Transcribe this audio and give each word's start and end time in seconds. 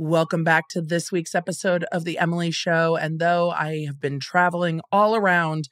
Welcome 0.00 0.44
back 0.44 0.68
to 0.68 0.80
this 0.80 1.10
week's 1.10 1.34
episode 1.34 1.82
of 1.90 2.04
The 2.04 2.18
Emily 2.18 2.52
Show. 2.52 2.94
And 2.94 3.18
though 3.18 3.50
I 3.50 3.84
have 3.86 4.00
been 4.00 4.20
traveling 4.20 4.80
all 4.92 5.16
around, 5.16 5.68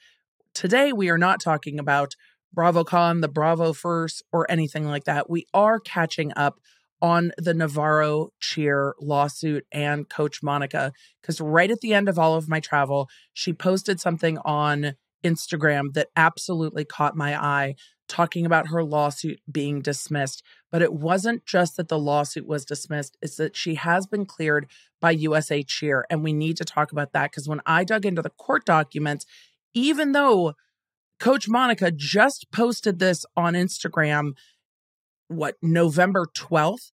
today 0.53 0.93
we 0.93 1.09
are 1.11 1.17
not 1.17 1.41
talking 1.41 1.79
about 1.79 2.17
BravoCon, 2.53 3.21
the 3.21 3.29
Bravo 3.29 3.73
First, 3.73 4.25
or 4.33 4.45
anything 4.51 4.85
like 4.85 5.05
that. 5.05 5.31
We 5.31 5.47
are 5.55 5.79
catching 5.79 6.33
up 6.35 6.59
on 7.01 7.31
the 7.39 7.55
Navarro 7.55 8.31
cheer 8.41 8.97
lawsuit 9.01 9.65
and 9.71 10.09
Coach 10.09 10.43
Monica. 10.43 10.93
Because 11.23 11.41
right 11.41 11.71
at 11.71 11.79
the 11.81 11.95
end 11.95 12.09
of 12.09 12.19
all 12.19 12.35
of 12.35 12.49
my 12.49 12.59
travel, 12.59 13.09
she 13.33 13.53
posted 13.53 14.01
something 14.01 14.39
on 14.39 14.95
Instagram 15.25 15.93
that 15.95 16.09
absolutely 16.17 16.85
caught 16.85 17.17
my 17.17 17.37
eye 17.37 17.75
talking 18.09 18.47
about 18.47 18.69
her 18.69 18.85
lawsuit 18.85 19.41
being 19.51 19.81
dismissed. 19.81 20.43
But 20.71 20.83
it 20.83 20.93
wasn't 20.93 21.45
just 21.45 21.77
that 21.77 21.89
the 21.89 21.99
lawsuit 21.99 22.47
was 22.47 22.65
dismissed, 22.65 23.17
it's 23.21 23.37
that 23.37 23.57
she 23.57 23.75
has 23.75 24.07
been 24.07 24.27
cleared 24.27 24.67
by 25.01 25.11
USA 25.11 25.63
Cheer. 25.63 26.07
And 26.11 26.23
we 26.23 26.33
need 26.33 26.57
to 26.59 26.65
talk 26.65 26.93
about 26.93 27.13
that 27.13 27.31
because 27.31 27.49
when 27.49 27.61
I 27.67 27.85
dug 27.85 28.07
into 28.07 28.23
the 28.23 28.31
court 28.31 28.65
documents, 28.65 29.27
even 29.75 30.13
though 30.13 30.55
Coach 31.19 31.49
Monica 31.49 31.91
just 31.91 32.51
posted 32.53 32.99
this 32.99 33.25
on 33.37 33.55
Instagram, 33.55 34.33
what, 35.29 35.57
November 35.63 36.27
12th, 36.37 36.93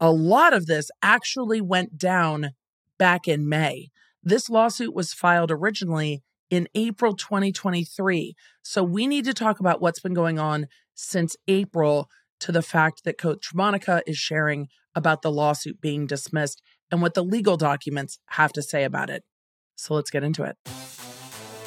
a 0.00 0.10
lot 0.10 0.52
of 0.52 0.66
this 0.66 0.90
actually 1.02 1.60
went 1.60 1.98
down 1.98 2.50
back 2.98 3.28
in 3.28 3.48
May. 3.48 3.90
This 4.22 4.50
lawsuit 4.50 4.94
was 4.94 5.12
filed 5.12 5.50
originally 5.50 6.22
in 6.50 6.68
April 6.74 7.14
2023. 7.14 8.34
So 8.62 8.82
we 8.82 9.06
need 9.06 9.24
to 9.24 9.34
talk 9.34 9.60
about 9.60 9.80
what's 9.80 10.00
been 10.00 10.14
going 10.14 10.38
on 10.38 10.66
since 10.94 11.36
April 11.48 12.08
to 12.40 12.52
the 12.52 12.62
fact 12.62 13.04
that 13.04 13.18
Coach 13.18 13.54
Monica 13.54 14.02
is 14.06 14.18
sharing 14.18 14.68
about 14.94 15.22
the 15.22 15.30
lawsuit 15.30 15.80
being 15.80 16.06
dismissed 16.06 16.60
and 16.90 17.00
what 17.00 17.14
the 17.14 17.22
legal 17.22 17.56
documents 17.56 18.18
have 18.30 18.52
to 18.52 18.62
say 18.62 18.82
about 18.82 19.08
it. 19.08 19.22
So 19.76 19.94
let's 19.94 20.10
get 20.10 20.24
into 20.24 20.42
it. 20.42 20.56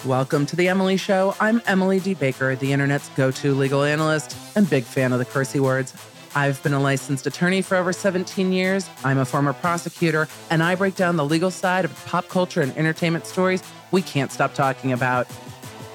Welcome 0.06 0.46
to 0.48 0.58
The 0.58 0.68
Emily 0.68 0.98
Show. 0.98 1.34
I'm 1.40 1.62
Emily 1.66 2.02
D. 2.02 2.14
Baker, 2.14 2.58
the 2.58 2.74
internet's 2.74 3.08
go 3.10 3.32
to 3.32 3.56
legal 3.56 3.84
analyst 3.84 4.36
and 4.56 4.70
big 4.70 4.84
fan 4.84 5.14
of 5.14 5.20
the 5.20 5.26
cursey 5.26 5.62
words. 5.62 5.94
I've 6.36 6.62
been 6.62 6.74
a 6.74 6.80
licensed 6.80 7.26
attorney 7.26 7.62
for 7.62 7.78
over 7.78 7.94
17 7.94 8.52
years. 8.52 8.90
I'm 9.06 9.20
a 9.20 9.26
former 9.26 9.54
prosecutor, 9.54 10.28
and 10.50 10.62
I 10.62 10.76
break 10.76 10.96
down 10.96 11.16
the 11.16 11.24
legal 11.24 11.52
side 11.52 11.86
of 11.86 12.06
pop 12.06 12.28
culture 12.28 12.60
and 12.60 12.76
entertainment 12.76 13.26
stories 13.28 13.64
we 13.94 14.02
can't 14.02 14.32
stop 14.32 14.54
talking 14.54 14.92
about. 14.92 15.28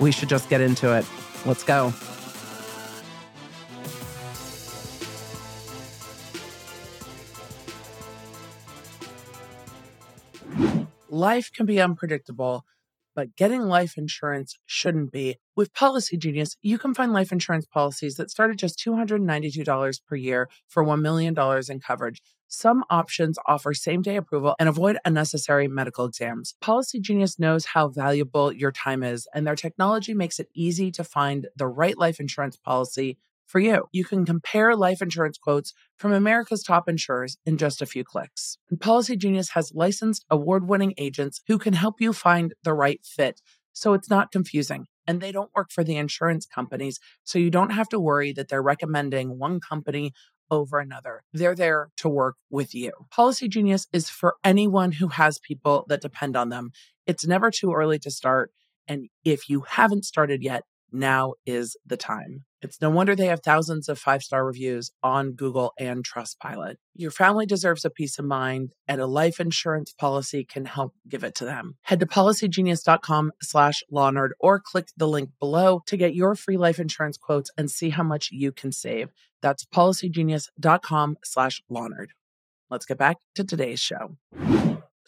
We 0.00 0.12
should 0.12 0.30
just 0.30 0.48
get 0.48 0.62
into 0.62 0.96
it. 0.96 1.04
Let's 1.44 1.64
go. 1.64 1.92
Life 11.10 11.50
can 11.52 11.66
be 11.66 11.80
unpredictable 11.80 12.64
but 13.19 13.34
getting 13.34 13.62
life 13.62 13.98
insurance 13.98 14.54
shouldn't 14.64 15.10
be. 15.10 15.38
With 15.56 15.74
Policy 15.74 16.16
Genius, 16.16 16.56
you 16.62 16.78
can 16.78 16.94
find 16.94 17.12
life 17.12 17.32
insurance 17.32 17.66
policies 17.66 18.14
that 18.14 18.30
start 18.30 18.52
at 18.52 18.58
just 18.58 18.78
$292 18.78 20.00
per 20.06 20.14
year 20.14 20.48
for 20.69 20.84
$1 20.84 21.00
million 21.00 21.34
in 21.69 21.80
coverage. 21.80 22.22
Some 22.48 22.82
options 22.88 23.38
offer 23.46 23.74
same 23.74 24.00
day 24.00 24.16
approval 24.16 24.54
and 24.58 24.70
avoid 24.70 24.98
unnecessary 25.04 25.68
medical 25.68 26.06
exams. 26.06 26.54
Policy 26.62 26.98
Genius 26.98 27.38
knows 27.38 27.66
how 27.66 27.88
valuable 27.88 28.52
your 28.52 28.72
time 28.72 29.02
is, 29.02 29.28
and 29.34 29.46
their 29.46 29.54
technology 29.54 30.14
makes 30.14 30.41
it 30.41 30.48
easy 30.54 30.91
to 30.92 31.04
find 31.04 31.48
the 31.56 31.66
right 31.66 31.96
life 31.96 32.19
insurance 32.19 32.56
policy 32.56 33.19
for 33.46 33.58
you. 33.58 33.84
You 33.92 34.04
can 34.04 34.24
compare 34.24 34.74
life 34.74 35.02
insurance 35.02 35.36
quotes 35.36 35.74
from 35.98 36.12
America's 36.12 36.62
top 36.62 36.88
insurers 36.88 37.36
in 37.44 37.58
just 37.58 37.82
a 37.82 37.86
few 37.86 38.02
clicks. 38.02 38.56
And 38.70 38.80
Policy 38.80 39.16
Genius 39.16 39.50
has 39.50 39.74
licensed 39.74 40.24
award 40.30 40.69
winning 40.69 40.94
agents 40.96 41.42
who 41.48 41.58
can 41.58 41.74
help 41.74 42.00
you 42.00 42.14
find 42.14 42.54
the 42.62 42.74
right 42.74 43.00
fit 43.04 43.42
so 43.74 43.92
it's 43.92 44.10
not 44.10 44.32
confusing. 44.32 44.86
And 45.06 45.20
they 45.20 45.32
don't 45.32 45.50
work 45.54 45.70
for 45.70 45.84
the 45.84 45.96
insurance 45.96 46.44
companies, 46.44 46.98
so 47.25 47.38
you 47.38 47.50
don't 47.50 47.70
have 47.70 47.88
to 47.91 48.00
worry 48.00 48.32
that 48.32 48.48
they're 48.48 48.62
recommending 48.62 49.38
one 49.38 49.60
company 49.60 50.12
over 50.50 50.78
another. 50.78 51.22
They're 51.32 51.54
there 51.54 51.91
to 51.98 52.09
work 52.09 52.36
with 52.50 52.75
you. 52.75 52.92
Policy 53.10 53.48
Genius 53.48 53.86
is 53.92 54.09
for 54.09 54.36
anyone 54.44 54.92
who 54.92 55.09
has 55.09 55.38
people 55.38 55.84
that 55.88 56.00
depend 56.00 56.36
on 56.36 56.48
them. 56.48 56.72
It's 57.06 57.26
never 57.26 57.50
too 57.50 57.72
early 57.72 57.98
to 58.00 58.10
start. 58.10 58.53
And 58.87 59.08
if 59.25 59.48
you 59.48 59.62
haven't 59.69 60.04
started 60.04 60.42
yet, 60.42 60.64
now 60.93 61.34
is 61.47 61.76
the 61.87 61.97
time. 61.97 62.44
It's 62.60 62.81
no 62.81 62.91
wonder 62.91 63.15
they 63.15 63.26
have 63.26 63.43
thousands 63.43 63.88
of 63.88 63.99
five 63.99 64.22
star 64.22 64.44
reviews 64.44 64.91
on 65.03 65.32
Google 65.32 65.72
and 65.78 66.04
Trustpilot. 66.04 66.76
Your 66.94 67.12
family 67.12 67.47
deserves 67.47 67.84
a 67.84 67.91
peace 67.91 68.19
of 68.19 68.25
mind, 68.25 68.72
and 68.88 69.00
a 69.00 69.06
life 69.06 69.38
insurance 69.38 69.93
policy 69.93 70.44
can 70.44 70.65
help 70.65 70.94
give 71.09 71.22
it 71.22 71.37
to 71.37 71.44
them. 71.44 71.76
Head 71.82 72.00
to 72.00 72.06
policygenius.com 72.06 73.32
slash 73.41 73.84
lawnerd 73.93 74.31
or 74.41 74.60
click 74.60 74.88
the 74.97 75.06
link 75.06 75.31
below 75.38 75.82
to 75.87 75.97
get 75.97 76.15
your 76.15 76.34
free 76.34 76.56
life 76.56 76.81
insurance 76.81 77.16
quotes 77.16 77.50
and 77.56 77.70
see 77.70 77.91
how 77.91 78.03
much 78.03 78.31
you 78.32 78.50
can 78.50 78.72
save. 78.72 79.10
That's 79.41 79.65
policygenius.com 79.65 81.19
slash 81.22 81.62
lawnerd. 81.70 82.09
Let's 82.70 82.87
get 82.87 82.99
back 82.99 83.19
to 83.37 83.44
today's 83.44 83.81
show. 83.81 84.16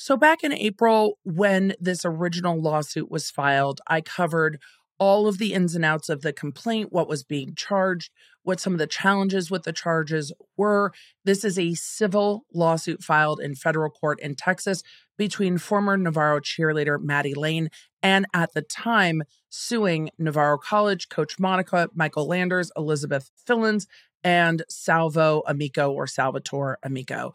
So, 0.02 0.16
back 0.16 0.42
in 0.42 0.54
April, 0.54 1.18
when 1.24 1.74
this 1.78 2.06
original 2.06 2.58
lawsuit 2.58 3.10
was 3.10 3.30
filed, 3.30 3.82
I 3.86 4.00
covered 4.00 4.58
all 5.00 5.26
of 5.26 5.38
the 5.38 5.54
ins 5.54 5.74
and 5.74 5.84
outs 5.84 6.10
of 6.10 6.20
the 6.20 6.32
complaint, 6.32 6.92
what 6.92 7.08
was 7.08 7.24
being 7.24 7.54
charged, 7.56 8.12
what 8.42 8.60
some 8.60 8.74
of 8.74 8.78
the 8.78 8.86
challenges 8.86 9.50
with 9.50 9.62
the 9.64 9.72
charges 9.72 10.30
were. 10.56 10.92
This 11.24 11.42
is 11.42 11.58
a 11.58 11.74
civil 11.74 12.44
lawsuit 12.52 13.02
filed 13.02 13.40
in 13.40 13.54
federal 13.54 13.90
court 13.90 14.20
in 14.20 14.36
Texas 14.36 14.82
between 15.16 15.58
former 15.58 15.96
Navarro 15.96 16.38
cheerleader 16.38 17.00
Maddie 17.02 17.34
Lane 17.34 17.70
and 18.02 18.26
at 18.34 18.52
the 18.52 18.62
time 18.62 19.22
suing 19.48 20.10
Navarro 20.18 20.58
College 20.58 21.08
coach 21.08 21.38
Monica, 21.38 21.88
Michael 21.94 22.28
Landers, 22.28 22.70
Elizabeth 22.76 23.30
Fillins, 23.48 23.86
and 24.22 24.62
Salvo 24.68 25.42
Amico 25.46 25.90
or 25.90 26.06
Salvatore 26.06 26.78
Amico. 26.82 27.32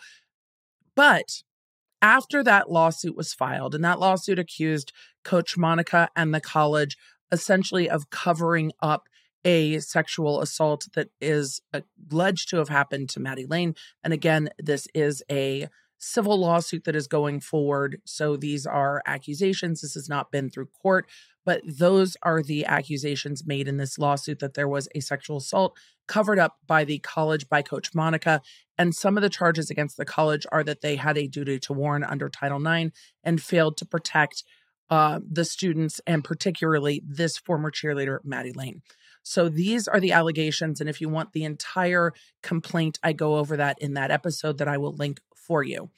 But 0.96 1.42
after 2.02 2.44
that 2.44 2.72
lawsuit 2.72 3.16
was 3.16 3.34
filed, 3.34 3.74
and 3.74 3.84
that 3.84 4.00
lawsuit 4.00 4.38
accused 4.38 4.94
Coach 5.24 5.58
Monica 5.58 6.10
and 6.16 6.34
the 6.34 6.40
college 6.40 6.98
essentially 7.32 7.90
of 7.90 8.10
covering 8.10 8.72
up 8.82 9.08
a 9.44 9.80
sexual 9.80 10.42
assault 10.42 10.88
that 10.96 11.10
is 11.22 11.62
uh, 11.74 11.82
alleged 12.12 12.50
to 12.50 12.58
have 12.58 12.70
happened 12.70 13.10
to 13.10 13.20
Maddie 13.20 13.46
Lane. 13.46 13.76
And 14.04 14.12
again, 14.12 14.50
this 14.58 14.88
is 14.94 15.22
a 15.30 15.68
civil 15.98 16.38
lawsuit 16.38 16.84
that 16.84 16.96
is 16.96 17.08
going 17.08 17.40
forward. 17.40 18.02
So 18.06 18.36
these 18.36 18.66
are 18.66 19.02
accusations. 19.06 19.82
This 19.82 19.94
has 19.94 20.10
not 20.10 20.32
been 20.32 20.50
through 20.50 20.68
court, 20.82 21.08
but 21.46 21.62
those 21.66 22.18
are 22.24 22.42
the 22.42 22.66
accusations 22.66 23.46
made 23.46 23.68
in 23.68 23.78
this 23.78 23.98
lawsuit 23.98 24.40
that 24.40 24.56
there 24.56 24.68
was 24.68 24.90
a 24.94 25.00
sexual 25.00 25.38
assault 25.38 25.78
covered 26.08 26.40
up 26.40 26.58
by 26.68 26.84
the 26.84 27.00
college 27.00 27.48
by 27.48 27.62
Coach 27.62 27.94
Monica. 27.94 28.42
And 28.78 28.94
some 28.94 29.16
of 29.16 29.24
the 29.24 29.30
charges 29.30 29.70
against 29.70 29.98
the 29.98 30.06
college 30.06 30.46
are 30.52 30.64
that 30.64 30.82
they 30.82 30.96
had 30.96 31.18
a 31.18 31.28
duty 31.28 31.60
to 31.60 31.74
warn 31.74 32.04
under 32.04 32.30
Title 32.30 32.66
IX 32.66 32.92
and 33.24 33.42
failed 33.42 33.78
to 33.78 33.86
protect 33.86 34.44
uh, 34.90 35.20
the 35.30 35.46
students 35.46 36.00
and 36.06 36.24
particularly 36.24 37.02
this 37.06 37.38
former 37.38 37.72
cheerleader, 37.72 38.20
Maddie 38.24 38.54
Lane. 38.54 38.82
So 39.24 39.50
these 39.50 39.88
are 39.88 40.00
the 40.00 40.12
allegations. 40.12 40.80
And 40.80 40.90
if 40.90 41.02
you 41.02 41.10
want 41.10 41.34
the 41.34 41.44
entire 41.44 42.12
complaint, 42.44 43.00
I 43.02 43.14
go 43.14 43.38
over 43.38 43.58
that 43.58 43.78
in 43.82 43.96
that 43.96 44.12
episode 44.12 44.60
that 44.60 44.68
I 44.68 44.78
will 44.78 44.94
link 44.94 45.20
for 45.36 45.64
you. 45.64 45.90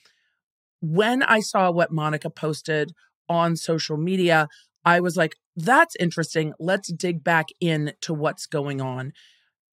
When 0.79 1.23
I 1.23 1.41
saw 1.41 1.69
what 1.69 1.91
Monica 1.91 2.29
posted 2.29 2.93
on 3.27 3.57
social 3.57 3.97
media, 3.97 4.47
I 4.85 5.01
was 5.01 5.17
like, 5.17 5.35
that's 5.57 5.97
interesting. 5.97 6.53
Let's 6.59 6.91
dig 6.93 7.23
back 7.23 7.47
into 7.59 8.13
what's 8.13 8.45
going 8.45 8.79
on. 8.79 9.11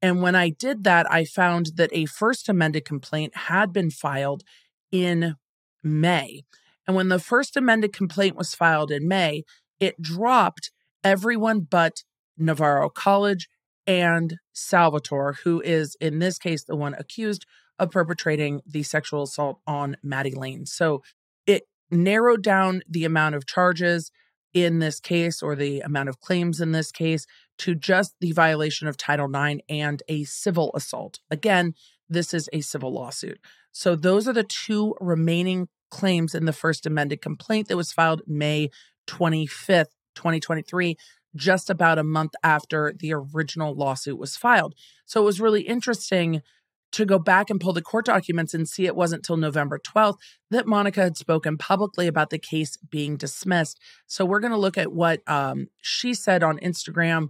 And 0.03 0.21
when 0.21 0.35
I 0.35 0.49
did 0.49 0.85
that, 0.85 1.11
I 1.11 1.25
found 1.25 1.73
that 1.77 1.91
a 1.93 2.07
first 2.07 2.49
amended 2.49 2.85
complaint 2.85 3.37
had 3.37 3.73
been 3.73 3.91
filed 3.91 4.43
in 4.91 5.37
May. 5.83 6.43
And 6.87 6.97
when 6.97 7.09
the 7.09 7.19
first 7.19 7.57
amended 7.57 7.93
complaint 7.93 8.37
was 8.37 8.55
filed 8.55 8.91
in 8.91 9.09
May, 9.09 9.45
it 9.81 10.01
dropped 10.01 10.71
everyone 11.03 11.61
but 11.61 12.03
Navarro 12.37 12.89
College 12.89 13.49
and 13.87 14.37
Salvatore, 14.53 15.35
who 15.45 15.61
is 15.61 15.97
in 16.01 16.19
this 16.19 16.39
case 16.39 16.65
the 16.65 16.77
one 16.77 16.95
accused 16.95 17.47
of 17.79 17.91
perpetrating 17.91 18.61
the 18.67 18.83
sexual 18.83 19.25
assault 19.25 19.61
on 19.67 19.97
Maddie 20.03 20.35
Lane. 20.35 20.67
So 20.67 21.03
it 21.47 21.65
narrowed 21.91 22.43
down 22.43 22.83
the 22.89 23.05
amount 23.05 23.35
of 23.35 23.47
charges 23.47 24.11
in 24.53 24.79
this 24.79 25.01
case 25.01 25.43
or 25.43 25.57
the 25.57 25.81
amount 25.81 26.09
of 26.09 26.21
claims 26.21 26.61
in 26.61 26.73
this 26.73 26.93
case 26.93 27.27
to 27.59 27.75
just 27.75 28.15
the 28.21 28.33
violation 28.33 28.87
of 28.87 28.97
Title 28.97 29.29
IX 29.35 29.61
and 29.69 30.03
a 30.09 30.25
civil 30.25 30.71
assault. 30.75 31.19
Again, 31.31 31.75
this 32.09 32.33
is 32.33 32.49
a 32.53 32.61
civil 32.61 32.93
lawsuit. 32.93 33.41
So 33.73 33.97
those 33.97 34.29
are 34.29 34.33
the 34.33 34.45
two 34.45 34.95
remaining 35.01 35.69
claims 35.95 36.35
in 36.35 36.45
the 36.45 36.53
first 36.53 36.87
amended 36.87 37.23
complaint 37.23 37.69
that 37.69 37.77
was 37.77 37.93
filed 37.93 38.21
May 38.27 38.69
25th, 39.07 39.95
2023, 40.17 40.97
just 41.37 41.71
about 41.71 42.01
a 42.01 42.03
month 42.03 42.33
after 42.43 42.93
the 42.99 43.15
original 43.15 43.77
lawsuit 43.77 44.19
was 44.19 44.37
filed. 44.37 44.75
So 45.07 45.23
it 45.23 45.25
was 45.25 45.41
really 45.41 45.63
interesting 45.63 46.43
to 46.91 47.05
go 47.05 47.21
back 47.21 47.49
and 47.49 47.61
pull 47.61 47.73
the 47.73 47.83
court 47.83 48.07
documents 48.07 48.55
and 48.55 48.69
see 48.69 48.87
it 48.87 48.97
wasn't 48.97 49.25
till 49.25 49.37
November 49.37 49.79
12th 49.79 50.19
that 50.51 50.67
Monica 50.67 51.01
had 51.01 51.17
spoken 51.17 51.57
publicly 51.57 52.09
about 52.09 52.31
the 52.31 52.39
case 52.39 52.77
being 52.77 53.17
dismissed. 53.17 53.79
So 54.09 54.25
we're 54.25 54.41
going 54.41 54.53
to 54.53 54.59
look 54.59 54.79
at 54.79 54.93
what 54.93 55.21
um, 55.29 55.69
she 55.81 56.13
said 56.15 56.43
on 56.43 56.59
Instagram 56.59 57.29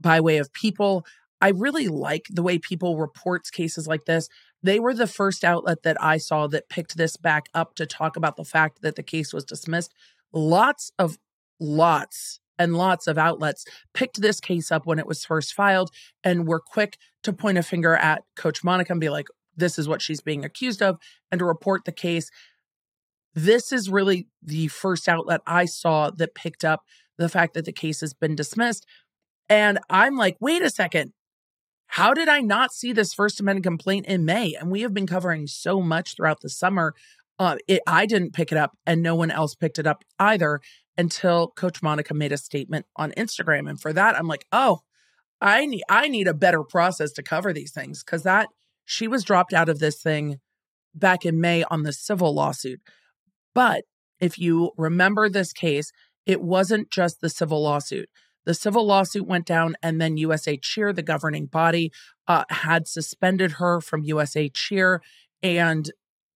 by 0.00 0.20
way 0.20 0.38
of 0.38 0.52
people. 0.54 1.04
I 1.40 1.48
really 1.50 1.88
like 1.88 2.26
the 2.30 2.42
way 2.42 2.58
people 2.58 2.98
reports 2.98 3.50
cases 3.50 3.86
like 3.86 4.06
this. 4.06 4.28
They 4.62 4.78
were 4.78 4.94
the 4.94 5.06
first 5.06 5.44
outlet 5.44 5.82
that 5.84 5.96
I 6.02 6.18
saw 6.18 6.46
that 6.48 6.68
picked 6.68 6.96
this 6.96 7.16
back 7.16 7.48
up 7.54 7.74
to 7.76 7.86
talk 7.86 8.16
about 8.16 8.36
the 8.36 8.44
fact 8.44 8.82
that 8.82 8.96
the 8.96 9.02
case 9.02 9.32
was 9.32 9.44
dismissed. 9.44 9.92
Lots 10.32 10.92
of 10.98 11.18
lots 11.58 12.40
and 12.58 12.76
lots 12.76 13.06
of 13.06 13.16
outlets 13.16 13.64
picked 13.94 14.20
this 14.20 14.38
case 14.38 14.70
up 14.70 14.84
when 14.84 14.98
it 14.98 15.06
was 15.06 15.24
first 15.24 15.54
filed 15.54 15.90
and 16.22 16.46
were 16.46 16.60
quick 16.60 16.98
to 17.22 17.32
point 17.32 17.56
a 17.56 17.62
finger 17.62 17.96
at 17.96 18.22
Coach 18.36 18.62
Monica 18.62 18.92
and 18.92 19.00
be 19.00 19.08
like, 19.08 19.26
this 19.56 19.78
is 19.78 19.88
what 19.88 20.02
she's 20.02 20.20
being 20.20 20.44
accused 20.44 20.82
of, 20.82 20.98
and 21.30 21.38
to 21.38 21.44
report 21.44 21.84
the 21.84 21.92
case. 21.92 22.30
This 23.34 23.72
is 23.72 23.88
really 23.88 24.28
the 24.42 24.68
first 24.68 25.08
outlet 25.08 25.40
I 25.46 25.64
saw 25.64 26.10
that 26.10 26.34
picked 26.34 26.64
up 26.64 26.82
the 27.16 27.28
fact 27.28 27.54
that 27.54 27.64
the 27.64 27.72
case 27.72 28.00
has 28.00 28.12
been 28.12 28.34
dismissed. 28.34 28.86
And 29.48 29.78
I'm 29.88 30.16
like, 30.16 30.36
wait 30.40 30.62
a 30.62 30.70
second. 30.70 31.12
How 31.90 32.14
did 32.14 32.28
I 32.28 32.40
not 32.40 32.72
see 32.72 32.92
this 32.92 33.12
First 33.12 33.40
Amended 33.40 33.64
complaint 33.64 34.06
in 34.06 34.24
May? 34.24 34.54
And 34.54 34.70
we 34.70 34.82
have 34.82 34.94
been 34.94 35.08
covering 35.08 35.48
so 35.48 35.80
much 35.80 36.14
throughout 36.14 36.40
the 36.40 36.48
summer. 36.48 36.94
Uh, 37.36 37.56
it, 37.66 37.82
I 37.84 38.06
didn't 38.06 38.32
pick 38.32 38.52
it 38.52 38.58
up, 38.58 38.76
and 38.86 39.02
no 39.02 39.16
one 39.16 39.32
else 39.32 39.56
picked 39.56 39.78
it 39.78 39.88
up 39.88 40.04
either 40.18 40.60
until 40.96 41.48
Coach 41.48 41.82
Monica 41.82 42.14
made 42.14 42.30
a 42.30 42.36
statement 42.36 42.86
on 42.94 43.10
Instagram. 43.12 43.68
And 43.68 43.80
for 43.80 43.92
that, 43.92 44.16
I'm 44.16 44.28
like, 44.28 44.46
oh, 44.52 44.82
I 45.40 45.66
need 45.66 45.82
I 45.88 46.06
need 46.06 46.28
a 46.28 46.34
better 46.34 46.62
process 46.62 47.10
to 47.12 47.24
cover 47.24 47.52
these 47.52 47.72
things 47.72 48.04
because 48.04 48.22
that 48.22 48.48
she 48.84 49.08
was 49.08 49.24
dropped 49.24 49.52
out 49.52 49.68
of 49.68 49.80
this 49.80 50.00
thing 50.00 50.38
back 50.94 51.24
in 51.24 51.40
May 51.40 51.64
on 51.64 51.82
the 51.82 51.92
civil 51.92 52.32
lawsuit. 52.32 52.80
But 53.52 53.82
if 54.20 54.38
you 54.38 54.70
remember 54.76 55.28
this 55.28 55.52
case, 55.52 55.90
it 56.24 56.40
wasn't 56.40 56.90
just 56.90 57.20
the 57.20 57.30
civil 57.30 57.62
lawsuit. 57.62 58.08
The 58.46 58.54
civil 58.54 58.86
lawsuit 58.86 59.26
went 59.26 59.46
down, 59.46 59.76
and 59.82 60.00
then 60.00 60.16
USA 60.16 60.56
Cheer, 60.56 60.92
the 60.92 61.02
governing 61.02 61.46
body, 61.46 61.92
uh, 62.26 62.44
had 62.48 62.88
suspended 62.88 63.52
her 63.52 63.80
from 63.80 64.02
USA 64.04 64.48
Cheer, 64.48 65.02
and 65.42 65.90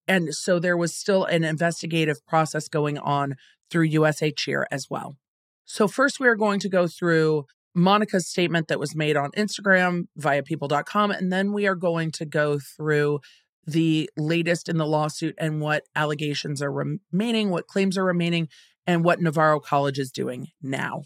and 0.06 0.34
so 0.34 0.58
there 0.58 0.76
was 0.76 0.94
still 0.94 1.24
an 1.24 1.44
investigative 1.44 2.24
process 2.26 2.68
going 2.68 2.98
on 2.98 3.36
through 3.70 3.84
USA 3.84 4.30
Cheer 4.30 4.66
as 4.70 4.88
well. 4.90 5.16
So 5.64 5.88
first, 5.88 6.20
we 6.20 6.28
are 6.28 6.36
going 6.36 6.60
to 6.60 6.68
go 6.68 6.86
through 6.86 7.46
Monica's 7.74 8.28
statement 8.28 8.68
that 8.68 8.78
was 8.78 8.94
made 8.94 9.16
on 9.16 9.30
Instagram 9.32 10.04
via 10.16 10.42
people.com. 10.42 11.10
And 11.10 11.32
then 11.32 11.52
we 11.52 11.66
are 11.66 11.74
going 11.74 12.10
to 12.12 12.24
go 12.24 12.58
through 12.58 13.20
the 13.66 14.10
latest 14.16 14.68
in 14.68 14.76
the 14.76 14.86
lawsuit 14.86 15.34
and 15.38 15.60
what 15.60 15.84
allegations 15.96 16.62
are 16.62 16.70
remaining, 16.70 17.50
what 17.50 17.66
claims 17.66 17.96
are 17.96 18.04
remaining, 18.04 18.48
and 18.86 19.04
what 19.04 19.20
Navarro 19.20 19.58
College 19.58 19.98
is 19.98 20.10
doing 20.10 20.48
now. 20.62 21.02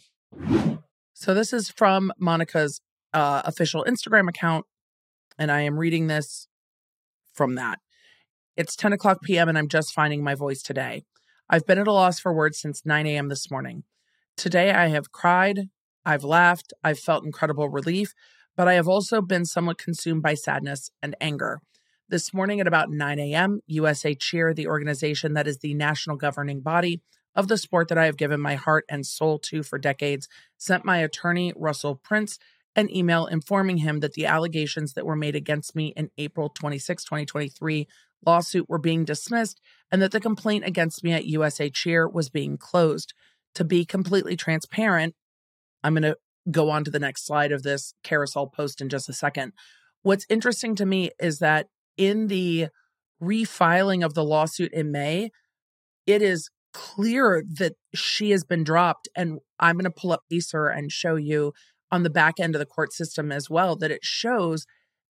So, 1.21 1.35
this 1.35 1.53
is 1.53 1.69
from 1.69 2.13
Monica's 2.17 2.81
uh, 3.13 3.43
official 3.45 3.85
Instagram 3.89 4.29
account, 4.29 4.67
and 5.37 5.51
I 5.51 5.63
am 5.63 5.77
reading 5.77 6.07
this 6.07 6.47
from 7.35 7.57
that. 7.57 7.81
It's 8.57 8.77
10 8.77 8.93
o'clock 8.93 9.23
p.m., 9.23 9.49
and 9.49 9.59
I'm 9.59 9.67
just 9.67 9.93
finding 9.93 10.23
my 10.23 10.37
voice 10.37 10.63
today. 10.63 11.03
I've 11.51 11.67
been 11.67 11.81
at 11.81 11.89
a 11.89 11.93
loss 11.93 12.21
for 12.21 12.33
words 12.33 12.61
since 12.61 12.87
9 12.87 13.05
a.m. 13.09 13.31
this 13.31 13.51
morning. 13.51 13.83
Today, 14.37 14.71
I 14.71 14.91
have 14.91 15.11
cried, 15.11 15.71
I've 16.07 16.23
laughed, 16.23 16.73
I've 16.85 17.01
felt 17.01 17.25
incredible 17.25 17.69
relief, 17.69 18.15
but 18.57 18.69
I 18.69 18.75
have 18.75 18.87
also 18.87 19.21
been 19.21 19.45
somewhat 19.45 19.79
consumed 19.79 20.23
by 20.23 20.35
sadness 20.35 20.93
and 21.03 21.17
anger. 21.21 21.63
This 22.09 22.33
morning 22.33 22.61
at 22.61 22.69
about 22.69 22.91
9 22.91 23.19
a.m., 23.19 23.59
USA 23.67 24.15
Cheer, 24.15 24.55
the 24.55 24.69
organization 24.69 25.35
that 25.35 25.49
is 25.49 25.59
the 25.59 25.75
national 25.75 26.15
governing 26.15 26.61
body 26.61 27.03
of 27.39 27.47
the 27.47 27.57
sport 27.57 27.87
that 27.87 27.97
I 27.97 28.07
have 28.07 28.17
given 28.17 28.41
my 28.41 28.57
heart 28.57 28.85
and 28.91 29.07
soul 29.07 29.39
to 29.45 29.63
for 29.63 29.79
decades, 29.79 30.27
sent 30.59 30.85
my 30.85 30.99
attorney, 30.99 31.53
Russell 31.55 31.95
Prince, 31.95 32.37
an 32.75 32.95
email 32.95 33.27
informing 33.27 33.79
him 33.79 34.01
that 34.01 34.15
the 34.15 34.27
allegations 34.27 34.95
that 34.95 35.07
were 35.07 35.15
made 35.15 35.37
against 35.37 35.77
me 35.77 35.93
in 35.97 36.11
April 36.19 36.49
26, 36.49 37.05
2023 37.05 37.87
lawsuit 38.27 38.69
were 38.69 38.79
being 38.79 39.05
dismissed 39.05 39.61
and 39.93 40.03
that 40.03 40.11
the 40.11 40.19
complaint 40.19 40.65
against 40.67 41.05
me 41.05 41.13
at 41.13 41.27
USA 41.27 41.71
Cheer 41.71 42.09
was 42.09 42.29
being 42.29 42.59
closed. 42.59 43.15
To 43.55 43.63
be 43.63 43.85
completely 43.85 44.35
transparent, 44.35 45.15
I'm 45.85 45.95
going 45.95 46.03
to 46.03 46.17
go 46.51 46.71
on 46.71 46.83
to 46.85 46.91
the 46.91 46.99
next 46.99 47.25
slide 47.25 47.53
of 47.53 47.63
this 47.63 47.95
carousel 48.03 48.49
post 48.49 48.81
in 48.81 48.89
just 48.89 49.09
a 49.09 49.13
second. 49.13 49.53
What's 50.03 50.27
interesting 50.29 50.75
to 50.75 50.87
me 50.87 51.11
is 51.21 51.39
that 51.39 51.69
in 51.97 52.27
the 52.27 52.69
refiling 53.23 54.05
of 54.05 54.15
the 54.15 54.25
lawsuit 54.25 54.73
in 54.73 54.91
May, 54.91 55.31
it 56.05 56.21
is 56.21 56.51
clear 56.79 57.43
that 57.59 57.73
she 57.93 58.31
has 58.31 58.45
been 58.45 58.63
dropped. 58.63 59.09
And 59.17 59.41
I'm 59.59 59.75
going 59.75 59.85
to 59.85 59.91
pull 59.91 60.13
up 60.13 60.23
Pacer 60.31 60.69
and 60.69 60.93
show 60.93 61.17
you 61.17 61.53
on 61.91 62.05
the 62.05 62.11
back 62.11 62.39
end 62.39 62.55
of 62.55 62.61
the 62.61 62.67
court 62.67 62.93
system 62.93 63.33
as 63.33 63.51
well 63.51 63.75
that 63.77 63.91
it 63.91 64.05
shows 64.05 64.65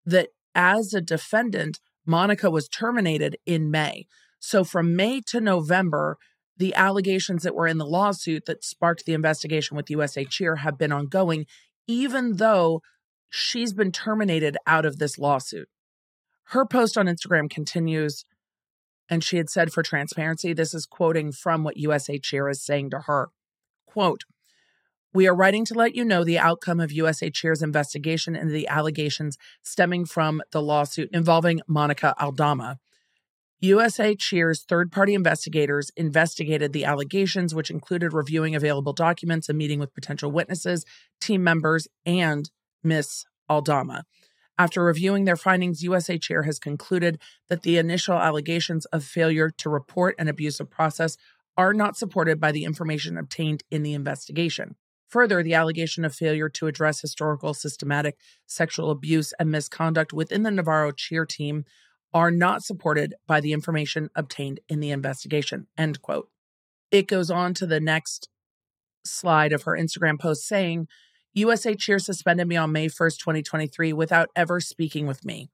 that 0.06 0.28
as 0.54 0.94
a 0.94 1.02
defendant, 1.02 1.78
Monica 2.06 2.50
was 2.50 2.68
terminated 2.68 3.36
in 3.44 3.70
May. 3.70 4.06
So 4.40 4.64
from 4.64 4.96
May 4.96 5.20
to 5.26 5.42
November, 5.42 6.16
the 6.56 6.74
allegations 6.74 7.42
that 7.42 7.54
were 7.54 7.66
in 7.66 7.76
the 7.76 7.84
lawsuit 7.84 8.46
that 8.46 8.64
sparked 8.64 9.04
the 9.04 9.12
investigation 9.12 9.76
with 9.76 9.90
USA 9.90 10.24
Cheer 10.24 10.56
have 10.56 10.78
been 10.78 10.90
ongoing, 10.90 11.44
even 11.86 12.36
though 12.36 12.80
she's 13.28 13.74
been 13.74 13.92
terminated 13.92 14.56
out 14.66 14.86
of 14.86 14.98
this 14.98 15.18
lawsuit. 15.18 15.68
Her 16.44 16.64
post 16.64 16.96
on 16.96 17.06
Instagram 17.06 17.50
continues, 17.50 18.24
and 19.08 19.25
she 19.25 19.37
had 19.37 19.50
said 19.50 19.72
for 19.72 19.82
transparency, 19.82 20.52
this 20.52 20.75
is 20.75 20.87
quoting 20.87 21.32
from 21.32 21.64
what 21.64 21.76
USA 21.76 22.19
Cheer 22.19 22.49
is 22.49 22.62
saying 22.62 22.90
to 22.90 23.00
her. 23.00 23.31
Quote, 23.87 24.25
we 25.14 25.26
are 25.26 25.34
writing 25.34 25.64
to 25.64 25.75
let 25.75 25.94
you 25.94 26.05
know 26.05 26.22
the 26.22 26.38
outcome 26.38 26.81
of 26.81 26.93
USA 26.93 27.31
Cheer's 27.31 27.62
investigation 27.62 28.37
into 28.37 28.52
the 28.52 28.69
allegations 28.69 29.38
stemming 29.62 30.05
from 30.05 30.43
the 30.52 30.60
lawsuit 30.60 31.08
involving 31.12 31.60
Monica 31.66 32.14
Aldama. 32.22 32.78
USA 33.60 34.14
Cheer's 34.14 34.62
third 34.62 34.93
party 34.93 35.14
investigators 35.14 35.90
investigated 35.96 36.72
the 36.72 36.84
allegations, 36.84 37.54
which 37.54 37.70
included 37.70 38.12
reviewing 38.12 38.54
available 38.54 38.93
documents 38.93 39.49
and 39.49 39.58
meeting 39.58 39.81
with 39.81 39.94
potential 39.94 40.31
witnesses, 40.31 40.84
team 41.20 41.43
members, 41.43 41.88
and 42.06 42.50
Miss 42.84 43.25
Aldama. 43.49 44.04
After 44.58 44.82
reviewing 44.82 45.25
their 45.25 45.37
findings, 45.37 45.84
USA 45.84 46.19
Cheer 46.19 46.43
has 46.43 46.58
concluded 46.58 47.20
that 47.49 47.62
the 47.62 47.78
initial 47.78 48.16
allegations 48.16 48.87
of 48.87 49.05
failure 49.05 49.50
to 49.50 49.70
report 49.70 50.16
an 50.19 50.26
abusive 50.26 50.69
process 50.69 51.16
are 51.56 51.72
not 51.72 51.96
supported 51.96 52.40
by 52.40 52.50
the 52.50 52.64
information 52.64 53.16
obtained 53.16 53.62
in 53.71 53.85
the 53.85 53.94
investigation. 53.94 54.75
Further, 55.09 55.42
the 55.42 55.54
allegation 55.54 56.04
of 56.04 56.14
failure 56.14 56.49
to 56.50 56.66
address 56.66 57.00
historical 57.00 57.54
systematic 57.54 58.18
sexual 58.47 58.90
abuse 58.90 59.32
and 59.38 59.50
misconduct 59.50 60.12
within 60.12 60.42
the 60.42 60.50
Navarro 60.50 60.92
cheer 60.92 61.25
team 61.25 61.64
are 62.12 62.30
not 62.30 62.62
supported 62.62 63.14
by 63.26 63.40
the 63.40 63.52
information 63.52 64.11
obtained 64.14 64.61
in 64.68 64.80
the 64.80 64.90
investigation. 64.90 65.66
End 65.76 66.02
quote. 66.02 66.28
It 66.90 67.06
goes 67.06 67.30
on 67.30 67.54
to 67.54 67.66
the 67.66 67.80
next 67.80 68.28
slide 69.04 69.52
of 69.52 69.62
her 69.62 69.73
Instagram 69.73 70.18
post 70.18 70.47
saying, 70.47 70.88
USA 71.35 71.75
Cheer 71.75 71.99
suspended 71.99 72.49
me 72.49 72.56
on 72.56 72.73
May 72.73 72.87
1st, 72.88 73.18
2023, 73.18 73.92
without 73.92 74.28
ever 74.35 74.61
speaking 74.61 75.06
with 75.06 75.25
me. 75.25 75.50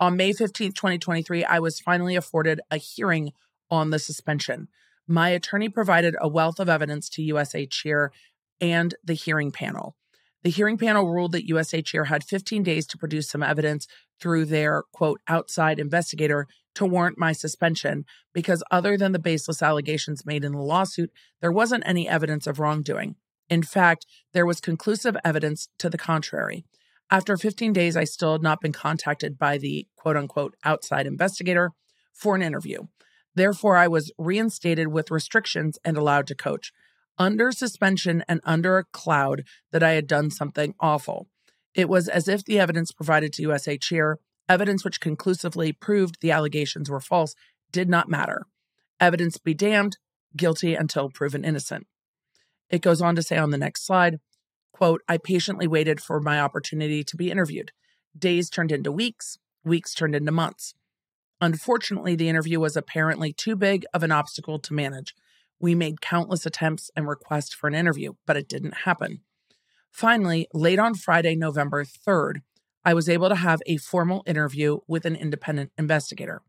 On 0.00 0.16
May 0.16 0.32
15th, 0.32 0.74
2023, 0.74 1.44
I 1.44 1.58
was 1.58 1.80
finally 1.80 2.16
afforded 2.16 2.60
a 2.70 2.76
hearing 2.76 3.32
on 3.70 3.90
the 3.90 3.98
suspension. 3.98 4.68
My 5.06 5.28
attorney 5.28 5.68
provided 5.68 6.16
a 6.20 6.28
wealth 6.28 6.58
of 6.58 6.68
evidence 6.68 7.08
to 7.10 7.22
USA 7.22 7.66
Cheer 7.66 8.12
and 8.60 8.94
the 9.04 9.14
hearing 9.14 9.52
panel. 9.52 9.96
The 10.42 10.50
hearing 10.50 10.76
panel 10.76 11.08
ruled 11.08 11.32
that 11.32 11.46
USA 11.46 11.82
Cheer 11.82 12.06
had 12.06 12.24
15 12.24 12.62
days 12.62 12.86
to 12.88 12.98
produce 12.98 13.28
some 13.28 13.42
evidence 13.42 13.86
through 14.20 14.46
their 14.46 14.82
quote 14.92 15.20
outside 15.28 15.78
investigator 15.78 16.48
to 16.74 16.86
warrant 16.86 17.18
my 17.18 17.32
suspension 17.32 18.04
because 18.32 18.64
other 18.70 18.96
than 18.96 19.12
the 19.12 19.18
baseless 19.18 19.62
allegations 19.62 20.26
made 20.26 20.44
in 20.44 20.52
the 20.52 20.58
lawsuit, 20.58 21.12
there 21.40 21.52
wasn't 21.52 21.84
any 21.86 22.08
evidence 22.08 22.46
of 22.46 22.58
wrongdoing. 22.58 23.16
In 23.52 23.62
fact, 23.62 24.06
there 24.32 24.46
was 24.46 24.62
conclusive 24.62 25.14
evidence 25.22 25.68
to 25.78 25.90
the 25.90 25.98
contrary. 25.98 26.64
After 27.10 27.36
15 27.36 27.74
days, 27.74 27.98
I 27.98 28.04
still 28.04 28.32
had 28.32 28.40
not 28.40 28.62
been 28.62 28.72
contacted 28.72 29.36
by 29.36 29.58
the 29.58 29.86
quote 29.94 30.16
unquote 30.16 30.54
outside 30.64 31.06
investigator 31.06 31.72
for 32.14 32.34
an 32.34 32.40
interview. 32.40 32.84
Therefore, 33.34 33.76
I 33.76 33.88
was 33.88 34.10
reinstated 34.16 34.88
with 34.88 35.10
restrictions 35.10 35.78
and 35.84 35.98
allowed 35.98 36.28
to 36.28 36.34
coach 36.34 36.72
under 37.18 37.52
suspension 37.52 38.24
and 38.26 38.40
under 38.42 38.78
a 38.78 38.84
cloud 38.84 39.44
that 39.70 39.82
I 39.82 39.90
had 39.90 40.06
done 40.06 40.30
something 40.30 40.74
awful. 40.80 41.28
It 41.74 41.90
was 41.90 42.08
as 42.08 42.28
if 42.28 42.42
the 42.42 42.58
evidence 42.58 42.90
provided 42.90 43.34
to 43.34 43.42
USA 43.42 43.76
Cheer, 43.76 44.18
evidence 44.48 44.82
which 44.82 44.98
conclusively 44.98 45.74
proved 45.74 46.22
the 46.22 46.30
allegations 46.30 46.88
were 46.88 47.00
false, 47.00 47.34
did 47.70 47.90
not 47.90 48.08
matter. 48.08 48.46
Evidence 48.98 49.36
be 49.36 49.52
damned, 49.52 49.98
guilty 50.34 50.74
until 50.74 51.10
proven 51.10 51.44
innocent. 51.44 51.86
It 52.72 52.80
goes 52.80 53.02
on 53.02 53.14
to 53.16 53.22
say 53.22 53.36
on 53.36 53.50
the 53.50 53.58
next 53.58 53.86
slide, 53.86 54.18
quote, 54.72 55.02
I 55.06 55.18
patiently 55.18 55.68
waited 55.68 56.00
for 56.00 56.18
my 56.18 56.40
opportunity 56.40 57.04
to 57.04 57.16
be 57.16 57.30
interviewed. 57.30 57.70
Days 58.18 58.48
turned 58.48 58.72
into 58.72 58.90
weeks, 58.90 59.38
weeks 59.62 59.94
turned 59.94 60.16
into 60.16 60.32
months. 60.32 60.74
Unfortunately, 61.40 62.16
the 62.16 62.30
interview 62.30 62.58
was 62.58 62.76
apparently 62.76 63.32
too 63.32 63.56
big 63.56 63.84
of 63.92 64.02
an 64.02 64.10
obstacle 64.10 64.58
to 64.58 64.72
manage. 64.72 65.14
We 65.60 65.74
made 65.74 66.00
countless 66.00 66.46
attempts 66.46 66.90
and 66.96 67.06
requests 67.06 67.52
for 67.52 67.68
an 67.68 67.74
interview, 67.74 68.14
but 68.26 68.36
it 68.38 68.48
didn't 68.48 68.78
happen. 68.84 69.20
Finally, 69.90 70.48
late 70.54 70.78
on 70.78 70.94
Friday, 70.94 71.36
November 71.36 71.84
3rd, 71.84 72.36
I 72.84 72.94
was 72.94 73.08
able 73.08 73.28
to 73.28 73.34
have 73.34 73.60
a 73.66 73.76
formal 73.76 74.24
interview 74.26 74.78
with 74.88 75.04
an 75.04 75.14
independent 75.14 75.72
investigator. 75.76 76.40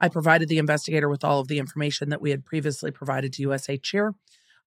I 0.00 0.08
provided 0.08 0.48
the 0.48 0.58
investigator 0.58 1.08
with 1.08 1.24
all 1.24 1.40
of 1.40 1.48
the 1.48 1.58
information 1.58 2.10
that 2.10 2.20
we 2.20 2.30
had 2.30 2.44
previously 2.44 2.90
provided 2.90 3.32
to 3.32 3.42
USA 3.42 3.76
Cheer. 3.76 4.14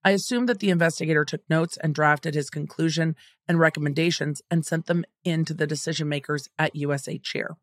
I 0.03 0.11
assumed 0.11 0.47
that 0.47 0.59
the 0.59 0.69
investigator 0.69 1.25
took 1.25 1.41
notes 1.49 1.77
and 1.77 1.93
drafted 1.93 2.33
his 2.33 2.49
conclusion 2.49 3.15
and 3.47 3.59
recommendations 3.59 4.41
and 4.49 4.65
sent 4.65 4.85
them 4.85 5.03
in 5.25 5.43
to 5.45 5.53
the 5.53 5.67
decision 5.67 6.07
makers 6.07 6.47
at 6.57 6.75
USA 6.75 7.17
Cheer. 7.17 7.57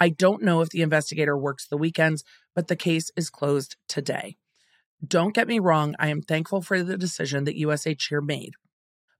I 0.00 0.08
don't 0.08 0.42
know 0.42 0.60
if 0.60 0.70
the 0.70 0.82
investigator 0.82 1.38
works 1.38 1.66
the 1.66 1.76
weekends, 1.76 2.24
but 2.56 2.66
the 2.66 2.74
case 2.74 3.10
is 3.16 3.30
closed 3.30 3.76
today. 3.86 4.36
Don't 5.06 5.34
get 5.34 5.46
me 5.46 5.60
wrong, 5.60 5.94
I 5.98 6.08
am 6.08 6.22
thankful 6.22 6.62
for 6.62 6.82
the 6.82 6.98
decision 6.98 7.44
that 7.44 7.58
USA 7.58 7.94
Cheer 7.94 8.20
made. 8.20 8.54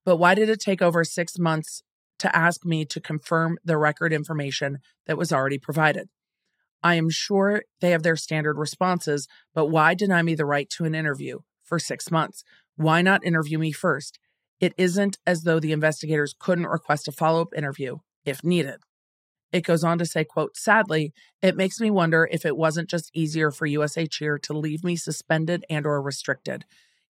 But 0.05 0.17
why 0.17 0.35
did 0.35 0.49
it 0.49 0.61
take 0.61 0.83
over 0.83 1.05
six 1.05 1.39
months 1.39 1.85
to 2.19 2.35
ask 2.35 2.65
me 2.65 2.85
to 2.87 3.01
confirm 3.01 3.59
the 3.65 3.79
record 3.79 4.13
information 4.13 4.79
that 5.07 5.19
was 5.19 5.33
already 5.33 5.59
provided? 5.59 6.09
I 6.83 6.97
am 6.97 7.11
sure 7.11 7.63
they 7.81 7.91
have 7.91 8.03
their 8.03 8.17
standard 8.17 8.59
responses, 8.59 9.29
but 9.55 9.67
why 9.67 9.95
deny 9.95 10.23
me 10.23 10.35
the 10.35 10.45
right 10.45 10.69
to 10.71 10.85
an 10.85 10.97
interview 10.97 11.39
for 11.73 11.79
six 11.79 12.11
months? 12.11 12.45
Why 12.77 13.01
not 13.01 13.25
interview 13.25 13.59
me 13.59 13.73
first? 13.73 14.19
It 14.61 14.75
isn't 14.77 15.17
as 15.27 15.45
though 15.45 15.59
the 15.59 15.73
investigators 15.73 16.35
couldn't 16.39 16.67
request 16.67 17.09
a 17.09 17.13
follow 17.13 17.41
up 17.41 17.55
interview 17.57 17.97
if 18.27 18.45
needed. 18.45 18.81
It 19.53 19.65
goes 19.65 19.83
on 19.83 19.97
to 19.97 20.05
say, 20.05 20.23
quote, 20.23 20.55
sadly, 20.55 21.15
it 21.41 21.57
makes 21.57 21.81
me 21.81 21.91
wonder 21.91 22.29
if 22.31 22.45
it 22.45 22.59
wasn't 22.59 22.91
just 22.91 23.11
easier 23.15 23.51
for 23.51 23.65
USA 23.65 24.07
Cheer 24.07 24.39
to 24.41 24.53
leave 24.53 24.85
me 24.85 24.97
suspended 24.97 25.65
and 25.71 25.87
or 25.87 26.03
restricted. 26.03 26.67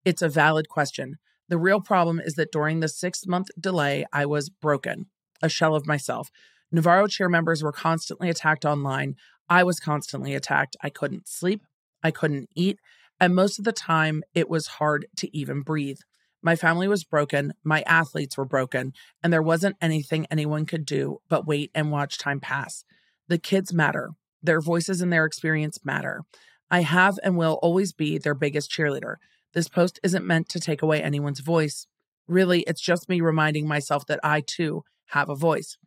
It's 0.03 0.21
a 0.21 0.27
valid 0.27 0.67
question. 0.67 1.19
The 1.47 1.57
real 1.57 1.79
problem 1.79 2.19
is 2.19 2.33
that 2.33 2.51
during 2.51 2.81
the 2.81 2.89
six 2.89 3.25
month 3.25 3.47
delay, 3.57 4.05
I 4.11 4.25
was 4.25 4.49
broken, 4.49 5.05
a 5.41 5.47
shell 5.47 5.73
of 5.73 5.87
myself. 5.87 6.31
Navarro 6.69 7.07
cheer 7.07 7.29
members 7.29 7.63
were 7.63 7.71
constantly 7.71 8.29
attacked 8.29 8.65
online. 8.65 9.15
I 9.47 9.63
was 9.63 9.79
constantly 9.79 10.35
attacked. 10.35 10.75
I 10.83 10.89
couldn't 10.89 11.29
sleep. 11.29 11.61
I 12.03 12.11
couldn't 12.11 12.49
eat. 12.55 12.77
And 13.19 13.35
most 13.35 13.59
of 13.59 13.65
the 13.65 13.71
time, 13.73 14.23
it 14.33 14.49
was 14.49 14.67
hard 14.67 15.07
to 15.17 15.35
even 15.37 15.61
breathe. 15.61 15.99
My 16.41 16.55
family 16.55 16.87
was 16.87 17.03
broken. 17.03 17.53
My 17.63 17.81
athletes 17.81 18.37
were 18.37 18.45
broken. 18.45 18.93
And 19.21 19.33
there 19.33 19.41
wasn't 19.41 19.75
anything 19.81 20.25
anyone 20.31 20.65
could 20.65 20.85
do 20.85 21.19
but 21.27 21.45
wait 21.45 21.71
and 21.75 21.91
watch 21.91 22.17
time 22.17 22.39
pass. 22.39 22.85
The 23.27 23.37
kids 23.37 23.73
matter. 23.73 24.11
Their 24.41 24.61
voices 24.61 25.01
and 25.01 25.11
their 25.11 25.25
experience 25.25 25.79
matter. 25.83 26.23
I 26.71 26.81
have 26.81 27.19
and 27.23 27.35
will 27.35 27.59
always 27.61 27.93
be 27.93 28.17
their 28.17 28.35
biggest 28.35 28.71
cheerleader. 28.71 29.15
This 29.53 29.67
post 29.67 29.99
isn't 30.03 30.25
meant 30.25 30.47
to 30.49 30.59
take 30.59 30.81
away 30.81 31.01
anyone's 31.01 31.39
voice. 31.41 31.87
Really, 32.27 32.61
it's 32.61 32.81
just 32.81 33.09
me 33.09 33.21
reminding 33.21 33.67
myself 33.67 34.05
that 34.05 34.19
I 34.23 34.41
too 34.41 34.83
have 35.07 35.29
a 35.29 35.35
voice. 35.35 35.77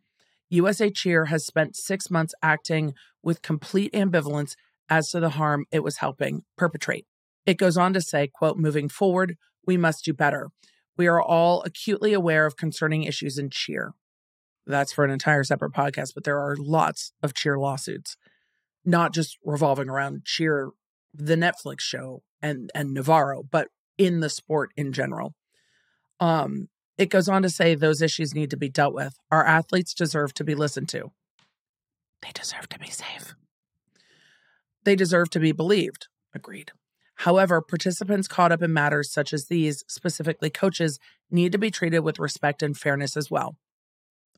USA 0.49 0.91
Cheer 0.91 1.25
has 1.25 1.45
spent 1.45 1.75
six 1.75 2.11
months 2.11 2.35
acting 2.43 2.93
with 3.23 3.41
complete 3.41 3.91
ambivalence 3.93 4.55
as 4.89 5.09
to 5.09 5.19
the 5.19 5.29
harm 5.29 5.65
it 5.71 5.83
was 5.83 5.97
helping 5.97 6.43
perpetrate. 6.57 7.07
It 7.45 7.57
goes 7.57 7.77
on 7.77 7.93
to 7.93 8.01
say, 8.01 8.27
quote, 8.27 8.57
moving 8.57 8.89
forward, 8.89 9.37
we 9.65 9.77
must 9.77 10.05
do 10.05 10.13
better. 10.13 10.49
We 10.97 11.07
are 11.07 11.21
all 11.21 11.63
acutely 11.63 12.13
aware 12.13 12.45
of 12.45 12.57
concerning 12.57 13.03
issues 13.03 13.37
in 13.37 13.49
cheer. 13.49 13.93
That's 14.65 14.93
for 14.93 15.03
an 15.03 15.11
entire 15.11 15.43
separate 15.43 15.73
podcast, 15.73 16.13
but 16.13 16.23
there 16.23 16.39
are 16.39 16.55
lots 16.57 17.11
of 17.21 17.33
cheer 17.33 17.57
lawsuits, 17.57 18.15
not 18.85 19.13
just 19.13 19.37
revolving 19.43 19.89
around 19.89 20.23
cheer, 20.25 20.71
the 21.13 21.35
Netflix 21.35 21.81
show, 21.81 22.23
and 22.41 22.71
and 22.73 22.93
Navarro, 22.93 23.43
but 23.43 23.69
in 23.97 24.21
the 24.21 24.29
sport 24.29 24.71
in 24.77 24.93
general. 24.93 25.35
Um, 26.19 26.69
it 26.97 27.09
goes 27.09 27.27
on 27.27 27.41
to 27.41 27.49
say 27.49 27.75
those 27.75 28.01
issues 28.01 28.33
need 28.33 28.51
to 28.51 28.57
be 28.57 28.69
dealt 28.69 28.93
with. 28.93 29.15
Our 29.31 29.45
athletes 29.45 29.93
deserve 29.93 30.33
to 30.35 30.43
be 30.43 30.55
listened 30.55 30.89
to. 30.89 31.11
They 32.21 32.31
deserve 32.33 32.69
to 32.69 32.79
be 32.79 32.89
safe. 32.89 33.35
They 34.85 34.95
deserve 34.95 35.29
to 35.31 35.39
be 35.39 35.51
believed. 35.51 36.07
Agreed. 36.33 36.71
However, 37.23 37.61
participants 37.61 38.27
caught 38.27 38.51
up 38.51 38.61
in 38.61 38.73
matters 38.73 39.09
such 39.09 39.31
as 39.31 39.45
these, 39.45 39.85
specifically 39.87 40.49
coaches, 40.49 40.99
need 41.31 41.53
to 41.53 41.57
be 41.57 41.71
treated 41.71 41.99
with 41.99 42.19
respect 42.19 42.61
and 42.61 42.77
fairness 42.77 43.15
as 43.15 43.31
well. 43.31 43.55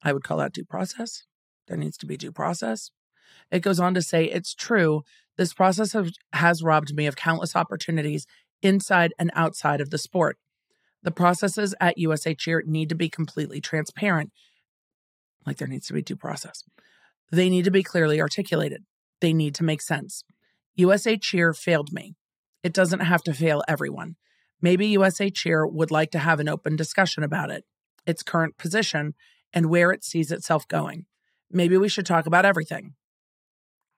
I 0.04 0.14
would 0.14 0.24
call 0.24 0.38
that 0.38 0.54
due 0.54 0.66
process. 0.66 1.24
There 1.68 1.78
needs 1.78 1.98
to 1.98 2.06
be 2.06 2.16
due 2.16 2.32
process. 2.32 2.92
It 3.50 3.64
goes 3.64 3.80
on 3.80 3.96
to 3.96 4.04
say 4.04 4.26
it's 4.26 4.54
true 4.54 5.02
this 5.36 5.52
process 5.52 5.94
have, 5.94 6.12
has 6.34 6.62
robbed 6.62 6.94
me 6.94 7.08
of 7.08 7.16
countless 7.16 7.56
opportunities 7.56 8.28
inside 8.62 9.16
and 9.18 9.32
outside 9.34 9.82
of 9.82 9.90
the 9.90 9.98
sport. 9.98 10.38
The 11.02 11.10
processes 11.10 11.74
at 11.82 11.98
USA 11.98 12.36
Cheer 12.36 12.62
need 12.68 12.90
to 12.90 12.96
be 12.96 13.10
completely 13.10 13.62
transparent, 13.62 14.32
like 15.44 15.58
there 15.58 15.68
needs 15.68 15.88
to 15.88 15.94
be 15.94 16.04
due 16.04 16.16
process. 16.16 16.64
They 17.32 17.50
need 17.50 17.66
to 17.66 17.72
be 17.72 17.82
clearly 17.82 18.22
articulated. 18.22 18.84
They 19.22 19.34
need 19.34 19.56
to 19.56 19.64
make 19.64 19.82
sense. 19.82 20.24
USA 20.76 21.18
Cheer 21.18 21.52
failed 21.52 21.92
me. 21.92 22.14
It 22.66 22.74
doesn't 22.74 23.00
have 23.12 23.24
to 23.24 23.34
fail 23.34 23.64
everyone. 23.68 24.16
Maybe 24.62 24.88
USA 24.88 25.30
Cheer 25.30 25.66
would 25.66 25.92
like 25.92 26.12
to 26.12 26.20
have 26.20 26.42
an 26.42 26.50
open 26.50 26.76
discussion 26.76 27.24
about 27.24 27.50
it, 27.50 27.64
its 28.06 28.24
current 28.24 28.58
position, 28.58 29.14
and 29.54 29.70
where 29.70 29.92
it 29.92 30.04
sees 30.04 30.32
itself 30.32 30.68
going. 30.68 31.06
Maybe 31.50 31.78
we 31.78 31.88
should 31.88 32.06
talk 32.06 32.26
about 32.26 32.46
everything 32.46 32.96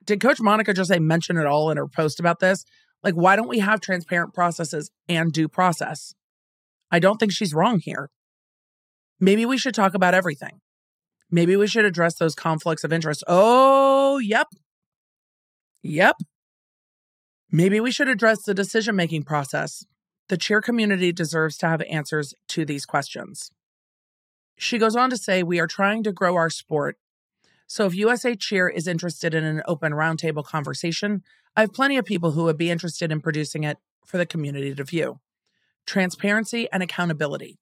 did 0.08 0.22
Coach 0.22 0.40
Monica 0.40 0.72
just 0.72 0.88
say 0.88 0.98
mention 0.98 1.36
it 1.36 1.46
all 1.46 1.70
in 1.70 1.76
her 1.76 1.86
post 1.86 2.18
about 2.18 2.40
this? 2.40 2.64
Like, 3.04 3.14
why 3.14 3.36
don't 3.36 3.48
we 3.48 3.58
have 3.58 3.80
transparent 3.80 4.32
processes 4.32 4.90
and 5.06 5.30
due 5.30 5.48
process? 5.48 6.14
I 6.90 6.98
don't 6.98 7.18
think 7.18 7.30
she's 7.30 7.54
wrong 7.54 7.78
here. 7.78 8.10
Maybe 9.20 9.44
we 9.44 9.58
should 9.58 9.74
talk 9.74 9.92
about 9.94 10.14
everything. 10.14 10.60
Maybe 11.30 11.56
we 11.56 11.66
should 11.66 11.84
address 11.84 12.14
those 12.14 12.34
conflicts 12.34 12.84
of 12.84 12.92
interest. 12.92 13.22
Oh, 13.28 14.16
yep. 14.18 14.46
Yep. 15.82 16.16
Maybe 17.50 17.80
we 17.80 17.90
should 17.90 18.08
address 18.08 18.42
the 18.42 18.54
decision 18.54 18.96
making 18.96 19.24
process. 19.24 19.84
The 20.28 20.36
cheer 20.36 20.60
community 20.60 21.12
deserves 21.12 21.56
to 21.58 21.68
have 21.68 21.82
answers 21.82 22.34
to 22.48 22.64
these 22.64 22.84
questions. 22.84 23.50
She 24.58 24.78
goes 24.78 24.96
on 24.96 25.10
to 25.10 25.16
say, 25.16 25.42
We 25.42 25.60
are 25.60 25.66
trying 25.66 26.02
to 26.02 26.12
grow 26.12 26.36
our 26.36 26.50
sport 26.50 26.98
so 27.70 27.84
if 27.84 27.94
USA 27.94 28.34
Cheer 28.34 28.66
is 28.66 28.88
interested 28.88 29.34
in 29.34 29.44
an 29.44 29.62
open 29.68 29.92
roundtable 29.92 30.42
conversation, 30.42 31.22
I 31.54 31.60
have 31.60 31.74
plenty 31.74 31.98
of 31.98 32.06
people 32.06 32.30
who 32.30 32.44
would 32.44 32.56
be 32.56 32.70
interested 32.70 33.12
in 33.12 33.20
producing 33.20 33.62
it 33.62 33.76
for 34.06 34.16
the 34.16 34.24
community 34.24 34.74
to 34.74 34.84
view. 34.84 35.20
Transparency 35.84 36.66
and 36.72 36.82
accountability. 36.82 37.58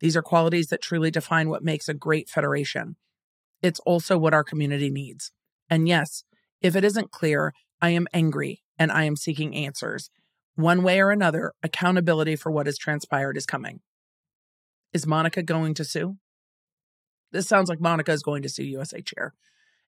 These 0.00 0.14
are 0.14 0.22
qualities 0.22 0.66
that 0.66 0.82
truly 0.82 1.10
define 1.10 1.48
what 1.48 1.64
makes 1.64 1.88
a 1.88 1.94
great 1.94 2.28
federation. 2.28 2.96
It's 3.62 3.80
also 3.80 4.18
what 4.18 4.34
our 4.34 4.44
community 4.44 4.90
needs. 4.90 5.32
And 5.70 5.88
yes, 5.88 6.24
if 6.60 6.76
it 6.76 6.84
isn't 6.84 7.10
clear, 7.10 7.54
I 7.80 7.90
am 7.90 8.06
angry 8.12 8.62
and 8.78 8.90
I 8.90 9.04
am 9.04 9.16
seeking 9.16 9.54
answers. 9.54 10.10
One 10.54 10.82
way 10.82 11.00
or 11.00 11.10
another, 11.10 11.52
accountability 11.62 12.36
for 12.36 12.50
what 12.50 12.66
has 12.66 12.78
transpired 12.78 13.36
is 13.36 13.46
coming. 13.46 13.80
Is 14.92 15.06
Monica 15.06 15.42
going 15.42 15.74
to 15.74 15.84
sue? 15.84 16.16
This 17.32 17.46
sounds 17.46 17.68
like 17.68 17.80
Monica 17.80 18.12
is 18.12 18.22
going 18.22 18.42
to 18.42 18.48
sue 18.48 18.64
USA 18.64 19.02
Cheer. 19.02 19.34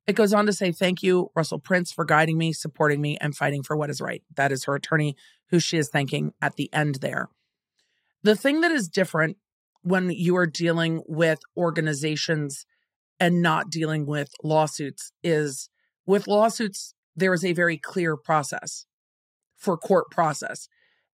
It 0.07 0.17
goes 0.17 0.33
on 0.33 0.47
to 0.47 0.53
say, 0.53 0.73
Thank 0.73 1.03
you, 1.03 1.31
Russell 1.35 1.59
Prince, 1.59 1.93
for 1.93 2.05
guiding 2.05 2.39
me, 2.39 2.53
supporting 2.53 3.01
me, 3.01 3.17
and 3.21 3.37
fighting 3.37 3.63
for 3.63 3.77
what 3.77 3.91
is 3.91 4.01
right. 4.01 4.23
That 4.37 4.53
is 4.53 4.65
her 4.65 4.75
attorney, 4.75 5.17
who 5.51 5.61
she 5.61 5.79
is 5.79 5.89
thanking 5.89 6.33
at 6.43 6.57
the 6.57 6.73
end 6.73 6.97
there. 6.97 7.29
The 8.23 8.37
thing 8.37 8.63
that 8.63 8.73
is 8.73 8.89
different 8.89 9.37
when 9.83 10.11
you 10.11 10.37
are 10.37 10.47
dealing 10.47 11.03
with 11.07 11.41
organizations 11.57 12.67
and 13.21 13.43
not 13.43 13.71
dealing 13.71 14.07
with 14.07 14.31
lawsuits 14.43 15.13
is 15.23 15.69
with 16.07 16.27
lawsuits, 16.27 16.95
there 17.19 17.35
is 17.35 17.45
a 17.45 17.53
very 17.53 17.77
clear 17.77 18.17
process 18.17 18.87
for 19.57 19.77
court 19.77 20.11
process. 20.11 20.69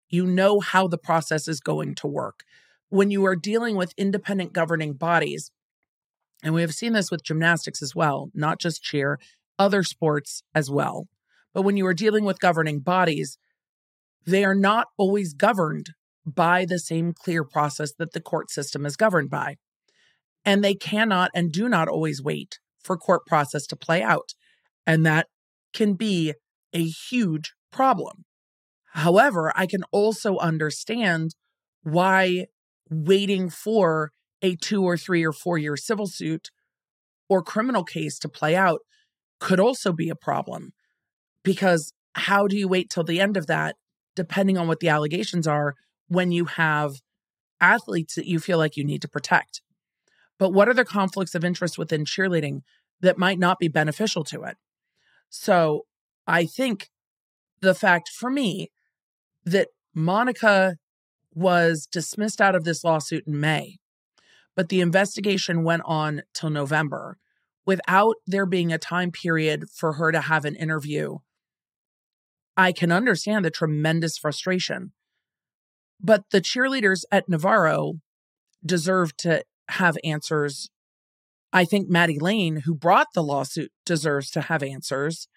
You 0.08 0.26
know 0.26 0.60
how 0.60 0.86
the 0.86 0.98
process 0.98 1.48
is 1.48 1.60
going 1.60 1.94
to 1.96 2.06
work. 2.06 2.44
When 2.88 3.10
you 3.10 3.24
are 3.24 3.36
dealing 3.36 3.76
with 3.76 3.94
independent 3.96 4.52
governing 4.52 4.94
bodies, 4.94 5.50
and 6.42 6.54
we 6.54 6.60
have 6.60 6.74
seen 6.74 6.92
this 6.92 7.10
with 7.10 7.24
gymnastics 7.24 7.82
as 7.82 7.94
well, 7.94 8.30
not 8.34 8.60
just 8.60 8.82
cheer, 8.82 9.18
other 9.58 9.82
sports 9.82 10.42
as 10.54 10.70
well. 10.70 11.08
But 11.54 11.62
when 11.62 11.76
you 11.76 11.86
are 11.86 11.94
dealing 11.94 12.24
with 12.24 12.40
governing 12.40 12.80
bodies, 12.80 13.38
they 14.26 14.44
are 14.44 14.54
not 14.54 14.88
always 14.98 15.32
governed 15.32 15.90
by 16.26 16.64
the 16.64 16.78
same 16.78 17.12
clear 17.12 17.44
process 17.44 17.92
that 17.98 18.12
the 18.12 18.20
court 18.20 18.50
system 18.50 18.84
is 18.84 18.96
governed 18.96 19.30
by. 19.30 19.56
And 20.44 20.62
they 20.62 20.74
cannot 20.74 21.30
and 21.34 21.50
do 21.50 21.68
not 21.68 21.88
always 21.88 22.22
wait 22.22 22.58
for 22.82 22.96
court 22.96 23.26
process 23.26 23.66
to 23.68 23.76
play 23.76 24.02
out. 24.02 24.34
And 24.86 25.06
that 25.06 25.28
can 25.74 25.94
be 25.94 26.32
a 26.72 26.84
huge 26.84 27.52
problem. 27.70 28.24
However, 28.92 29.52
I 29.54 29.66
can 29.66 29.82
also 29.90 30.38
understand 30.38 31.34
why 31.82 32.46
waiting 32.88 33.50
for 33.50 34.12
a 34.40 34.56
two 34.56 34.82
or 34.82 34.96
three 34.96 35.24
or 35.24 35.32
four 35.32 35.58
year 35.58 35.76
civil 35.76 36.06
suit 36.06 36.50
or 37.28 37.42
criminal 37.42 37.84
case 37.84 38.18
to 38.20 38.28
play 38.28 38.54
out 38.54 38.80
could 39.40 39.60
also 39.60 39.92
be 39.92 40.08
a 40.08 40.14
problem 40.14 40.72
because 41.42 41.92
how 42.14 42.46
do 42.46 42.56
you 42.56 42.68
wait 42.68 42.88
till 42.90 43.04
the 43.04 43.20
end 43.20 43.36
of 43.36 43.46
that, 43.46 43.76
depending 44.14 44.56
on 44.56 44.68
what 44.68 44.80
the 44.80 44.88
allegations 44.88 45.46
are, 45.46 45.74
when 46.08 46.30
you 46.30 46.44
have 46.44 46.94
athletes 47.60 48.14
that 48.14 48.26
you 48.26 48.38
feel 48.38 48.58
like 48.58 48.76
you 48.76 48.84
need 48.84 49.02
to 49.02 49.08
protect? 49.08 49.60
But 50.38 50.50
what 50.50 50.68
are 50.68 50.74
the 50.74 50.84
conflicts 50.84 51.34
of 51.34 51.44
interest 51.44 51.78
within 51.78 52.04
cheerleading 52.04 52.60
that 53.00 53.18
might 53.18 53.38
not 53.38 53.58
be 53.58 53.68
beneficial 53.68 54.24
to 54.24 54.42
it? 54.44 54.56
So 55.30 55.86
I 56.26 56.46
think 56.46 56.90
the 57.60 57.74
fact 57.74 58.08
for 58.08 58.30
me 58.30 58.70
that 59.44 59.68
Monica 59.94 60.76
was 61.34 61.86
dismissed 61.90 62.40
out 62.40 62.54
of 62.54 62.64
this 62.64 62.84
lawsuit 62.84 63.26
in 63.26 63.40
May, 63.40 63.78
but 64.54 64.68
the 64.68 64.80
investigation 64.80 65.64
went 65.64 65.82
on 65.84 66.22
till 66.32 66.50
November 66.50 67.18
without 67.66 68.16
there 68.26 68.46
being 68.46 68.72
a 68.72 68.78
time 68.78 69.10
period 69.10 69.64
for 69.70 69.94
her 69.94 70.12
to 70.12 70.20
have 70.20 70.44
an 70.44 70.54
interview. 70.54 71.18
I 72.56 72.72
can 72.72 72.92
understand 72.92 73.44
the 73.44 73.50
tremendous 73.50 74.16
frustration. 74.16 74.92
But 76.00 76.24
the 76.30 76.40
cheerleaders 76.40 77.04
at 77.10 77.28
Navarro 77.28 77.94
deserve 78.64 79.16
to 79.18 79.42
have 79.70 79.96
answers. 80.04 80.70
I 81.54 81.64
think 81.64 81.88
Maddie 81.88 82.18
Lane, 82.18 82.62
who 82.64 82.74
brought 82.74 83.06
the 83.14 83.22
lawsuit, 83.22 83.70
deserves 83.86 84.28
to 84.32 84.40
have 84.40 84.62
answers. 84.62 85.28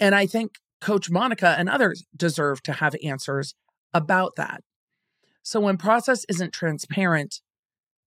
And 0.00 0.14
I 0.14 0.26
think 0.26 0.52
Coach 0.80 1.10
Monica 1.10 1.54
and 1.58 1.68
others 1.68 2.04
deserve 2.16 2.62
to 2.62 2.72
have 2.72 2.96
answers 3.04 3.54
about 3.92 4.36
that. 4.36 4.62
So 5.42 5.60
when 5.60 5.76
process 5.76 6.24
isn't 6.30 6.54
transparent 6.54 7.42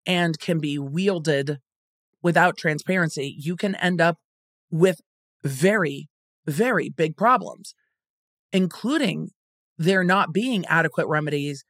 and 0.05 0.39
can 0.39 0.59
be 0.59 0.79
wielded 0.79 1.59
without 2.23 2.59
transparency, 2.59 3.35
you 3.39 3.57
can 3.57 3.75
end 3.77 4.01
up 4.01 4.19
with 4.71 5.01
very, 5.43 6.09
very 6.47 6.91
big 6.91 7.17
problems, 7.17 7.75
including 8.53 9.31
there 9.79 10.05
not 10.05 10.35
being 10.35 10.67
adequate 10.67 11.07
remedies 11.07 11.65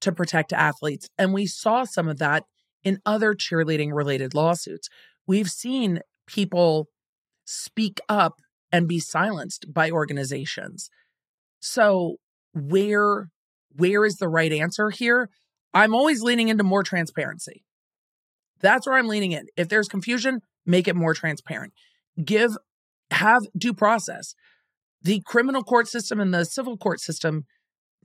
to 0.00 0.10
protect 0.10 0.54
athletes. 0.54 1.08
And 1.18 1.34
we 1.34 1.46
saw 1.46 1.84
some 1.84 2.08
of 2.08 2.18
that 2.18 2.44
in 2.86 3.00
other 3.04 3.34
cheerleading 3.34 3.92
related 3.92 4.32
lawsuits. 4.32 4.88
We've 5.26 5.50
seen 5.50 5.98
people 6.28 6.86
speak 7.44 8.00
up 8.08 8.34
and 8.70 8.86
be 8.86 9.00
silenced 9.00 9.66
by 9.74 9.90
organizations. 9.90 10.88
So 11.58 12.16
where 12.54 13.28
where 13.76 14.06
is 14.06 14.16
the 14.16 14.28
right 14.28 14.52
answer 14.52 14.90
here? 14.90 15.28
I'm 15.74 15.94
always 15.94 16.22
leaning 16.22 16.48
into 16.48 16.62
more 16.62 16.84
transparency. 16.84 17.64
That's 18.60 18.86
where 18.86 18.96
I'm 18.96 19.08
leaning 19.08 19.32
in. 19.32 19.46
If 19.56 19.68
there's 19.68 19.88
confusion, 19.88 20.40
make 20.64 20.86
it 20.86 20.96
more 20.96 21.12
transparent. 21.12 21.72
Give 22.24 22.56
have 23.10 23.42
due 23.58 23.74
process. 23.74 24.34
The 25.02 25.22
criminal 25.26 25.64
court 25.64 25.88
system 25.88 26.20
and 26.20 26.32
the 26.32 26.44
civil 26.44 26.76
court 26.76 27.00
system 27.00 27.46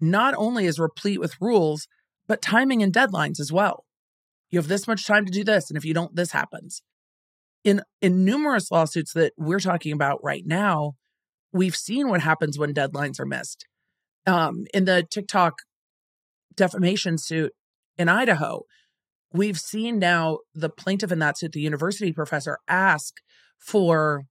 not 0.02 0.34
only 0.36 0.66
is 0.66 0.80
replete 0.80 1.20
with 1.20 1.40
rules, 1.40 1.88
but 2.28 2.42
timing 2.42 2.82
and 2.82 2.92
deadlines 2.92 3.40
as 3.40 3.52
well. 3.52 3.86
You 4.51 4.60
have 4.60 4.67
this 4.67 4.88
much 4.88 5.08
time 5.08 5.25
to 5.25 5.31
do 5.31 5.43
this, 5.43 5.70
and 5.70 5.77
if 5.77 5.86
you 5.86 5.93
don't, 5.93 6.15
this 6.15 6.31
happens 6.31 6.81
in 7.63 7.81
in 8.01 8.25
numerous 8.25 8.72
lawsuits 8.72 9.13
that 9.13 9.34
we're 9.38 9.60
talking 9.60 9.93
about 9.93 10.24
right 10.24 10.43
now, 10.46 10.93
we've 11.53 11.75
seen 11.75 12.10
what 12.10 12.22
happens 12.22 12.58
when 12.58 12.74
deadlines 12.74 13.20
are 13.20 13.25
missed. 13.25 13.65
Um, 14.25 14.65
in 14.74 14.86
the 14.86 15.03
TikTok 15.10 15.53
defamation 16.55 17.17
suit 17.17 17.53
in 17.98 18.10
Idaho, 18.10 18.63
we've 19.34 19.60
seen 19.60 20.00
now 20.00 20.39
the 20.53 20.70
plaintiff 20.70 21.12
in 21.12 21.20
that 21.20 21.38
suit, 21.38 21.53
the 21.53 21.62
university 21.62 22.12
professor, 22.12 22.58
ask 22.67 23.15
for 23.58 24.24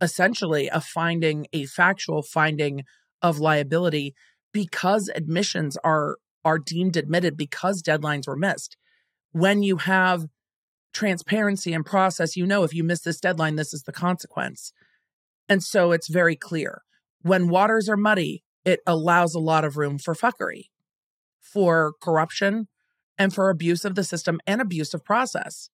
essentially 0.00 0.68
a 0.68 0.80
finding, 0.80 1.46
a 1.52 1.66
factual 1.66 2.22
finding 2.22 2.82
of 3.20 3.38
liability 3.38 4.14
because 4.52 5.10
admissions 5.14 5.76
are 5.84 6.16
are 6.44 6.58
deemed 6.58 6.96
admitted 6.96 7.36
because 7.36 7.82
deadlines 7.82 8.26
were 8.26 8.36
missed. 8.36 8.76
When 9.32 9.62
you 9.62 9.76
have 9.76 10.26
transparency 10.92 11.72
and 11.72 11.84
process, 11.84 12.36
you 12.36 12.46
know, 12.46 12.64
if 12.64 12.74
you 12.74 12.82
miss 12.82 13.00
this 13.00 13.20
deadline, 13.20 13.56
this 13.56 13.74
is 13.74 13.82
the 13.82 13.92
consequence. 13.92 14.72
And 15.48 15.62
so 15.62 15.92
it's 15.92 16.08
very 16.08 16.36
clear. 16.36 16.82
When 17.22 17.48
waters 17.48 17.88
are 17.88 17.96
muddy, 17.96 18.42
it 18.64 18.80
allows 18.86 19.34
a 19.34 19.40
lot 19.40 19.64
of 19.64 19.76
room 19.76 19.98
for 19.98 20.14
fuckery, 20.14 20.64
for 21.40 21.94
corruption, 22.00 22.68
and 23.16 23.34
for 23.34 23.50
abuse 23.50 23.84
of 23.84 23.94
the 23.94 24.04
system 24.04 24.40
and 24.46 24.60
abuse 24.60 24.94
of 24.94 25.04
process. 25.04 25.70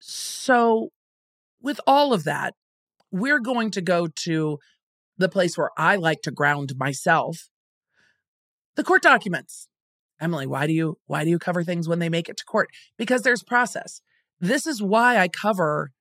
So, 0.00 0.90
with 1.60 1.80
all 1.86 2.12
of 2.12 2.24
that, 2.24 2.54
we're 3.12 3.40
going 3.40 3.70
to 3.72 3.82
go 3.82 4.06
to 4.06 4.58
the 5.18 5.28
place 5.28 5.58
where 5.58 5.70
I 5.76 5.96
like 5.96 6.22
to 6.22 6.30
ground 6.30 6.76
myself 6.76 7.50
the 8.76 8.84
court 8.84 9.02
documents. 9.02 9.68
Emily, 10.20 10.46
why 10.46 10.66
do 10.66 10.72
you 10.72 10.98
why 11.06 11.24
do 11.24 11.30
you 11.30 11.38
cover 11.38 11.64
things 11.64 11.88
when 11.88 11.98
they 11.98 12.08
make 12.08 12.28
it 12.28 12.36
to 12.38 12.44
court? 12.44 12.68
Because 12.98 13.22
there's 13.22 13.42
process. 13.42 14.02
This 14.40 14.66
is 14.66 14.82
why 14.82 15.18
I 15.18 15.28
cover 15.28 15.92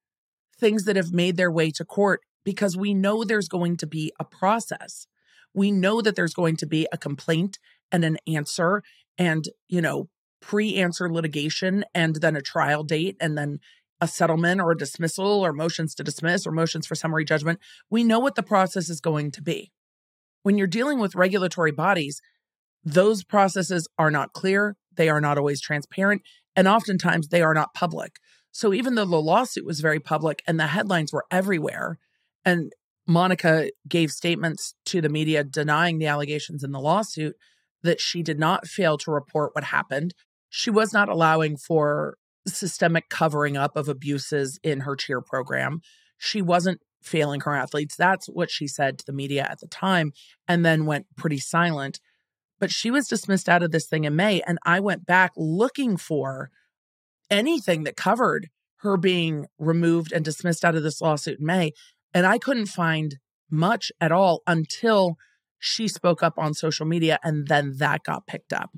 things 0.59 0.85
that 0.85 0.95
have 0.95 1.13
made 1.13 1.37
their 1.37 1.51
way 1.51 1.71
to 1.71 1.85
court 1.85 2.21
because 2.43 2.77
we 2.77 2.93
know 2.93 3.23
there's 3.23 3.47
going 3.47 3.77
to 3.77 3.87
be 3.87 4.11
a 4.19 4.25
process. 4.25 5.07
We 5.53 5.71
know 5.71 6.01
that 6.01 6.15
there's 6.15 6.33
going 6.33 6.57
to 6.57 6.65
be 6.65 6.87
a 6.91 6.97
complaint 6.97 7.59
and 7.91 8.03
an 8.03 8.17
answer 8.27 8.83
and, 9.17 9.45
you 9.67 9.81
know, 9.81 10.09
pre 10.41 10.75
answer 10.75 11.11
litigation 11.11 11.83
and 11.93 12.15
then 12.17 12.35
a 12.35 12.41
trial 12.41 12.83
date 12.83 13.17
and 13.19 13.37
then 13.37 13.59
a 14.01 14.07
settlement 14.07 14.61
or 14.61 14.71
a 14.71 14.77
dismissal 14.77 15.45
or 15.45 15.51
motions 15.51 15.93
to 15.95 16.03
dismiss 16.03 16.47
or 16.47 16.51
motions 16.51 16.87
for 16.87 16.95
summary 16.95 17.25
judgment. 17.25 17.59
We 17.89 18.03
know 18.03 18.19
what 18.19 18.35
the 18.35 18.43
process 18.43 18.89
is 18.89 19.01
going 19.01 19.31
to 19.31 19.41
be. 19.41 19.71
When 20.43 20.57
you're 20.57 20.67
dealing 20.67 20.99
with 20.99 21.15
regulatory 21.15 21.71
bodies, 21.71 22.21
those 22.83 23.23
processes 23.23 23.87
are 23.97 24.11
not 24.11 24.33
clear, 24.33 24.75
they 24.95 25.09
are 25.09 25.21
not 25.21 25.37
always 25.37 25.61
transparent, 25.61 26.21
and 26.55 26.67
oftentimes 26.67 27.27
they 27.27 27.41
are 27.41 27.53
not 27.53 27.73
public. 27.73 28.17
So 28.51 28.73
even 28.73 28.95
though 28.95 29.05
the 29.05 29.21
lawsuit 29.21 29.65
was 29.65 29.79
very 29.79 29.99
public 29.99 30.41
and 30.47 30.59
the 30.59 30.67
headlines 30.67 31.13
were 31.13 31.25
everywhere, 31.31 31.99
and 32.43 32.71
Monica 33.07 33.69
gave 33.87 34.11
statements 34.11 34.75
to 34.85 35.01
the 35.01 35.09
media 35.09 35.43
denying 35.43 35.97
the 35.97 36.07
allegations 36.07 36.63
in 36.63 36.71
the 36.71 36.79
lawsuit 36.79 37.35
that 37.81 37.99
she 37.99 38.21
did 38.21 38.39
not 38.39 38.67
fail 38.67 38.97
to 38.99 39.11
report 39.11 39.51
what 39.53 39.63
happened. 39.65 40.13
She 40.49 40.69
was 40.69 40.93
not 40.93 41.09
allowing 41.09 41.57
for 41.57 42.17
systemic 42.47 43.09
covering 43.09 43.57
up 43.57 43.75
of 43.75 43.89
abuses 43.89 44.59
in 44.63 44.81
her 44.81 44.95
cheer 44.95 45.21
program. 45.21 45.81
She 46.17 46.41
wasn't 46.41 46.81
failing 47.01 47.41
her 47.41 47.55
athletes. 47.55 47.95
That's 47.95 48.27
what 48.27 48.51
she 48.51 48.67
said 48.67 48.99
to 48.99 49.05
the 49.05 49.13
media 49.13 49.47
at 49.49 49.59
the 49.59 49.67
time, 49.67 50.11
and 50.47 50.65
then 50.65 50.85
went 50.85 51.05
pretty 51.15 51.37
silent. 51.37 51.99
But 52.59 52.71
she 52.71 52.91
was 52.91 53.07
dismissed 53.07 53.47
out 53.47 53.63
of 53.63 53.71
this 53.71 53.87
thing 53.87 54.03
in 54.03 54.15
May. 54.15 54.41
And 54.41 54.59
I 54.65 54.79
went 54.79 55.05
back 55.05 55.31
looking 55.35 55.97
for 55.97 56.51
anything 57.29 57.83
that 57.83 57.95
covered 57.95 58.49
her 58.77 58.97
being 58.97 59.45
removed 59.57 60.11
and 60.11 60.23
dismissed 60.23 60.63
out 60.63 60.75
of 60.75 60.83
this 60.83 61.01
lawsuit 61.01 61.39
in 61.39 61.45
May. 61.45 61.73
And 62.13 62.25
I 62.25 62.37
couldn't 62.37 62.67
find 62.67 63.17
much 63.49 63.91
at 63.99 64.11
all 64.11 64.41
until 64.47 65.17
she 65.59 65.87
spoke 65.87 66.23
up 66.23 66.35
on 66.37 66.53
social 66.53 66.85
media, 66.85 67.19
and 67.23 67.47
then 67.47 67.75
that 67.77 68.03
got 68.03 68.25
picked 68.27 68.53
up. 68.53 68.71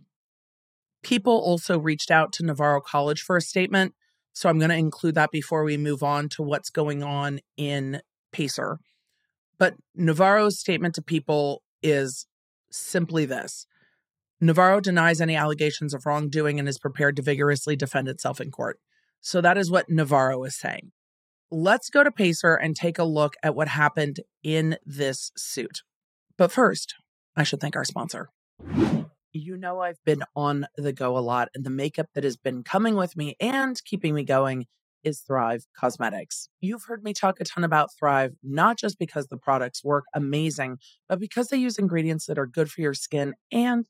People 1.03 1.33
also 1.33 1.79
reached 1.79 2.09
out 2.09 2.33
to 2.33 2.45
Navarro 2.45 2.81
College 2.81 3.21
for 3.21 3.37
a 3.37 3.41
statement. 3.41 3.93
So 4.33 4.49
I'm 4.49 4.59
going 4.59 4.69
to 4.69 4.75
include 4.75 5.15
that 5.15 5.31
before 5.31 5.63
we 5.63 5.77
move 5.77 6.03
on 6.03 6.29
to 6.29 6.41
what's 6.41 6.69
going 6.69 7.03
on 7.03 7.39
in 7.57 8.01
Pacer. 8.31 8.79
But 9.57 9.75
Navarro's 9.93 10.57
statement 10.57 10.95
to 10.95 11.01
people 11.01 11.61
is 11.83 12.25
simply 12.71 13.25
this 13.25 13.67
Navarro 14.43 14.79
denies 14.79 15.21
any 15.21 15.35
allegations 15.35 15.93
of 15.93 16.07
wrongdoing 16.07 16.57
and 16.57 16.67
is 16.67 16.79
prepared 16.79 17.15
to 17.15 17.21
vigorously 17.21 17.75
defend 17.75 18.07
itself 18.07 18.41
in 18.41 18.49
court. 18.49 18.79
So 19.21 19.39
that 19.39 19.55
is 19.55 19.69
what 19.69 19.87
Navarro 19.87 20.43
is 20.45 20.57
saying. 20.57 20.91
Let's 21.51 21.91
go 21.91 22.03
to 22.03 22.11
Pacer 22.11 22.55
and 22.55 22.75
take 22.75 22.97
a 22.97 23.03
look 23.03 23.35
at 23.43 23.53
what 23.53 23.67
happened 23.67 24.21
in 24.41 24.77
this 24.83 25.31
suit. 25.37 25.83
But 26.39 26.51
first, 26.51 26.95
I 27.35 27.43
should 27.43 27.61
thank 27.61 27.75
our 27.75 27.85
sponsor. 27.85 28.29
You 29.31 29.57
know, 29.57 29.79
I've 29.79 30.03
been 30.05 30.23
on 30.35 30.65
the 30.75 30.91
go 30.91 31.15
a 31.15 31.19
lot, 31.19 31.49
and 31.53 31.63
the 31.63 31.69
makeup 31.69 32.07
that 32.15 32.23
has 32.23 32.35
been 32.35 32.63
coming 32.63 32.95
with 32.95 33.15
me 33.15 33.35
and 33.39 33.79
keeping 33.85 34.15
me 34.15 34.23
going 34.23 34.65
is 35.03 35.19
Thrive 35.19 35.65
Causemetics. 35.79 36.47
You've 36.59 36.85
heard 36.85 37.03
me 37.03 37.13
talk 37.13 37.39
a 37.39 37.43
ton 37.43 37.63
about 37.63 37.89
Thrive, 37.97 38.33
not 38.43 38.77
just 38.77 38.97
because 38.97 39.27
the 39.27 39.37
products 39.37 39.83
work 39.83 40.05
amazing, 40.15 40.79
but 41.07 41.19
because 41.19 41.49
they 41.49 41.57
use 41.57 41.77
ingredients 41.77 42.25
that 42.25 42.39
are 42.39 42.47
good 42.47 42.71
for 42.71 42.81
your 42.81 42.93
skin 42.93 43.35
and 43.51 43.85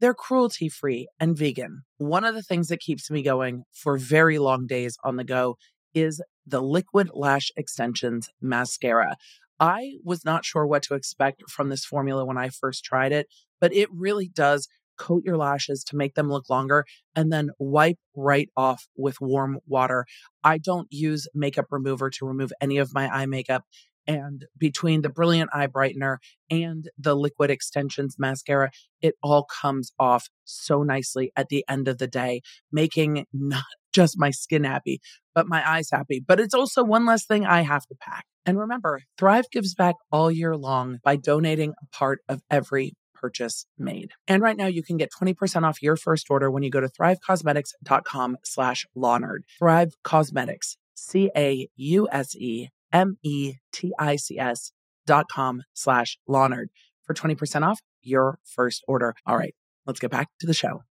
they're 0.00 0.14
cruelty 0.14 0.68
free 0.68 1.08
and 1.18 1.36
vegan. 1.36 1.82
One 1.98 2.24
of 2.24 2.34
the 2.34 2.42
things 2.42 2.68
that 2.68 2.80
keeps 2.80 3.10
me 3.10 3.22
going 3.22 3.64
for 3.72 3.96
very 3.98 4.38
long 4.38 4.66
days 4.66 4.96
on 5.04 5.16
the 5.16 5.24
go 5.24 5.56
is 5.94 6.20
the 6.46 6.62
Liquid 6.62 7.10
Lash 7.14 7.50
Extensions 7.56 8.28
Mascara. 8.40 9.16
I 9.58 9.94
was 10.04 10.24
not 10.24 10.44
sure 10.44 10.66
what 10.66 10.82
to 10.84 10.94
expect 10.94 11.50
from 11.50 11.70
this 11.70 11.84
formula 11.84 12.24
when 12.24 12.36
I 12.36 12.50
first 12.50 12.84
tried 12.84 13.12
it, 13.12 13.26
but 13.60 13.74
it 13.74 13.88
really 13.90 14.28
does 14.28 14.68
coat 14.98 15.22
your 15.24 15.36
lashes 15.36 15.84
to 15.84 15.96
make 15.96 16.14
them 16.14 16.30
look 16.30 16.48
longer, 16.48 16.84
and 17.14 17.32
then 17.32 17.50
wipe 17.58 17.98
right 18.14 18.48
off 18.56 18.86
with 18.96 19.20
warm 19.20 19.58
water. 19.66 20.06
I 20.42 20.58
don't 20.58 20.88
use 20.90 21.28
makeup 21.34 21.66
remover 21.70 22.10
to 22.10 22.26
remove 22.26 22.52
any 22.60 22.78
of 22.78 22.94
my 22.94 23.08
eye 23.08 23.26
makeup. 23.26 23.64
And 24.06 24.44
between 24.56 25.02
the 25.02 25.08
brilliant 25.08 25.50
eye 25.52 25.66
brightener 25.66 26.18
and 26.50 26.88
the 26.98 27.14
liquid 27.16 27.50
extensions 27.50 28.16
mascara, 28.18 28.70
it 29.00 29.14
all 29.22 29.44
comes 29.44 29.92
off 29.98 30.28
so 30.44 30.82
nicely 30.82 31.32
at 31.36 31.48
the 31.48 31.64
end 31.68 31.88
of 31.88 31.98
the 31.98 32.06
day, 32.06 32.42
making 32.70 33.26
not 33.32 33.64
just 33.92 34.18
my 34.18 34.30
skin 34.30 34.64
happy, 34.64 35.00
but 35.34 35.48
my 35.48 35.66
eyes 35.68 35.88
happy. 35.90 36.22
But 36.24 36.38
it's 36.38 36.54
also 36.54 36.84
one 36.84 37.06
less 37.06 37.24
thing 37.24 37.46
I 37.46 37.62
have 37.62 37.86
to 37.86 37.94
pack. 37.98 38.26
And 38.44 38.58
remember, 38.58 39.00
Thrive 39.16 39.46
gives 39.50 39.74
back 39.74 39.94
all 40.12 40.30
year 40.30 40.54
long 40.54 40.98
by 41.02 41.16
donating 41.16 41.72
a 41.82 41.96
part 41.96 42.20
of 42.28 42.42
every 42.50 42.92
purchase 43.14 43.66
made. 43.78 44.10
And 44.28 44.42
right 44.42 44.56
now 44.56 44.66
you 44.66 44.82
can 44.82 44.98
get 44.98 45.10
20% 45.18 45.62
off 45.62 45.82
your 45.82 45.96
first 45.96 46.26
order 46.30 46.50
when 46.50 46.62
you 46.62 46.70
go 46.70 46.80
to 46.80 46.88
thrivecausemetics.com 46.88 48.36
slash 48.44 48.86
lawnerd. 48.96 49.38
Thrive 49.58 49.94
Causemetics, 50.04 50.76
C-A-U-S-E 50.94 52.68
M-E-T-I-C-S 52.92 54.72
dot 55.06 55.26
com 55.30 55.62
slash 55.74 56.18
lawnerd 56.28 56.66
for 57.04 57.14
20% 57.14 57.62
off 57.62 57.80
your 58.02 58.38
first 58.44 58.82
order. 58.88 59.14
All 59.26 59.36
right, 59.36 59.54
let's 59.86 60.00
get 60.00 60.10
back 60.10 60.28
to 60.40 60.46
the 60.46 60.54
show. 60.54 60.82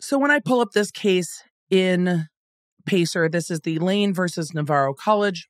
So 0.00 0.18
when 0.18 0.30
I 0.30 0.40
pull 0.40 0.60
up 0.60 0.72
this 0.72 0.90
case 0.90 1.42
in 1.70 2.26
Pacer, 2.86 3.28
this 3.28 3.50
is 3.50 3.60
the 3.60 3.78
Lane 3.78 4.12
versus 4.12 4.52
Navarro 4.52 4.94
College. 4.94 5.48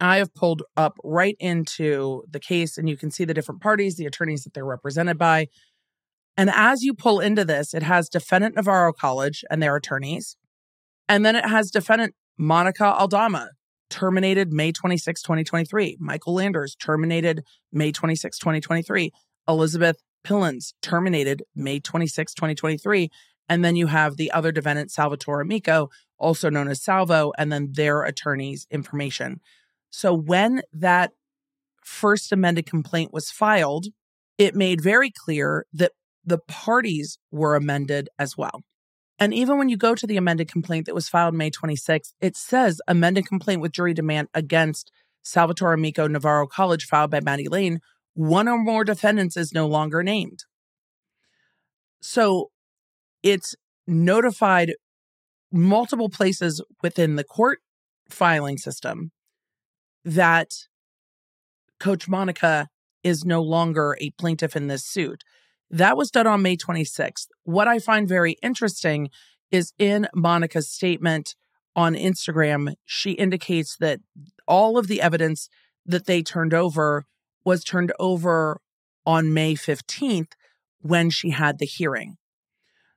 I 0.00 0.16
have 0.16 0.34
pulled 0.34 0.62
up 0.76 0.96
right 1.04 1.36
into 1.38 2.24
the 2.28 2.40
case, 2.40 2.76
and 2.76 2.88
you 2.88 2.96
can 2.96 3.12
see 3.12 3.24
the 3.24 3.34
different 3.34 3.60
parties, 3.60 3.96
the 3.96 4.06
attorneys 4.06 4.42
that 4.42 4.52
they're 4.52 4.64
represented 4.64 5.16
by. 5.16 5.46
And 6.36 6.50
as 6.50 6.82
you 6.82 6.94
pull 6.94 7.20
into 7.20 7.44
this, 7.44 7.72
it 7.72 7.84
has 7.84 8.08
defendant 8.08 8.56
Navarro 8.56 8.92
College 8.92 9.44
and 9.48 9.62
their 9.62 9.76
attorneys. 9.76 10.36
And 11.08 11.24
then 11.24 11.36
it 11.36 11.46
has 11.46 11.70
defendant 11.70 12.14
Monica 12.36 12.86
Aldama, 12.86 13.50
terminated 13.92 14.52
May 14.52 14.72
26, 14.72 15.20
2023. 15.22 15.98
Michael 16.00 16.34
Landers, 16.34 16.74
terminated 16.74 17.44
May 17.70 17.92
26, 17.92 18.38
2023. 18.38 19.12
Elizabeth 19.46 19.98
Pillins, 20.24 20.72
terminated 20.80 21.42
May 21.54 21.78
26, 21.78 22.32
2023. 22.32 23.10
And 23.50 23.62
then 23.62 23.76
you 23.76 23.88
have 23.88 24.16
the 24.16 24.30
other 24.32 24.50
defendant, 24.50 24.90
Salvatore 24.90 25.42
Amico, 25.42 25.90
also 26.16 26.48
known 26.48 26.68
as 26.68 26.82
Salvo, 26.82 27.32
and 27.36 27.52
then 27.52 27.72
their 27.72 28.02
attorney's 28.02 28.66
information. 28.70 29.40
So 29.90 30.14
when 30.14 30.62
that 30.72 31.10
first 31.84 32.32
amended 32.32 32.64
complaint 32.64 33.12
was 33.12 33.30
filed, 33.30 33.88
it 34.38 34.54
made 34.54 34.80
very 34.80 35.10
clear 35.10 35.66
that 35.74 35.92
the 36.24 36.38
parties 36.38 37.18
were 37.30 37.56
amended 37.56 38.08
as 38.18 38.38
well. 38.38 38.62
And 39.18 39.32
even 39.32 39.58
when 39.58 39.68
you 39.68 39.76
go 39.76 39.94
to 39.94 40.06
the 40.06 40.16
amended 40.16 40.50
complaint 40.50 40.86
that 40.86 40.94
was 40.94 41.08
filed 41.08 41.34
May 41.34 41.50
26th, 41.50 42.12
it 42.20 42.36
says 42.36 42.80
amended 42.88 43.26
complaint 43.26 43.60
with 43.60 43.72
jury 43.72 43.94
demand 43.94 44.28
against 44.34 44.90
Salvatore 45.22 45.74
Amico 45.74 46.08
Navarro 46.08 46.46
College 46.46 46.86
filed 46.86 47.10
by 47.10 47.20
Maddie 47.20 47.48
Lane. 47.48 47.80
One 48.14 48.48
or 48.48 48.58
more 48.58 48.84
defendants 48.84 49.36
is 49.36 49.52
no 49.52 49.66
longer 49.66 50.02
named. 50.02 50.44
So 52.00 52.50
it's 53.22 53.54
notified 53.86 54.74
multiple 55.52 56.08
places 56.08 56.62
within 56.82 57.16
the 57.16 57.24
court 57.24 57.60
filing 58.08 58.58
system 58.58 59.12
that 60.04 60.50
Coach 61.78 62.08
Monica 62.08 62.68
is 63.02 63.24
no 63.24 63.42
longer 63.42 63.96
a 64.00 64.10
plaintiff 64.10 64.56
in 64.56 64.68
this 64.68 64.84
suit. 64.84 65.22
That 65.72 65.96
was 65.96 66.10
done 66.10 66.26
on 66.26 66.42
May 66.42 66.58
26th. 66.58 67.28
What 67.44 67.66
I 67.66 67.78
find 67.78 68.06
very 68.06 68.36
interesting 68.42 69.08
is 69.50 69.72
in 69.78 70.06
Monica's 70.14 70.68
statement 70.68 71.34
on 71.74 71.94
Instagram, 71.94 72.74
she 72.84 73.12
indicates 73.12 73.78
that 73.78 74.00
all 74.46 74.76
of 74.76 74.86
the 74.86 75.00
evidence 75.00 75.48
that 75.86 76.04
they 76.04 76.22
turned 76.22 76.52
over 76.52 77.06
was 77.42 77.64
turned 77.64 77.92
over 77.98 78.60
on 79.06 79.32
May 79.32 79.54
15th 79.54 80.32
when 80.80 81.08
she 81.08 81.30
had 81.30 81.58
the 81.58 81.66
hearing. 81.66 82.18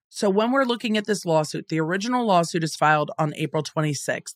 So 0.09 0.29
when 0.29 0.51
we're 0.51 0.65
looking 0.65 0.97
at 0.97 1.05
this 1.05 1.25
lawsuit, 1.25 1.69
the 1.69 1.79
original 1.79 2.25
lawsuit 2.25 2.63
is 2.63 2.75
filed 2.75 3.11
on 3.17 3.33
April 3.35 3.63
26th. 3.63 4.35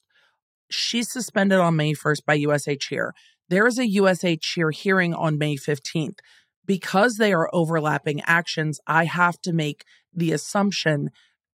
She's 0.70 1.12
suspended 1.12 1.60
on 1.60 1.76
May 1.76 1.94
1st 1.94 2.26
by 2.26 2.36
USA 2.36 2.76
Cheer. 2.78 3.14
There 3.50 3.68
is 3.68 3.78
a 3.78 3.88
USA 3.88 4.38
Cheer 4.38 4.72
hearing 4.72 5.14
on 5.14 5.38
May 5.38 5.58
15th. 5.58 6.20
Because 6.70 7.16
they 7.16 7.34
are 7.34 7.50
overlapping 7.52 8.22
actions, 8.28 8.80
I 8.86 9.06
have 9.06 9.42
to 9.42 9.52
make 9.52 9.86
the 10.14 10.32
assumption 10.32 11.10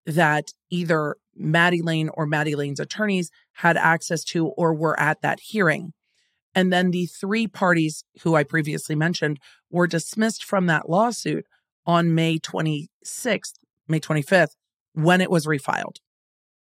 that 0.05 0.51
either 0.69 1.15
Maddie 1.33 1.81
Lane 1.81 2.09
or 2.15 2.25
Maddie 2.25 2.55
Lane's 2.55 2.81
attorneys 2.81 3.31
had 3.53 3.77
access 3.77 4.25
to 4.25 4.47
or 4.47 4.73
were 4.73 4.99
at 4.99 5.21
that 5.21 5.39
hearing. 5.39 5.93
And 6.53 6.73
then 6.73 6.91
the 6.91 7.05
three 7.05 7.47
parties 7.47 8.03
who 8.23 8.35
I 8.35 8.43
previously 8.43 8.93
mentioned 8.93 9.39
were 9.71 9.87
dismissed 9.87 10.43
from 10.43 10.65
that 10.65 10.89
lawsuit 10.89 11.45
on 11.85 12.13
May 12.13 12.37
26th, 12.37 13.53
May 13.87 14.01
25th, 14.01 14.55
when 14.95 15.21
it 15.21 15.31
was 15.31 15.47
refiled. 15.47 15.95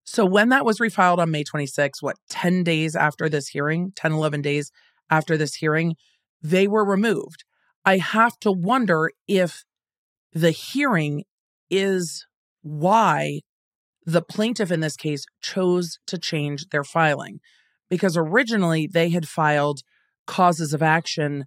So 0.05 0.25
when 0.25 0.47
that 0.47 0.63
was 0.63 0.79
refiled 0.79 1.17
on 1.17 1.29
May 1.29 1.43
26th, 1.43 2.01
what, 2.01 2.15
10 2.29 2.63
days 2.63 2.95
after 2.95 3.27
this 3.27 3.49
hearing, 3.49 3.91
10, 3.97 4.13
11 4.13 4.41
days 4.41 4.71
after 5.09 5.35
this 5.35 5.55
hearing, 5.55 5.97
they 6.41 6.69
were 6.69 6.85
removed. 6.85 7.43
I 7.85 7.97
have 7.97 8.39
to 8.39 8.51
wonder 8.51 9.11
if 9.27 9.63
the 10.33 10.51
hearing 10.51 11.23
is 11.69 12.25
why 12.61 13.41
the 14.05 14.21
plaintiff 14.21 14.71
in 14.71 14.79
this 14.79 14.95
case 14.95 15.25
chose 15.41 15.99
to 16.07 16.17
change 16.17 16.69
their 16.69 16.83
filing. 16.83 17.39
Because 17.89 18.17
originally 18.17 18.87
they 18.87 19.09
had 19.09 19.27
filed 19.27 19.81
causes 20.25 20.73
of 20.73 20.81
action 20.81 21.45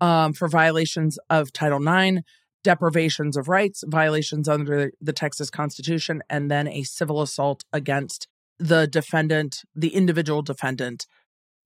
um, 0.00 0.32
for 0.32 0.48
violations 0.48 1.18
of 1.30 1.52
Title 1.52 1.86
IX, 1.86 2.20
deprivations 2.62 3.36
of 3.36 3.48
rights, 3.48 3.82
violations 3.86 4.48
under 4.48 4.92
the 5.00 5.12
Texas 5.12 5.50
Constitution, 5.50 6.22
and 6.28 6.50
then 6.50 6.68
a 6.68 6.82
civil 6.82 7.22
assault 7.22 7.64
against 7.72 8.28
the 8.58 8.86
defendant, 8.86 9.62
the 9.74 9.94
individual 9.94 10.42
defendant, 10.42 11.06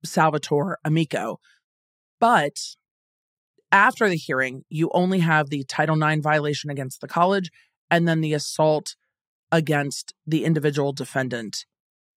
Salvatore 0.05 0.79
Amico. 0.85 1.41
But 2.21 2.77
after 3.73 4.09
the 4.09 4.17
hearing, 4.17 4.65
you 4.69 4.91
only 4.93 5.21
have 5.21 5.49
the 5.49 5.65
Title 5.65 6.01
IX 6.01 6.23
violation 6.23 6.71
against 6.71 7.01
the 7.01 7.09
college 7.09 7.51
and 7.91 8.07
then 8.07 8.21
the 8.21 8.35
assault 8.35 8.95
against 9.51 10.15
the 10.27 10.45
individual 10.45 10.93
defendant, 10.93 11.65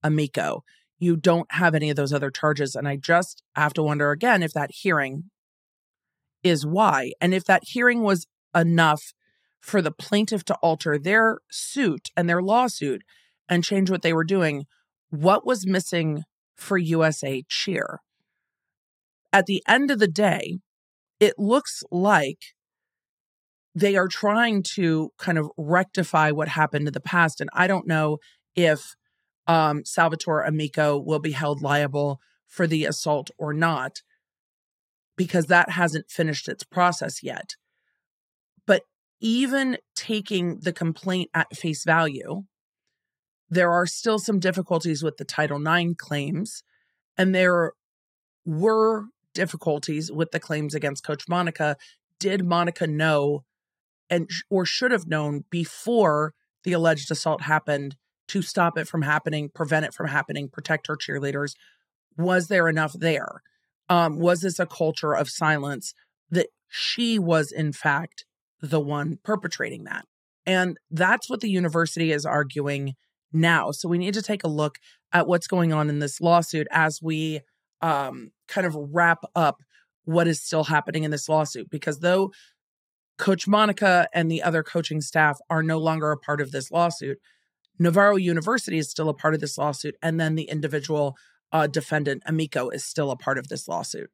Amico. 0.03 0.63
You 0.99 1.15
don't 1.15 1.51
have 1.53 1.73
any 1.73 1.89
of 1.89 1.95
those 1.95 2.13
other 2.13 2.29
charges. 2.29 2.75
And 2.75 2.87
I 2.87 2.97
just 2.97 3.41
have 3.55 3.73
to 3.73 3.83
wonder 3.83 4.11
again 4.11 4.43
if 4.43 4.53
that 4.53 4.71
hearing 4.71 5.31
is 6.43 6.65
why. 6.65 7.13
And 7.19 7.33
if 7.33 7.45
that 7.45 7.63
hearing 7.65 8.01
was 8.01 8.27
enough 8.53 9.13
for 9.59 9.81
the 9.81 9.91
plaintiff 9.91 10.45
to 10.45 10.55
alter 10.55 10.97
their 10.97 11.39
suit 11.49 12.09
and 12.15 12.29
their 12.29 12.41
lawsuit 12.41 13.01
and 13.49 13.63
change 13.63 13.89
what 13.89 14.01
they 14.01 14.13
were 14.13 14.23
doing, 14.23 14.65
what 15.09 15.45
was 15.45 15.65
missing 15.65 16.23
for 16.55 16.77
USA 16.77 17.43
Cheer? 17.49 17.99
At 19.33 19.47
the 19.47 19.63
end 19.67 19.91
of 19.91 19.99
the 19.99 20.07
day, 20.07 20.59
it 21.19 21.35
looks 21.37 21.83
like 21.91 22.39
they 23.73 23.95
are 23.95 24.07
trying 24.07 24.63
to 24.75 25.11
kind 25.17 25.37
of 25.37 25.49
rectify 25.57 26.31
what 26.31 26.47
happened 26.47 26.87
in 26.87 26.93
the 26.93 26.99
past. 27.01 27.41
And 27.41 27.49
I 27.53 27.67
don't 27.67 27.87
know 27.87 28.17
if 28.55 28.95
um, 29.47 29.83
Salvatore 29.85 30.43
Amico 30.43 30.97
will 30.97 31.19
be 31.19 31.31
held 31.33 31.61
liable 31.61 32.19
for 32.47 32.67
the 32.67 32.85
assault 32.85 33.29
or 33.37 33.53
not, 33.53 34.01
because 35.17 35.47
that 35.47 35.71
hasn't 35.71 36.09
finished 36.09 36.47
its 36.47 36.63
process 36.63 37.23
yet 37.23 37.55
But 38.65 38.83
even 39.21 39.77
taking 39.95 40.59
the 40.59 40.73
complaint 40.73 41.29
at 41.33 41.55
face 41.55 41.83
value, 41.83 42.43
there 43.49 43.71
are 43.71 43.87
still 43.87 44.19
some 44.19 44.39
difficulties 44.39 45.03
with 45.03 45.17
the 45.17 45.25
Title 45.25 45.65
IX 45.65 45.93
claims. 45.97 46.63
And 47.17 47.33
there 47.33 47.73
were 48.45 49.05
difficulties 49.35 50.11
with 50.11 50.31
the 50.31 50.39
claims 50.39 50.73
against 50.73 51.05
Coach 51.05 51.27
Monica. 51.29 51.77
Did 52.19 52.43
Monica 52.43 52.87
know 52.87 53.43
and 54.09 54.29
or 54.49 54.65
should 54.65 54.91
have 54.91 55.07
known 55.07 55.43
before 55.51 56.33
the 56.63 56.73
alleged 56.73 57.11
assault 57.11 57.41
happened 57.41 57.95
to 58.29 58.41
stop 58.41 58.77
it 58.77 58.87
from 58.87 59.03
happening, 59.03 59.49
prevent 59.53 59.85
it 59.85 59.93
from 59.93 60.07
happening, 60.07 60.49
protect 60.49 60.87
her 60.87 60.95
cheerleaders? 60.95 61.53
Was 62.17 62.47
there 62.47 62.67
enough 62.67 62.93
there? 62.93 63.43
Um, 63.87 64.17
was 64.17 64.41
this 64.41 64.57
a 64.57 64.65
culture 64.65 65.13
of 65.13 65.29
silence 65.29 65.93
that 66.31 66.47
she 66.67 67.19
was 67.19 67.51
in 67.51 67.71
fact 67.71 68.25
the 68.61 68.79
one 68.79 69.19
perpetrating 69.23 69.83
that. 69.83 70.05
And 70.45 70.77
that's 70.91 71.29
what 71.29 71.41
the 71.41 71.49
university 71.49 72.11
is 72.11 72.25
arguing 72.25 72.95
now. 73.31 73.71
So 73.71 73.89
we 73.89 73.97
need 73.97 74.13
to 74.13 74.21
take 74.21 74.43
a 74.43 74.49
look 74.49 74.77
at 75.11 75.27
what's 75.27 75.47
going 75.47 75.73
on 75.73 75.89
in 75.89 75.99
this 75.99 76.21
lawsuit 76.21 76.67
as 76.71 77.01
we 77.01 77.41
um, 77.81 78.31
kind 78.47 78.67
of 78.67 78.75
wrap 78.75 79.23
up 79.35 79.57
what 80.05 80.27
is 80.27 80.41
still 80.41 80.63
happening 80.63 81.03
in 81.03 81.11
this 81.11 81.27
lawsuit. 81.27 81.69
Because 81.69 81.99
though 81.99 82.31
Coach 83.17 83.47
Monica 83.47 84.07
and 84.13 84.29
the 84.29 84.43
other 84.43 84.63
coaching 84.63 85.01
staff 85.01 85.39
are 85.49 85.63
no 85.63 85.77
longer 85.77 86.11
a 86.11 86.17
part 86.17 86.41
of 86.41 86.51
this 86.51 86.71
lawsuit. 86.71 87.19
Navarro 87.79 88.15
University 88.15 88.77
is 88.77 88.89
still 88.89 89.09
a 89.09 89.13
part 89.13 89.33
of 89.33 89.41
this 89.41 89.57
lawsuit, 89.57 89.95
and 90.01 90.19
then 90.19 90.35
the 90.35 90.43
individual 90.43 91.15
uh, 91.51 91.67
defendant, 91.67 92.23
Amico, 92.25 92.69
is 92.69 92.83
still 92.83 93.11
a 93.11 93.17
part 93.17 93.37
of 93.37 93.47
this 93.47 93.67
lawsuit. 93.67 94.09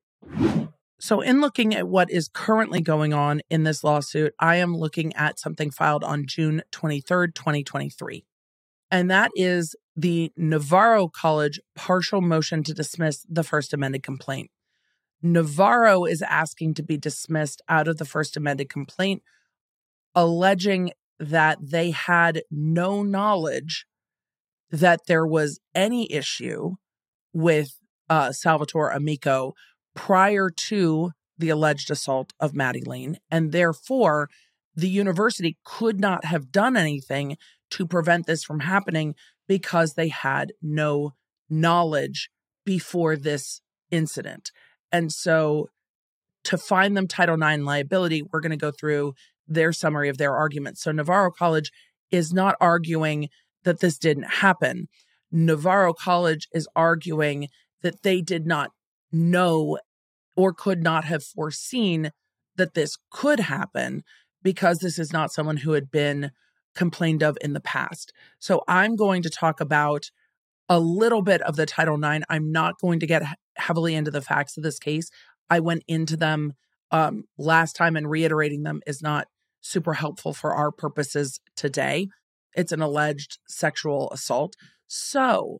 So, 1.00 1.22
in 1.22 1.42
looking 1.42 1.74
at 1.74 1.88
what 1.88 2.12
is 2.12 2.30
currently 2.32 2.82
going 2.82 3.14
on 3.14 3.42
in 3.50 3.64
this 3.64 3.84
lawsuit, 3.84 4.34
I 4.40 4.58
am 4.58 4.76
looking 4.76 5.14
at 5.14 5.40
something 5.40 5.72
filed 5.72 6.04
on 6.04 6.28
June 6.28 6.62
23rd, 6.72 7.34
2023. 7.34 8.26
And 8.92 9.10
that 9.10 9.32
is 9.36 9.76
the 9.96 10.32
Navarro 10.36 11.08
College 11.08 11.60
partial 11.76 12.22
motion 12.22 12.62
to 12.64 12.74
dismiss 12.74 13.26
the 13.28 13.44
First 13.44 13.74
Amended 13.74 14.04
complaint. 14.04 14.52
Navarro 15.24 16.04
is 16.06 16.22
asking 16.22 16.74
to 16.76 16.84
be 16.84 16.98
dismissed 16.98 17.62
out 17.70 17.88
of 17.88 17.98
the 17.98 18.06
First 18.06 18.36
Amended 18.36 18.70
complaint, 18.70 19.24
alleging 20.14 20.92
that 21.20 21.58
they 21.62 21.92
had 21.92 22.42
no 22.50 23.04
knowledge 23.04 23.86
that 24.72 25.02
there 25.08 25.26
was 25.26 25.60
any 25.76 26.12
issue 26.12 26.76
with 27.34 27.78
uh, 28.10 28.32
Salvatore 28.32 28.90
Amico 28.90 29.54
prior 29.96 30.50
to 30.50 31.12
the 31.38 31.50
alleged 31.50 31.92
assault 31.92 32.34
of 32.40 32.56
Maddie 32.56 32.84
Lane. 32.84 33.18
And 33.30 33.52
therefore, 33.52 34.30
the 34.76 34.90
university 34.90 35.58
could 35.64 36.00
not 36.00 36.26
have 36.26 36.52
done 36.52 36.76
anything 36.76 37.38
to 37.72 37.86
prevent 37.86 38.26
this 38.26 38.44
from 38.44 38.62
happening 38.62 39.16
because 39.48 39.94
they 39.94 40.10
had 40.10 40.54
no 40.62 41.14
knowledge 41.50 42.30
before 42.66 43.16
this 43.16 43.62
incident. 43.90 44.52
And 44.92 45.12
so 45.12 45.70
to 46.44 46.58
find 46.58 46.96
them 46.96 47.08
Title 47.08 47.42
IX 47.42 47.64
liability, 47.64 48.24
we're 48.24 48.40
going 48.40 48.52
to 48.52 48.58
go 48.58 48.72
through 48.72 49.14
their 49.48 49.74
summary 49.74 50.10
of 50.10 50.18
their 50.18 50.36
argument. 50.36 50.78
So 50.78 50.92
Navarro 50.92 51.32
College 51.32 51.72
is 52.12 52.34
not 52.34 52.56
arguing 52.60 53.30
that 53.64 53.80
this 53.80 53.98
didn't 53.98 54.24
happen. 54.24 54.88
Navarro 55.32 55.94
College 55.94 56.48
is 56.54 56.68
arguing 56.76 57.48
that 57.82 58.04
they 58.04 58.22
did 58.22 58.46
not 58.46 58.72
know 59.12 59.78
or 60.36 60.54
could 60.54 60.82
not 60.82 61.06
have 61.06 61.24
foreseen 61.24 62.12
that 62.56 62.74
this 62.74 62.98
could 63.10 63.42
happen 63.42 64.04
because 64.44 64.80
this 64.80 64.98
is 64.98 65.14
not 65.14 65.32
someone 65.32 65.58
who 65.58 65.74
had 65.74 65.92
been 65.92 66.32
complained 66.76 67.24
of 67.24 67.38
in 67.42 67.54
the 67.54 67.60
past. 67.60 68.14
So 68.40 68.64
I'm 68.68 68.96
going 68.96 69.22
to 69.24 69.30
talk 69.30 69.60
about 69.60 70.12
a 70.70 70.80
little 70.80 71.22
bit 71.22 71.42
of 71.42 71.56
the 71.56 71.66
Title 71.66 72.02
IX. 72.02 72.24
I'm 72.30 72.52
not 72.52 72.80
going 72.80 73.00
to 73.02 73.08
get 73.08 73.24
heavily 73.58 73.94
into 73.96 74.12
the 74.12 74.22
facts 74.22 74.58
of 74.58 74.64
this 74.64 74.80
case. 74.80 75.10
I 75.50 75.60
went 75.60 75.84
into 75.88 76.16
them 76.16 76.54
um, 76.92 77.26
last 77.38 77.76
time, 77.76 77.96
and 77.96 78.10
reiterating 78.10 78.64
them 78.64 78.82
is 78.88 79.02
not 79.02 79.28
super 79.62 79.94
helpful 79.94 80.34
for 80.34 80.54
our 80.54 80.72
purposes 80.72 81.40
today. 81.56 82.08
It's 82.54 82.72
an 82.72 82.82
alleged 82.82 83.40
sexual 83.48 84.10
assault. 84.12 84.56
So, 84.88 85.60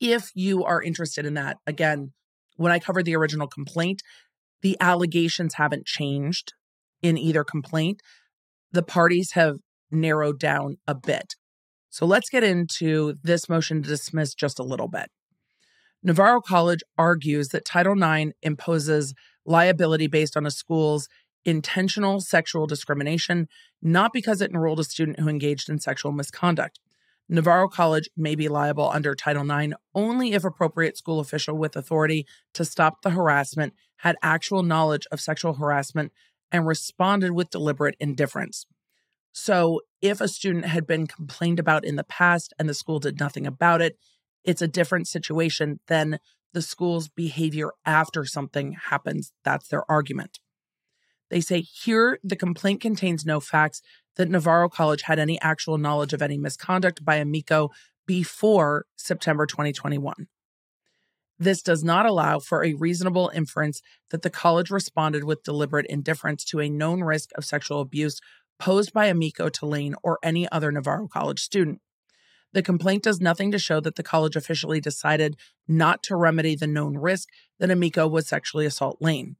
if 0.00 0.30
you 0.34 0.64
are 0.64 0.82
interested 0.82 1.24
in 1.24 1.34
that, 1.34 1.58
again, 1.66 2.12
when 2.56 2.72
I 2.72 2.78
covered 2.78 3.04
the 3.04 3.16
original 3.16 3.46
complaint, 3.46 4.02
the 4.62 4.76
allegations 4.80 5.54
haven't 5.54 5.86
changed 5.86 6.52
in 7.02 7.16
either 7.16 7.44
complaint. 7.44 8.00
The 8.72 8.82
parties 8.82 9.32
have 9.32 9.56
narrowed 9.90 10.38
down 10.38 10.78
a 10.86 10.94
bit. 10.94 11.34
So 11.90 12.04
let's 12.06 12.28
get 12.28 12.44
into 12.44 13.14
this 13.22 13.48
motion 13.48 13.82
to 13.82 13.88
dismiss 13.88 14.34
just 14.34 14.58
a 14.58 14.64
little 14.64 14.88
bit. 14.88 15.10
Navarro 16.02 16.40
College 16.40 16.82
argues 16.98 17.48
that 17.48 17.64
Title 17.64 18.00
IX 18.00 18.32
imposes 18.42 19.14
liability 19.44 20.06
based 20.06 20.36
on 20.36 20.46
a 20.46 20.50
school's 20.50 21.08
intentional 21.44 22.20
sexual 22.20 22.66
discrimination, 22.66 23.48
not 23.80 24.12
because 24.12 24.40
it 24.40 24.50
enrolled 24.50 24.80
a 24.80 24.84
student 24.84 25.20
who 25.20 25.28
engaged 25.28 25.68
in 25.68 25.78
sexual 25.78 26.12
misconduct. 26.12 26.80
Navarro 27.28 27.68
College 27.68 28.08
may 28.16 28.34
be 28.34 28.48
liable 28.48 28.88
under 28.90 29.14
Title 29.14 29.50
IX 29.50 29.74
only 29.94 30.32
if 30.32 30.44
appropriate 30.44 30.96
school 30.96 31.18
official 31.18 31.56
with 31.56 31.74
authority 31.74 32.26
to 32.54 32.64
stop 32.64 33.02
the 33.02 33.10
harassment 33.10 33.74
had 33.98 34.16
actual 34.22 34.62
knowledge 34.62 35.06
of 35.10 35.20
sexual 35.20 35.54
harassment 35.54 36.12
and 36.52 36.66
responded 36.66 37.32
with 37.32 37.50
deliberate 37.50 37.96
indifference. 37.98 38.66
So, 39.38 39.82
if 40.00 40.22
a 40.22 40.28
student 40.28 40.64
had 40.64 40.86
been 40.86 41.06
complained 41.06 41.60
about 41.60 41.84
in 41.84 41.96
the 41.96 42.04
past 42.04 42.54
and 42.58 42.66
the 42.66 42.72
school 42.72 42.98
did 42.98 43.20
nothing 43.20 43.46
about 43.46 43.82
it, 43.82 43.98
it's 44.44 44.62
a 44.62 44.66
different 44.66 45.08
situation 45.08 45.78
than 45.88 46.20
the 46.54 46.62
school's 46.62 47.10
behavior 47.10 47.72
after 47.84 48.24
something 48.24 48.78
happens. 48.88 49.34
That's 49.44 49.68
their 49.68 49.88
argument. 49.90 50.40
They 51.28 51.42
say 51.42 51.60
here 51.60 52.18
the 52.24 52.34
complaint 52.34 52.80
contains 52.80 53.26
no 53.26 53.38
facts 53.38 53.82
that 54.16 54.30
Navarro 54.30 54.70
College 54.70 55.02
had 55.02 55.18
any 55.18 55.38
actual 55.42 55.76
knowledge 55.76 56.14
of 56.14 56.22
any 56.22 56.38
misconduct 56.38 57.04
by 57.04 57.16
Amico 57.16 57.68
before 58.06 58.86
September 58.96 59.44
2021. 59.44 60.28
This 61.38 61.60
does 61.60 61.84
not 61.84 62.06
allow 62.06 62.38
for 62.38 62.64
a 62.64 62.72
reasonable 62.72 63.30
inference 63.34 63.82
that 64.08 64.22
the 64.22 64.30
college 64.30 64.70
responded 64.70 65.24
with 65.24 65.42
deliberate 65.42 65.84
indifference 65.90 66.42
to 66.46 66.60
a 66.60 66.70
known 66.70 67.02
risk 67.02 67.32
of 67.36 67.44
sexual 67.44 67.82
abuse 67.82 68.18
posed 68.58 68.92
by 68.92 69.06
Amico 69.06 69.48
to 69.48 69.66
Lane 69.66 69.94
or 70.02 70.18
any 70.22 70.48
other 70.50 70.72
Navarro 70.72 71.08
College 71.08 71.40
student. 71.40 71.80
The 72.52 72.62
complaint 72.62 73.02
does 73.02 73.20
nothing 73.20 73.50
to 73.52 73.58
show 73.58 73.80
that 73.80 73.96
the 73.96 74.02
college 74.02 74.36
officially 74.36 74.80
decided 74.80 75.36
not 75.68 76.02
to 76.04 76.16
remedy 76.16 76.54
the 76.54 76.66
known 76.66 76.96
risk 76.96 77.28
that 77.58 77.70
Amico 77.70 78.06
would 78.06 78.26
sexually 78.26 78.64
assault 78.64 78.98
Lane. 79.00 79.36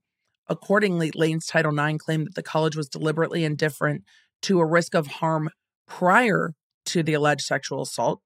Accordingly, 0.49 1.11
Lane's 1.15 1.47
Title 1.47 1.77
IX 1.79 1.99
claimed 1.99 2.27
that 2.27 2.35
the 2.35 2.43
college 2.43 2.77
was 2.77 2.89
deliberately 2.89 3.45
indifferent 3.45 4.05
to 4.43 4.61
a 4.61 4.67
risk 4.67 4.95
of 4.95 5.07
harm 5.07 5.51
prior 5.87 6.55
to 6.87 7.03
the 7.03 7.15
alleged 7.15 7.43
sexual 7.43 7.83
assault, 7.83 8.21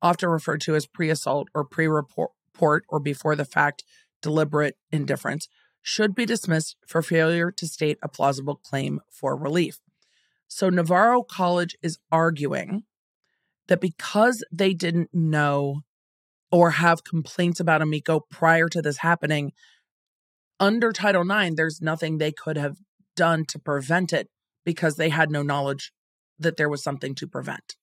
often 0.00 0.28
referred 0.28 0.60
to 0.62 0.74
as 0.74 0.86
pre 0.86 1.10
assault 1.10 1.48
or 1.54 1.64
pre 1.64 1.86
report 1.86 2.84
or 2.88 3.00
before 3.00 3.36
the 3.36 3.44
fact 3.44 3.84
deliberate 4.22 4.76
indifference, 4.90 5.48
should 5.82 6.14
be 6.14 6.24
dismissed 6.24 6.76
for 6.86 7.02
failure 7.02 7.50
to 7.50 7.66
state 7.66 7.98
a 8.02 8.08
plausible 8.08 8.56
claim 8.56 9.00
for 9.10 9.36
relief. 9.36 9.78
So, 10.48 10.70
Navarro 10.70 11.22
College 11.22 11.76
is 11.82 11.98
arguing 12.10 12.84
that 13.68 13.80
because 13.80 14.44
they 14.52 14.74
didn't 14.74 15.10
know 15.12 15.80
or 16.52 16.72
have 16.72 17.04
complaints 17.04 17.60
about 17.60 17.82
Amico 17.82 18.20
prior 18.30 18.68
to 18.68 18.80
this 18.80 18.98
happening, 18.98 19.52
under 20.60 20.92
Title 20.92 21.28
IX, 21.28 21.56
there's 21.56 21.82
nothing 21.82 22.18
they 22.18 22.32
could 22.32 22.56
have 22.56 22.76
done 23.14 23.44
to 23.46 23.58
prevent 23.58 24.12
it 24.12 24.28
because 24.64 24.96
they 24.96 25.08
had 25.08 25.30
no 25.30 25.42
knowledge 25.42 25.92
that 26.38 26.56
there 26.56 26.68
was 26.68 26.82
something 26.82 27.14
to 27.16 27.26
prevent. 27.26 27.76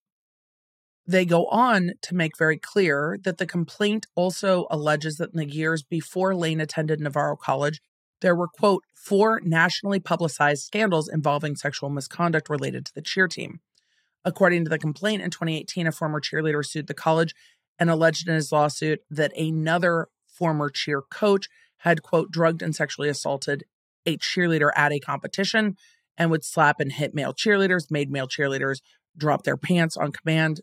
They 1.05 1.25
go 1.25 1.47
on 1.47 1.91
to 2.01 2.15
make 2.15 2.37
very 2.37 2.57
clear 2.57 3.17
that 3.23 3.37
the 3.37 3.45
complaint 3.45 4.05
also 4.15 4.67
alleges 4.71 5.17
that 5.17 5.31
in 5.33 5.37
the 5.37 5.49
years 5.49 5.83
before 5.83 6.33
Lane 6.33 6.61
attended 6.61 7.01
Navarro 7.01 7.35
College, 7.35 7.81
there 8.23 8.35
were, 8.35 8.47
quote, 8.47 8.83
four 8.95 9.41
nationally 9.43 9.99
publicized 9.99 10.63
scandals 10.63 11.09
involving 11.09 11.55
sexual 11.55 11.89
misconduct 11.89 12.49
related 12.49 12.85
to 12.85 12.95
the 12.95 13.01
cheer 13.01 13.27
team. 13.27 13.59
According 14.25 14.63
to 14.63 14.69
the 14.69 14.79
complaint 14.79 15.21
in 15.21 15.29
2018, 15.29 15.85
a 15.85 15.91
former 15.91 16.21
cheerleader 16.21 16.65
sued 16.65 16.87
the 16.87 16.93
college 16.93 17.35
and 17.77 17.89
alleged 17.89 18.27
in 18.27 18.33
his 18.33 18.51
lawsuit 18.51 19.01
that 19.11 19.37
another 19.37 20.07
former 20.25 20.69
cheer 20.69 21.01
coach 21.01 21.47
had, 21.79 22.01
quote, 22.01 22.31
drugged 22.31 22.61
and 22.61 22.73
sexually 22.73 23.09
assaulted 23.09 23.65
a 24.05 24.17
cheerleader 24.17 24.71
at 24.75 24.93
a 24.93 24.99
competition 24.99 25.75
and 26.17 26.31
would 26.31 26.45
slap 26.45 26.79
and 26.79 26.93
hit 26.93 27.13
male 27.13 27.33
cheerleaders, 27.33 27.91
made 27.91 28.09
male 28.09 28.27
cheerleaders 28.27 28.77
drop 29.17 29.43
their 29.43 29.57
pants 29.57 29.97
on 29.97 30.11
command, 30.11 30.61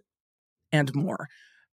and 0.73 0.95
more. 0.95 1.29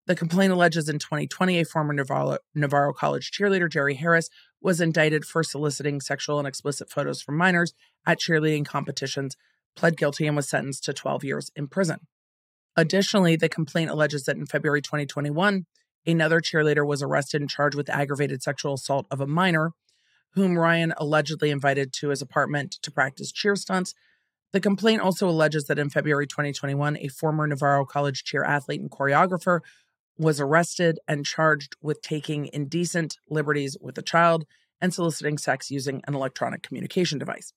The 0.05 0.15
complaint 0.15 0.53
alleges 0.53 0.89
in 0.89 0.99
2020 0.99 1.59
a 1.59 1.65
former 1.65 1.93
Navarro, 1.93 2.37
Navarro 2.55 2.93
College 2.93 3.31
cheerleader, 3.31 3.69
Jerry 3.69 3.95
Harris, 3.95 4.29
was 4.61 4.81
indicted 4.81 5.25
for 5.25 5.43
soliciting 5.43 6.01
sexual 6.01 6.39
and 6.39 6.47
explicit 6.47 6.89
photos 6.89 7.21
from 7.21 7.37
minors 7.37 7.73
at 8.05 8.19
cheerleading 8.19 8.65
competitions, 8.65 9.35
pled 9.75 9.97
guilty, 9.97 10.25
and 10.25 10.35
was 10.35 10.49
sentenced 10.49 10.83
to 10.85 10.93
12 10.93 11.23
years 11.23 11.51
in 11.55 11.67
prison. 11.67 11.99
Additionally, 12.75 13.35
the 13.35 13.49
complaint 13.49 13.89
alleges 13.89 14.23
that 14.25 14.37
in 14.37 14.45
February 14.45 14.81
2021, 14.81 15.65
another 16.05 16.39
cheerleader 16.39 16.85
was 16.85 17.01
arrested 17.01 17.41
and 17.41 17.49
charged 17.49 17.75
with 17.75 17.89
aggravated 17.89 18.41
sexual 18.41 18.73
assault 18.73 19.07
of 19.11 19.21
a 19.21 19.27
minor, 19.27 19.71
whom 20.33 20.57
Ryan 20.57 20.93
allegedly 20.97 21.49
invited 21.49 21.93
to 21.93 22.09
his 22.09 22.21
apartment 22.21 22.77
to 22.81 22.91
practice 22.91 23.31
cheer 23.31 23.55
stunts 23.55 23.93
the 24.53 24.61
complaint 24.61 25.01
also 25.01 25.27
alleges 25.29 25.65
that 25.65 25.79
in 25.79 25.89
February 25.89 26.25
2021, 26.25 26.97
a 26.97 27.09
former 27.09 27.45
Navarro 27.47 27.85
College 27.85 28.23
cheer 28.23 28.43
athlete 28.43 28.81
and 28.81 28.89
choreographer 28.89 29.59
was 30.17 30.39
arrested 30.39 30.99
and 31.07 31.25
charged 31.25 31.75
with 31.81 32.01
taking 32.01 32.49
indecent 32.51 33.17
liberties 33.29 33.77
with 33.79 33.97
a 33.97 34.01
child 34.01 34.45
and 34.81 34.93
soliciting 34.93 35.37
sex 35.37 35.71
using 35.71 36.01
an 36.07 36.15
electronic 36.15 36.63
communication 36.63 37.17
device. 37.17 37.53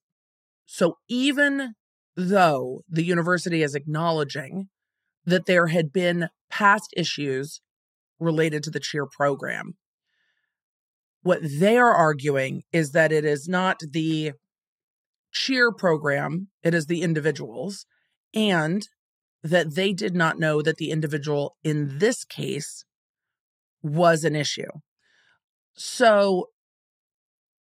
So 0.67 0.99
even 1.09 1.75
though 2.17 2.83
the 2.89 3.05
university 3.05 3.63
is 3.63 3.75
acknowledging 3.75 4.69
that 5.25 5.47
there 5.47 5.69
had 5.69 5.93
been 5.93 6.29
past 6.51 6.93
issues 6.97 7.61
related 8.19 8.63
to 8.65 8.71
the 8.71 8.81
cheer 8.81 9.07
program, 9.07 9.75
what 11.23 11.41
they 11.43 11.77
are 11.77 11.95
arguing 11.95 12.63
is 12.73 12.93
that 12.93 13.13
it 13.13 13.25
is 13.25 13.49
not 13.49 13.81
the 13.93 14.33
cheer 15.33 15.71
program, 15.73 16.49
it 16.63 16.75
is 16.75 16.87
the 16.87 17.03
individuals, 17.03 17.87
and 18.35 18.89
that 19.43 19.75
they 19.75 19.93
did 19.93 20.15
not 20.15 20.39
know 20.39 20.63
that 20.63 20.77
the 20.77 20.91
individual 20.91 21.57
in 21.65 21.99
this 21.99 22.25
case 22.25 22.85
was 23.83 24.25
an 24.25 24.37
issue. 24.37 24.71
So 25.75 26.51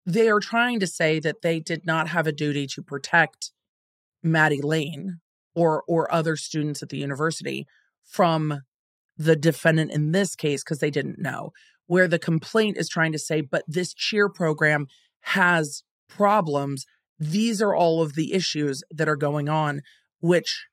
they 0.06 0.28
are 0.28 0.40
trying 0.40 0.80
to 0.80 0.86
say 0.86 1.18
that 1.20 1.42
they 1.42 1.60
did 1.60 1.86
not 1.86 2.08
have 2.08 2.26
a 2.26 2.32
duty 2.32 2.66
to 2.68 2.82
protect 2.82 3.50
Maddie 4.22 4.62
Lane 4.62 5.20
or 5.54 5.82
or 5.86 6.12
other 6.12 6.36
students 6.36 6.82
at 6.82 6.88
the 6.88 6.98
university 6.98 7.66
from 8.02 8.62
the 9.16 9.36
defendant 9.36 9.90
in 9.90 10.12
this 10.12 10.34
case 10.34 10.62
because 10.62 10.80
they 10.80 10.90
didn't 10.90 11.18
know 11.18 11.52
where 11.86 12.08
the 12.08 12.18
complaint 12.18 12.76
is 12.76 12.88
trying 12.88 13.12
to 13.12 13.18
say 13.18 13.40
but 13.40 13.64
this 13.68 13.94
cheer 13.94 14.28
program 14.28 14.86
has 15.20 15.84
problems 16.08 16.84
these 17.18 17.62
are 17.62 17.74
all 17.74 18.02
of 18.02 18.14
the 18.14 18.32
issues 18.32 18.82
that 18.90 19.08
are 19.08 19.16
going 19.16 19.48
on 19.48 19.82
which 20.20 20.66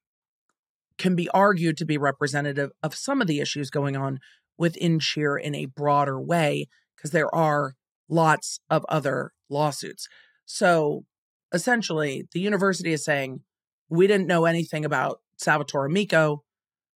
can 0.97 1.15
be 1.15 1.29
argued 1.29 1.77
to 1.77 1.85
be 1.85 1.97
representative 1.97 2.71
of 2.83 2.95
some 2.95 3.21
of 3.21 3.27
the 3.27 3.39
issues 3.39 3.69
going 3.69 3.95
on 3.95 4.19
within 4.57 4.99
cheer 4.99 5.37
in 5.37 5.55
a 5.55 5.65
broader 5.65 6.21
way 6.21 6.67
because 6.95 7.11
there 7.11 7.33
are 7.33 7.73
lots 8.07 8.59
of 8.69 8.85
other 8.89 9.31
lawsuits. 9.49 10.07
So 10.45 11.05
essentially, 11.53 12.27
the 12.33 12.39
university 12.39 12.93
is 12.93 13.03
saying, 13.03 13.41
we 13.89 14.07
didn't 14.07 14.27
know 14.27 14.45
anything 14.45 14.85
about 14.85 15.19
Salvatore 15.37 15.85
Amico, 15.85 16.43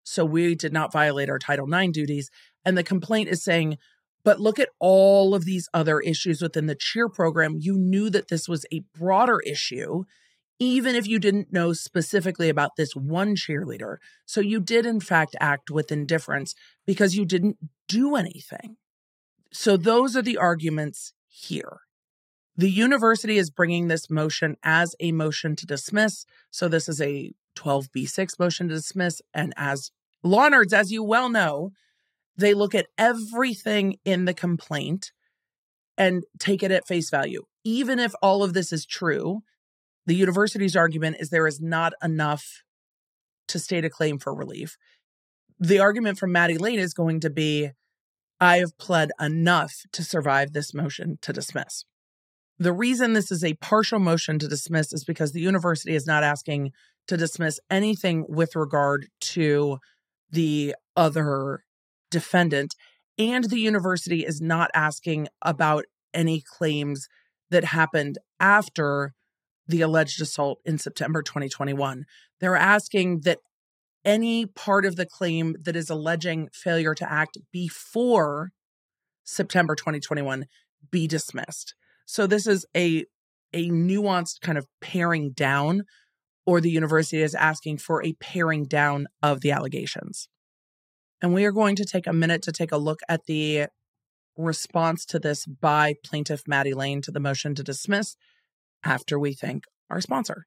so 0.05 0.25
we 0.25 0.55
did 0.55 0.73
not 0.73 0.93
violate 0.93 1.31
our 1.31 1.39
Title 1.39 1.73
IX 1.73 1.93
duties. 1.93 2.31
And 2.65 2.77
the 2.77 2.85
complaint 2.85 3.29
is 3.29 3.43
saying, 3.43 3.79
but 4.25 4.41
look 4.41 4.59
at 4.59 4.71
all 4.79 5.35
of 5.35 5.45
these 5.45 5.69
other 5.75 6.01
issues 6.01 6.41
within 6.41 6.67
the 6.67 6.75
cheer 6.75 7.09
program. 7.09 7.57
You 7.59 7.77
knew 7.79 8.11
that 8.11 8.29
this 8.29 8.49
was 8.49 8.65
a 8.73 8.85
broader 8.99 9.41
issue, 9.41 10.05
even 10.59 10.95
if 10.95 11.07
you 11.07 11.19
didn't 11.19 11.53
know 11.53 11.73
specifically 11.73 12.49
about 12.49 12.77
this 12.77 12.95
one 12.95 13.35
cheerleader. 13.35 13.97
So 14.25 14.41
you 14.41 14.61
did, 14.61 14.87
in 14.87 15.01
fact, 15.01 15.37
act 15.41 15.71
with 15.71 15.91
indifference 15.91 16.55
because 16.87 17.17
you 17.17 17.25
didn't 17.25 17.59
do 17.89 18.15
anything. 18.17 18.77
So 19.53 19.77
those 19.77 20.17
are 20.17 20.23
the 20.23 20.37
arguments 20.37 21.13
here. 21.29 21.81
The 22.57 22.71
university 22.71 23.37
is 23.37 23.51
bringing 23.51 23.89
this 23.89 24.09
motion 24.09 24.57
as 24.63 24.95
a 25.01 25.11
motion 25.13 25.57
to 25.57 25.67
dismiss. 25.67 26.25
So 26.51 26.69
this 26.69 26.89
is 26.89 27.01
a 27.01 27.33
12b6 27.57 28.39
motion 28.39 28.69
to 28.69 28.75
dismiss. 28.75 29.21
And 29.33 29.53
as 29.57 29.91
law 30.23 30.49
nerds, 30.49 30.73
as 30.73 30.93
you 30.93 31.03
well 31.03 31.29
know, 31.29 31.73
they 32.37 32.55
look 32.55 32.75
at 32.75 32.87
everything 32.97 33.97
in 34.05 34.25
the 34.25 34.35
complaint 34.35 35.13
and 35.97 36.25
take 36.39 36.63
it 36.63 36.71
at 36.71 36.87
face 36.87 37.11
value. 37.11 37.45
Even 37.65 37.99
if 37.99 38.13
all 38.23 38.43
of 38.43 38.53
this 38.53 38.73
is 38.73 38.87
true, 38.87 39.43
the 40.07 40.15
university's 40.15 40.77
argument 40.77 41.17
is 41.21 41.31
there 41.31 41.47
is 41.47 41.61
not 41.61 41.93
enough 42.03 42.63
to 43.49 43.59
state 43.59 43.85
a 43.85 43.91
claim 43.91 44.19
for 44.19 44.35
relief. 44.35 44.77
The 45.59 45.79
argument 45.79 46.19
from 46.19 46.33
Maddie 46.33 46.59
Lane 46.59 46.79
is 46.79 46.95
going 46.95 47.21
to 47.21 47.31
be 47.31 47.71
I 48.41 48.59
have 48.59 48.77
pled 48.79 49.13
enough 49.21 49.73
to 49.93 50.03
survive 50.03 50.53
this 50.53 50.75
motion 50.75 51.19
to 51.23 51.33
dismiss. 51.33 51.85
The 52.59 52.73
reason 52.73 53.13
this 53.13 53.33
is 53.33 53.43
a 53.43 53.55
partial 53.55 53.99
motion 53.99 54.39
to 54.39 54.49
dismiss 54.49 54.93
is 54.93 55.05
because 55.05 55.33
the 55.33 55.41
university 55.41 55.95
is 55.95 56.07
not 56.07 56.23
asking 56.23 56.73
to 57.09 57.17
dismiss 57.17 57.59
anything 57.71 58.27
with 58.29 58.57
regard 58.57 59.09
to 59.21 59.79
the 60.31 60.75
other 60.97 61.65
defendant. 62.11 62.75
And 63.19 63.45
the 63.45 63.59
university 63.59 64.25
is 64.25 64.41
not 64.41 64.71
asking 64.75 65.29
about 65.43 65.85
any 66.13 66.43
claims 66.47 67.09
that 67.51 67.65
happened 67.65 68.19
after 68.39 69.15
the 69.67 69.81
alleged 69.81 70.21
assault 70.21 70.61
in 70.65 70.79
September 70.79 71.23
2021. 71.23 72.05
They're 72.41 72.57
asking 72.57 73.21
that 73.21 73.39
any 74.05 74.47
part 74.47 74.85
of 74.85 74.97
the 74.97 75.07
claim 75.07 75.57
that 75.63 75.77
is 75.77 75.89
alleging 75.89 76.49
failure 76.53 76.95
to 76.95 77.11
act 77.11 77.39
before 77.53 78.51
September 79.25 79.75
2021 79.75 80.47
be 80.91 81.07
dismissed. 81.07 81.75
So 82.07 82.27
this 82.27 82.47
is 82.47 82.67
a 82.77 83.05
a 83.55 83.71
nuanced 83.71 84.41
kind 84.41 84.59
of 84.59 84.67
paring 84.81 85.31
down 85.31 85.85
or 86.45 86.61
the 86.61 86.71
university 86.71 87.23
is 87.23 87.35
asking 87.35 87.79
for 87.79 88.05
a 88.05 88.13
paring 88.15 88.65
down 88.65 89.07
of 89.23 89.41
the 89.41 89.53
allegations. 89.53 90.29
And 91.23 91.33
we 91.33 91.45
are 91.45 91.53
going 91.53 91.77
to 91.77 91.85
take 91.85 92.07
a 92.07 92.13
minute 92.13 92.43
to 92.43 92.53
take 92.53 92.73
a 92.73 92.77
look 92.77 93.01
at 93.09 93.27
the 93.27 93.67
response 94.37 95.07
to 95.07 95.19
this 95.19 95.47
by 95.47 95.95
plaintiff 96.05 96.43
Maddie 96.47 96.75
Lane 96.75 97.01
to 97.03 97.13
the 97.13 97.21
motion 97.21 97.55
to 97.55 97.63
dismiss 97.63 98.17
after 98.85 99.19
we 99.19 99.35
thank 99.35 99.65
our 99.91 100.01
sponsor. 100.01 100.45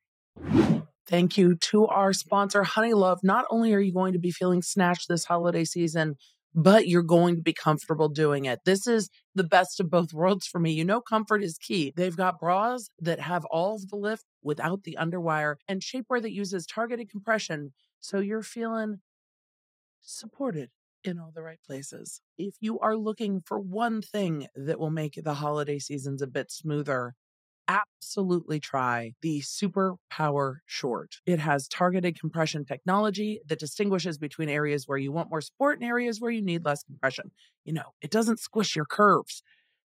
Thank 1.07 1.37
you 1.37 1.55
to 1.55 1.87
our 1.87 2.11
sponsor, 2.11 2.63
Honeylove. 2.63 3.19
Not 3.23 3.45
only 3.49 3.73
are 3.73 3.79
you 3.79 3.93
going 3.93 4.13
to 4.13 4.19
be 4.19 4.31
feeling 4.31 4.61
snatched 4.61 5.07
this 5.07 5.25
holiday 5.25 5.63
season, 5.63 6.15
but 6.53 6.87
you're 6.87 7.03
going 7.03 7.35
to 7.35 7.41
be 7.41 7.53
comfortable 7.53 8.09
doing 8.09 8.45
it. 8.45 8.59
This 8.65 8.87
is 8.87 9.09
the 9.35 9.43
best 9.43 9.79
of 9.79 9.89
both 9.89 10.11
worlds 10.11 10.47
for 10.47 10.59
me. 10.59 10.71
You 10.71 10.83
know, 10.83 10.99
comfort 10.99 11.43
is 11.43 11.57
key. 11.57 11.93
They've 11.95 12.15
got 12.15 12.39
bras 12.39 12.89
that 12.99 13.19
have 13.19 13.45
all 13.45 13.75
of 13.75 13.89
the 13.89 13.95
lift 13.95 14.25
without 14.41 14.83
the 14.83 14.97
underwire 14.99 15.55
and 15.67 15.81
shapewear 15.81 16.21
that 16.21 16.33
uses 16.33 16.65
targeted 16.65 17.09
compression. 17.09 17.73
So 17.99 18.19
you're 18.19 18.43
feeling 18.43 19.01
supported 20.01 20.69
in 21.03 21.19
all 21.19 21.31
the 21.33 21.43
right 21.43 21.59
places. 21.65 22.21
If 22.37 22.55
you 22.59 22.79
are 22.79 22.97
looking 22.97 23.41
for 23.45 23.59
one 23.59 24.01
thing 24.01 24.47
that 24.55 24.79
will 24.79 24.89
make 24.89 25.19
the 25.23 25.35
holiday 25.35 25.79
seasons 25.79 26.21
a 26.21 26.27
bit 26.27 26.51
smoother, 26.51 27.13
absolutely 27.67 28.59
try 28.59 29.13
the 29.21 29.41
Super 29.41 29.95
Power 30.09 30.61
Short. 30.65 31.15
It 31.25 31.39
has 31.39 31.67
targeted 31.67 32.19
compression 32.19 32.65
technology 32.65 33.41
that 33.47 33.59
distinguishes 33.59 34.17
between 34.17 34.49
areas 34.49 34.87
where 34.87 34.97
you 34.97 35.11
want 35.11 35.29
more 35.29 35.41
support 35.41 35.79
and 35.79 35.87
areas 35.87 36.19
where 36.19 36.31
you 36.31 36.41
need 36.41 36.65
less 36.65 36.83
compression. 36.83 37.31
You 37.65 37.73
know, 37.73 37.93
it 38.01 38.11
doesn't 38.11 38.39
squish 38.39 38.75
your 38.75 38.85
curves. 38.85 39.43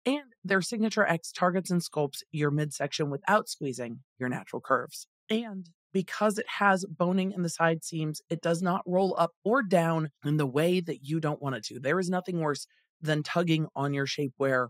And 0.06 0.32
their 0.44 0.62
Signature 0.62 1.06
X 1.06 1.32
targets 1.32 1.70
and 1.70 1.82
sculpts 1.82 2.22
your 2.30 2.50
midsection 2.50 3.10
without 3.10 3.48
squeezing 3.48 4.00
your 4.18 4.28
natural 4.28 4.62
curves. 4.62 5.06
And 5.28 5.68
because 5.92 6.38
it 6.38 6.46
has 6.58 6.86
boning 6.86 7.32
in 7.32 7.42
the 7.42 7.48
side 7.48 7.84
seams, 7.84 8.20
it 8.30 8.40
does 8.40 8.62
not 8.62 8.82
roll 8.86 9.14
up 9.18 9.32
or 9.44 9.62
down 9.62 10.10
in 10.24 10.36
the 10.36 10.46
way 10.46 10.80
that 10.80 11.00
you 11.02 11.20
don't 11.20 11.42
want 11.42 11.56
it 11.56 11.64
to. 11.64 11.80
There 11.80 11.98
is 11.98 12.08
nothing 12.08 12.40
worse 12.40 12.66
than 13.00 13.22
tugging 13.22 13.66
on 13.74 13.94
your 13.94 14.06
shapewear 14.06 14.68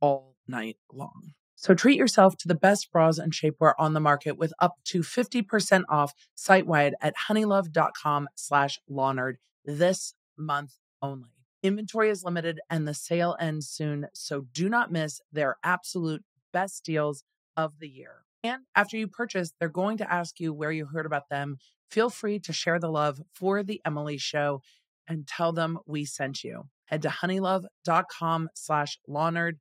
all 0.00 0.34
night 0.48 0.76
long. 0.92 1.32
So 1.62 1.74
treat 1.74 1.96
yourself 1.96 2.36
to 2.38 2.48
the 2.48 2.56
best 2.56 2.90
bras 2.90 3.18
and 3.18 3.32
shapewear 3.32 3.74
on 3.78 3.92
the 3.92 4.00
market 4.00 4.36
with 4.36 4.52
up 4.58 4.78
to 4.86 5.00
50% 5.00 5.84
off 5.88 6.12
site-wide 6.34 6.96
at 7.00 7.14
honeylove.com 7.28 8.28
slash 8.34 8.80
lawnerd 8.90 9.34
this 9.64 10.14
month 10.36 10.76
only. 11.00 11.28
Inventory 11.62 12.10
is 12.10 12.24
limited 12.24 12.58
and 12.68 12.88
the 12.88 12.94
sale 12.94 13.36
ends 13.38 13.68
soon, 13.68 14.08
so 14.12 14.46
do 14.52 14.68
not 14.68 14.90
miss 14.90 15.20
their 15.30 15.56
absolute 15.62 16.24
best 16.52 16.84
deals 16.84 17.22
of 17.56 17.78
the 17.78 17.88
year. 17.88 18.24
And 18.42 18.62
after 18.74 18.96
you 18.96 19.06
purchase, 19.06 19.52
they're 19.60 19.68
going 19.68 19.98
to 19.98 20.12
ask 20.12 20.40
you 20.40 20.52
where 20.52 20.72
you 20.72 20.86
heard 20.86 21.06
about 21.06 21.28
them. 21.28 21.58
Feel 21.88 22.10
free 22.10 22.40
to 22.40 22.52
share 22.52 22.80
the 22.80 22.90
love 22.90 23.20
for 23.32 23.62
the 23.62 23.80
Emily 23.86 24.18
Show 24.18 24.62
and 25.06 25.28
tell 25.28 25.52
them 25.52 25.78
we 25.86 26.06
sent 26.06 26.42
you. 26.42 26.64
Head 26.86 27.02
to 27.02 27.08
honeylove.com 27.08 28.48
slash 28.56 28.98
lawnerd 29.08 29.58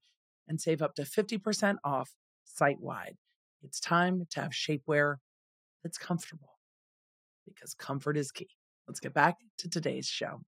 and 0.51 0.59
save 0.59 0.81
up 0.81 0.93
to 0.95 1.03
50% 1.03 1.77
off 1.83 2.11
site 2.43 2.81
wide. 2.81 3.15
It's 3.63 3.79
time 3.79 4.27
to 4.31 4.41
have 4.41 4.51
shapewear 4.51 5.15
that's 5.81 5.97
comfortable 5.97 6.57
because 7.47 7.73
comfort 7.73 8.17
is 8.17 8.31
key. 8.31 8.49
Let's 8.85 8.99
get 8.99 9.13
back 9.13 9.37
to 9.59 9.69
today's 9.69 10.07
show. 10.07 10.41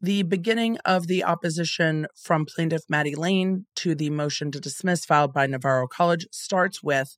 The 0.00 0.22
beginning 0.22 0.78
of 0.84 1.08
the 1.08 1.24
opposition 1.24 2.06
from 2.16 2.46
plaintiff 2.46 2.82
Maddie 2.88 3.16
Lane 3.16 3.66
to 3.76 3.94
the 3.94 4.10
motion 4.10 4.52
to 4.52 4.60
dismiss 4.60 5.04
filed 5.04 5.32
by 5.32 5.46
Navarro 5.46 5.88
College 5.88 6.26
starts 6.30 6.82
with 6.82 7.16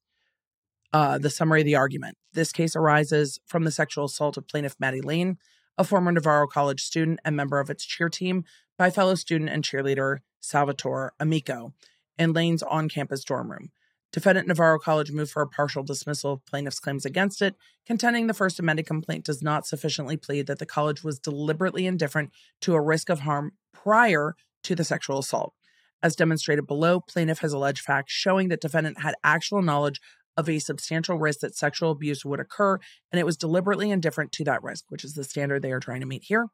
uh, 0.93 1.19
the 1.19 1.31
summary 1.31 1.61
of 1.61 1.67
the 1.67 1.77
argument. 1.77 2.17
This 2.33 2.53
case 2.53 2.75
arises 2.75 3.39
from 3.47 3.65
the 3.65 3.71
sexual 3.71 4.07
assault 4.07 4.39
of 4.39 4.49
plaintiff 4.49 4.77
Maddie 4.79 5.03
Lane, 5.03 5.37
a 5.77 5.85
former 5.85 6.13
Navarro 6.13 6.47
College 6.47 6.83
student 6.83 7.21
and 7.25 7.37
member 7.37 7.61
of 7.61 7.69
its 7.69 7.85
cheer 7.85 8.09
team, 8.09 8.45
by 8.79 8.91
fellow 8.91 9.15
student 9.15 9.51
and 9.51 9.63
cheerleader 9.63 10.19
Salvatore 10.45 11.13
Amico 11.19 11.73
in 12.19 12.33
Lane's 12.33 12.63
on 12.63 12.89
campus 12.89 13.25
dorm 13.25 13.51
room. 13.51 13.71
Defendant 14.13 14.47
Navarro 14.47 14.79
College 14.79 15.11
moved 15.11 15.33
for 15.33 15.43
a 15.43 15.49
partial 15.49 15.83
dismissal 15.83 16.35
of 16.35 16.47
plaintiff's 16.47 16.79
claims 16.79 17.05
against 17.05 17.43
it, 17.43 17.57
contending 17.85 18.29
the 18.29 18.35
first 18.35 18.61
amended 18.61 18.87
complaint 18.87 19.25
does 19.25 19.43
not 19.43 19.67
sufficiently 19.67 20.17
plead 20.17 20.47
that 20.47 20.61
the 20.61 20.67
college 20.67 21.03
was 21.03 21.19
deliberately 21.19 21.85
indifferent 21.85 22.31
to 22.61 22.75
a 22.75 22.81
risk 22.81 23.09
of 23.09 23.21
harm 23.21 23.53
prior 23.73 24.37
to 24.63 24.77
the 24.77 24.85
sexual 24.85 25.19
assault. 25.19 25.53
As 26.01 26.15
demonstrated 26.15 26.67
below, 26.67 27.01
plaintiff 27.01 27.41
has 27.41 27.53
alleged 27.53 27.81
facts 27.81 28.13
showing 28.13 28.51
that 28.51 28.61
defendant 28.61 29.01
had 29.01 29.17
actual 29.25 29.63
knowledge 29.63 30.01
of 30.37 30.49
a 30.49 30.61
substantial 30.61 31.19
risk 31.19 31.41
that 31.41 31.57
sexual 31.57 31.91
abuse 31.91 32.25
would 32.25 32.39
occur, 32.39 32.79
and 33.11 33.19
it 33.19 33.27
was 33.27 33.37
deliberately 33.37 33.91
indifferent 33.91 34.31
to 34.33 34.45
that 34.45 34.63
risk, 34.63 34.85
which 34.91 35.05
is 35.05 35.15
the 35.15 35.25
standard 35.25 35.63
they 35.63 35.73
are 35.73 35.81
trying 35.81 36.01
to 36.01 36.07
meet 36.07 36.25
here. 36.25 36.47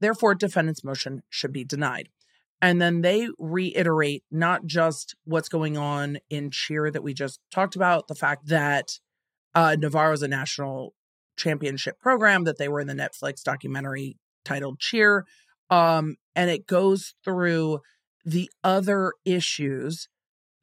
Therefore, 0.00 0.34
defendant's 0.34 0.84
motion 0.84 1.22
should 1.30 1.52
be 1.52 1.64
denied. 1.64 2.08
And 2.62 2.80
then 2.80 3.02
they 3.02 3.28
reiterate 3.40 4.22
not 4.30 4.66
just 4.66 5.16
what's 5.24 5.48
going 5.48 5.76
on 5.76 6.18
in 6.30 6.52
cheer 6.52 6.92
that 6.92 7.02
we 7.02 7.12
just 7.12 7.40
talked 7.50 7.74
about, 7.74 8.06
the 8.06 8.14
fact 8.14 8.46
that 8.46 9.00
uh, 9.52 9.76
Navarro 9.78 10.12
is 10.12 10.22
a 10.22 10.28
national 10.28 10.94
championship 11.36 11.98
program, 11.98 12.44
that 12.44 12.58
they 12.58 12.68
were 12.68 12.80
in 12.80 12.86
the 12.86 12.94
Netflix 12.94 13.42
documentary 13.42 14.16
titled 14.44 14.78
Cheer. 14.78 15.26
Um, 15.70 16.14
and 16.36 16.50
it 16.50 16.68
goes 16.68 17.14
through 17.24 17.80
the 18.24 18.48
other 18.62 19.12
issues 19.24 20.08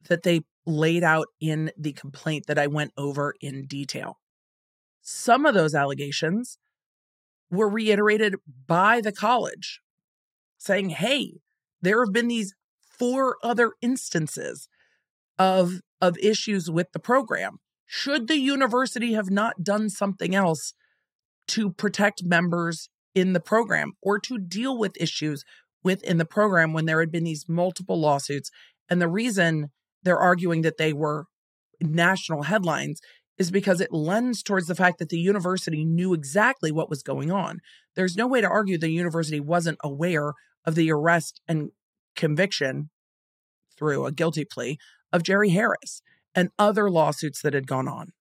that 0.08 0.22
they 0.22 0.40
laid 0.64 1.04
out 1.04 1.26
in 1.38 1.70
the 1.76 1.92
complaint 1.92 2.46
that 2.46 2.58
I 2.58 2.66
went 2.66 2.92
over 2.96 3.34
in 3.42 3.66
detail. 3.66 4.18
Some 5.02 5.44
of 5.44 5.52
those 5.52 5.74
allegations 5.74 6.56
were 7.50 7.68
reiterated 7.68 8.36
by 8.66 9.02
the 9.02 9.12
college 9.12 9.80
saying, 10.56 10.90
hey, 10.90 11.40
there 11.82 12.04
have 12.04 12.12
been 12.12 12.28
these 12.28 12.54
four 12.98 13.36
other 13.42 13.72
instances 13.80 14.68
of, 15.38 15.80
of 16.00 16.18
issues 16.18 16.70
with 16.70 16.92
the 16.92 16.98
program. 16.98 17.58
Should 17.86 18.28
the 18.28 18.38
university 18.38 19.14
have 19.14 19.30
not 19.30 19.64
done 19.64 19.88
something 19.88 20.34
else 20.34 20.74
to 21.48 21.72
protect 21.72 22.22
members 22.24 22.88
in 23.14 23.32
the 23.32 23.40
program 23.40 23.92
or 24.00 24.18
to 24.20 24.38
deal 24.38 24.78
with 24.78 25.00
issues 25.00 25.44
within 25.82 26.18
the 26.18 26.24
program 26.24 26.72
when 26.72 26.84
there 26.84 27.00
had 27.00 27.10
been 27.10 27.24
these 27.24 27.48
multiple 27.48 28.00
lawsuits? 28.00 28.50
And 28.88 29.00
the 29.00 29.08
reason 29.08 29.70
they're 30.02 30.18
arguing 30.18 30.62
that 30.62 30.76
they 30.76 30.92
were 30.92 31.24
national 31.80 32.44
headlines 32.44 33.00
is 33.38 33.50
because 33.50 33.80
it 33.80 33.92
lends 33.92 34.42
towards 34.42 34.66
the 34.66 34.74
fact 34.74 34.98
that 34.98 35.08
the 35.08 35.18
university 35.18 35.84
knew 35.84 36.12
exactly 36.12 36.70
what 36.70 36.90
was 36.90 37.02
going 37.02 37.32
on. 37.32 37.60
There's 38.00 38.16
no 38.16 38.26
way 38.26 38.40
to 38.40 38.48
argue 38.48 38.78
the 38.78 38.88
university 38.88 39.40
wasn't 39.40 39.76
aware 39.84 40.32
of 40.64 40.74
the 40.74 40.90
arrest 40.90 41.42
and 41.46 41.68
conviction 42.16 42.88
through 43.76 44.06
a 44.06 44.10
guilty 44.10 44.46
plea 44.50 44.78
of 45.12 45.22
Jerry 45.22 45.50
Harris 45.50 46.00
and 46.34 46.48
other 46.58 46.90
lawsuits 46.90 47.42
that 47.42 47.52
had 47.52 47.66
gone 47.66 47.88
on. 47.88 48.12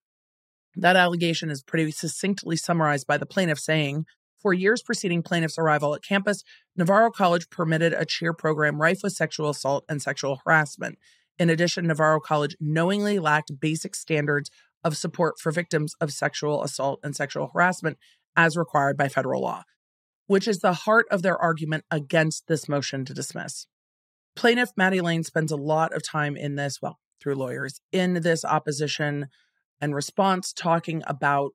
That 0.76 0.98
allegation 0.98 1.50
is 1.50 1.64
pretty 1.64 1.92
succinctly 1.92 2.58
summarized 2.58 3.08
by 3.08 3.18
the 3.18 3.26
plaintiff 3.26 3.58
saying, 3.58 4.04
for 4.38 4.54
years 4.54 4.82
preceding 4.82 5.24
plaintiff's 5.24 5.58
arrival 5.58 5.96
at 5.96 6.04
campus, 6.04 6.44
Navarro 6.76 7.10
College 7.10 7.50
permitted 7.50 7.94
a 7.94 8.04
cheer 8.04 8.34
program 8.34 8.82
rife 8.82 9.00
with 9.02 9.14
sexual 9.14 9.50
assault 9.50 9.86
and 9.88 10.02
sexual 10.02 10.42
harassment. 10.46 11.00
In 11.38 11.50
addition, 11.50 11.88
Navarro 11.88 12.20
College 12.20 12.58
knowingly 12.60 13.18
lacked 13.18 13.62
basic 13.62 13.96
standards 13.96 14.52
of 14.84 14.98
support 14.98 15.36
for 15.40 15.54
victims 15.54 15.94
of 16.02 16.12
sexual 16.12 16.64
assault 16.64 17.00
and 17.02 17.16
sexual 17.16 17.52
harassment 17.54 17.98
as 18.40 18.56
required 18.56 18.96
by 18.96 19.10
federal 19.10 19.42
law, 19.42 19.64
which 20.28 20.48
is 20.48 20.60
the 20.60 20.72
heart 20.72 21.06
of 21.12 21.24
their 21.24 21.38
argument 21.38 21.84
against 21.92 22.48
this 22.48 22.70
motion 22.70 23.04
to 23.04 23.14
dismiss. 23.14 23.68
Plaintiff 24.34 24.70
Maddie 24.78 25.02
Lane 25.02 25.26
spends 25.26 25.52
a 25.52 25.58
lot 25.58 25.94
of 25.94 26.08
time 26.10 26.38
in 26.38 26.56
this, 26.56 26.82
well, 26.82 27.00
through 27.20 27.36
lawyers, 27.36 27.82
in 27.92 28.14
this 28.22 28.46
opposition 28.46 29.28
and 29.82 29.94
response, 29.94 30.54
talking 30.54 31.04
about 31.06 31.52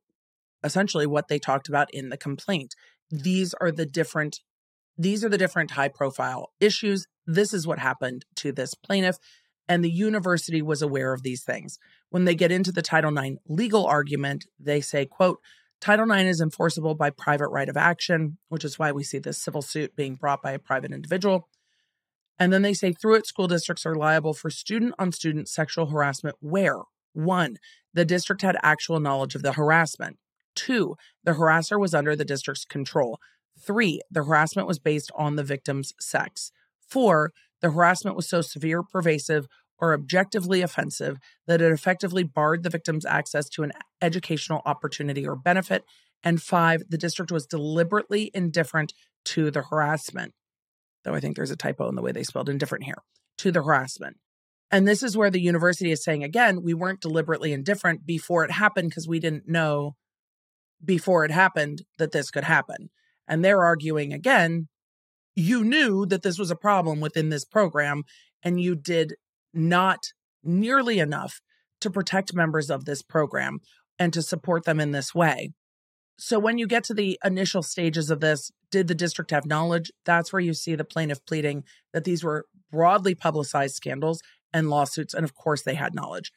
essentially 0.62 1.06
what 1.06 1.28
they 1.28 1.38
talked 1.38 1.70
about 1.70 1.88
in 1.90 2.10
the 2.10 2.18
complaint. 2.18 2.74
These 3.10 3.54
are 3.54 3.72
the 3.72 3.86
different 3.86 4.40
these 4.96 5.24
are 5.24 5.28
the 5.28 5.38
different 5.38 5.72
high 5.72 5.88
profile 5.88 6.52
issues. 6.60 7.06
This 7.26 7.52
is 7.52 7.66
what 7.66 7.80
happened 7.80 8.24
to 8.36 8.52
this 8.52 8.74
plaintiff 8.74 9.16
and 9.68 9.82
the 9.82 9.90
university 9.90 10.62
was 10.62 10.82
aware 10.82 11.12
of 11.12 11.22
these 11.22 11.42
things. 11.42 11.78
When 12.10 12.24
they 12.24 12.34
get 12.34 12.52
into 12.52 12.70
the 12.70 12.82
Title 12.82 13.16
IX 13.16 13.36
legal 13.48 13.86
argument, 13.86 14.44
they 14.58 14.80
say, 14.80 15.06
quote, 15.06 15.38
Title 15.84 16.10
IX 16.10 16.30
is 16.30 16.40
enforceable 16.40 16.94
by 16.94 17.10
private 17.10 17.48
right 17.48 17.68
of 17.68 17.76
action, 17.76 18.38
which 18.48 18.64
is 18.64 18.78
why 18.78 18.90
we 18.90 19.04
see 19.04 19.18
this 19.18 19.36
civil 19.36 19.60
suit 19.60 19.94
being 19.94 20.14
brought 20.14 20.40
by 20.40 20.52
a 20.52 20.58
private 20.58 20.92
individual. 20.92 21.50
And 22.38 22.50
then 22.50 22.62
they 22.62 22.72
say 22.72 22.92
through 22.94 23.16
it, 23.16 23.26
school 23.26 23.48
districts 23.48 23.84
are 23.84 23.94
liable 23.94 24.32
for 24.32 24.48
student 24.48 24.94
on 24.98 25.12
student 25.12 25.46
sexual 25.46 25.88
harassment 25.88 26.36
where 26.40 26.78
one, 27.12 27.58
the 27.92 28.06
district 28.06 28.40
had 28.40 28.56
actual 28.62 28.98
knowledge 28.98 29.34
of 29.34 29.42
the 29.42 29.52
harassment. 29.52 30.16
Two, 30.54 30.96
the 31.22 31.32
harasser 31.32 31.78
was 31.78 31.92
under 31.92 32.16
the 32.16 32.24
district's 32.24 32.64
control. 32.64 33.18
Three, 33.60 34.00
the 34.10 34.24
harassment 34.24 34.66
was 34.66 34.78
based 34.78 35.12
on 35.14 35.36
the 35.36 35.44
victim's 35.44 35.92
sex. 36.00 36.50
Four, 36.80 37.30
the 37.60 37.72
harassment 37.72 38.16
was 38.16 38.26
so 38.26 38.40
severe, 38.40 38.82
pervasive, 38.82 39.48
or 39.84 39.92
objectively 39.92 40.62
offensive 40.62 41.18
that 41.46 41.60
it 41.60 41.70
effectively 41.70 42.22
barred 42.22 42.62
the 42.62 42.70
victim's 42.70 43.04
access 43.04 43.50
to 43.50 43.62
an 43.62 43.72
educational 44.00 44.62
opportunity 44.64 45.26
or 45.26 45.36
benefit. 45.36 45.84
And 46.22 46.40
five, 46.40 46.82
the 46.88 46.96
district 46.96 47.30
was 47.30 47.46
deliberately 47.46 48.30
indifferent 48.32 48.94
to 49.26 49.50
the 49.50 49.62
harassment. 49.62 50.32
Though 51.04 51.14
I 51.14 51.20
think 51.20 51.36
there's 51.36 51.50
a 51.50 51.56
typo 51.56 51.86
in 51.90 51.96
the 51.96 52.02
way 52.02 52.12
they 52.12 52.22
spelled 52.22 52.48
indifferent 52.48 52.84
here 52.84 53.02
to 53.38 53.52
the 53.52 53.62
harassment. 53.62 54.16
And 54.70 54.88
this 54.88 55.02
is 55.02 55.18
where 55.18 55.30
the 55.30 55.40
university 55.40 55.92
is 55.92 56.02
saying 56.02 56.24
again, 56.24 56.62
we 56.62 56.72
weren't 56.72 57.02
deliberately 57.02 57.52
indifferent 57.52 58.06
before 58.06 58.42
it 58.42 58.50
happened 58.50 58.88
because 58.88 59.06
we 59.06 59.20
didn't 59.20 59.46
know 59.46 59.96
before 60.82 61.26
it 61.26 61.30
happened 61.30 61.82
that 61.98 62.12
this 62.12 62.30
could 62.30 62.44
happen. 62.44 62.88
And 63.28 63.44
they're 63.44 63.62
arguing 63.62 64.14
again, 64.14 64.68
you 65.36 65.62
knew 65.62 66.06
that 66.06 66.22
this 66.22 66.38
was 66.38 66.50
a 66.50 66.56
problem 66.56 67.00
within 67.00 67.28
this 67.28 67.44
program 67.44 68.04
and 68.42 68.60
you 68.60 68.74
did 68.74 69.14
not 69.54 70.12
nearly 70.42 70.98
enough 70.98 71.40
to 71.80 71.90
protect 71.90 72.34
members 72.34 72.70
of 72.70 72.84
this 72.84 73.02
program 73.02 73.60
and 73.98 74.12
to 74.12 74.22
support 74.22 74.64
them 74.64 74.80
in 74.80 74.92
this 74.92 75.14
way. 75.14 75.52
So, 76.18 76.38
when 76.38 76.58
you 76.58 76.66
get 76.66 76.84
to 76.84 76.94
the 76.94 77.18
initial 77.24 77.62
stages 77.62 78.10
of 78.10 78.20
this, 78.20 78.52
did 78.70 78.86
the 78.86 78.94
district 78.94 79.32
have 79.32 79.46
knowledge? 79.46 79.90
That's 80.04 80.32
where 80.32 80.40
you 80.40 80.54
see 80.54 80.74
the 80.74 80.84
plaintiff 80.84 81.24
pleading 81.26 81.64
that 81.92 82.04
these 82.04 82.22
were 82.22 82.46
broadly 82.70 83.14
publicized 83.14 83.74
scandals 83.74 84.20
and 84.52 84.70
lawsuits. 84.70 85.14
And 85.14 85.24
of 85.24 85.34
course, 85.34 85.62
they 85.62 85.74
had 85.74 85.94
knowledge. 85.94 86.32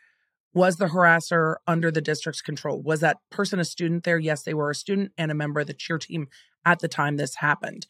Was 0.53 0.78
the 0.78 0.88
harasser 0.88 1.57
under 1.68 1.91
the 1.91 2.01
district's 2.01 2.41
control? 2.41 2.82
Was 2.82 3.01
that 3.01 3.18
person 3.30 3.59
a 3.59 3.65
student 3.65 4.03
there? 4.03 4.18
Yes, 4.18 4.41
they 4.41 4.55
were 4.55 4.72
a 4.72 4.76
student 4.76 5.11
and 5.18 5.30
a 5.30 5.36
member 5.36 5.59
of 5.59 5.68
the 5.68 5.74
cheer 5.74 5.99
team 5.99 6.28
at 6.65 6.80
the 6.80 6.88
time 6.88 7.18
this 7.18 7.36
happened 7.36 7.86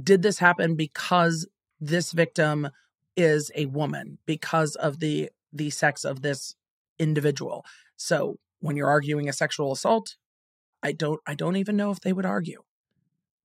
did 0.00 0.22
this 0.22 0.38
happen 0.38 0.76
because 0.76 1.48
this 1.80 2.12
victim 2.12 2.68
is 3.16 3.50
a 3.54 3.66
woman 3.66 4.18
because 4.26 4.74
of 4.76 5.00
the 5.00 5.30
the 5.52 5.70
sex 5.70 6.04
of 6.04 6.22
this 6.22 6.54
individual. 6.98 7.64
So 7.96 8.38
when 8.60 8.76
you're 8.76 8.88
arguing 8.88 9.28
a 9.28 9.32
sexual 9.32 9.72
assault 9.72 10.16
i 10.82 10.92
don't 10.92 11.20
i 11.26 11.34
don't 11.34 11.56
even 11.56 11.76
know 11.76 11.90
if 11.90 12.00
they 12.00 12.12
would 12.12 12.26
argue. 12.26 12.62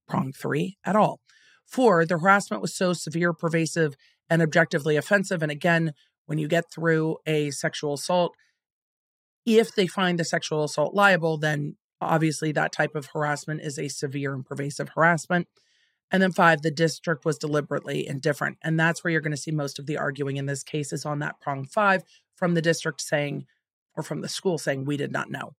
Prong 0.08 0.34
3 0.34 0.78
at 0.84 0.96
all. 0.96 1.20
4 1.66 2.06
the 2.06 2.18
harassment 2.18 2.62
was 2.62 2.76
so 2.76 2.94
severe 2.94 3.34
pervasive 3.34 3.96
and 4.30 4.42
objectively 4.42 4.98
offensive 4.98 5.42
and 5.42 5.52
again 5.52 5.94
when 6.26 6.38
you 6.38 6.48
get 6.48 6.72
through 6.72 7.18
a 7.26 7.52
sexual 7.52 7.94
assault 7.94 8.36
if 9.46 9.74
they 9.74 9.88
find 9.88 10.20
the 10.20 10.26
sexual 10.26 10.64
assault 10.64 10.94
liable 10.94 11.38
then 11.38 11.76
obviously 12.00 12.52
that 12.52 12.72
type 12.72 12.96
of 12.96 13.10
harassment 13.14 13.62
is 13.62 13.78
a 13.78 13.88
severe 13.88 14.34
and 14.34 14.46
pervasive 14.46 14.90
harassment 14.96 15.48
and 16.12 16.22
then 16.22 16.34
five, 16.34 16.62
the 16.62 16.72
district 16.72 17.24
was 17.24 17.38
deliberately 17.38 18.06
indifferent. 18.06 18.58
And 18.64 18.80
that's 18.80 19.04
where 19.04 19.12
you're 19.12 19.22
going 19.22 19.32
to 19.32 19.38
see 19.38 19.52
most 19.52 19.80
of 19.80 19.86
the 19.86 19.98
arguing 19.98 20.38
in 20.38 20.46
this 20.46 20.64
case 20.64 20.92
is 20.92 21.06
on 21.06 21.20
that 21.20 21.40
prong 21.40 21.66
five 21.66 22.04
from 22.36 22.54
the 22.54 22.62
district 22.62 23.02
saying, 23.02 23.46
or 23.96 24.04
from 24.04 24.22
the 24.22 24.28
school 24.28 24.58
saying, 24.58 24.86
we 24.86 24.98
did 24.98 25.12
not 25.12 25.32
know. 25.32 25.54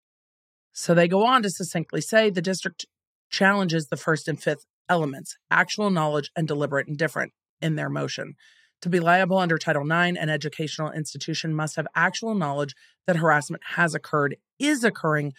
So 0.73 0.95
they 0.95 1.09
go 1.09 1.25
on 1.25 1.43
to 1.43 1.51
succinctly 1.51 2.01
say 2.01 2.29
the 2.29 2.43
district 2.43 2.87
challenges 3.31 3.87
the 3.87 3.97
first 3.97 4.29
and 4.29 4.41
fifth 4.41 4.67
elements, 4.89 5.37
actual 5.51 5.91
knowledge 5.91 6.31
and 6.37 6.47
deliberate 6.47 6.89
indifference 6.89 7.33
in 7.61 7.77
their 7.77 7.89
motion. 7.89 8.35
To 8.83 8.89
be 8.89 9.01
liable 9.01 9.39
under 9.39 9.59
Title 9.59 9.85
IX, 9.85 10.19
an 10.19 10.29
educational 10.29 10.91
institution 10.91 11.55
must 11.55 11.77
have 11.77 11.87
actual 11.95 12.35
knowledge 12.35 12.75
that 13.07 13.17
harassment 13.17 13.63
has 13.77 13.95
occurred, 13.95 14.37
is 14.59 14.83
occurring, 14.83 15.33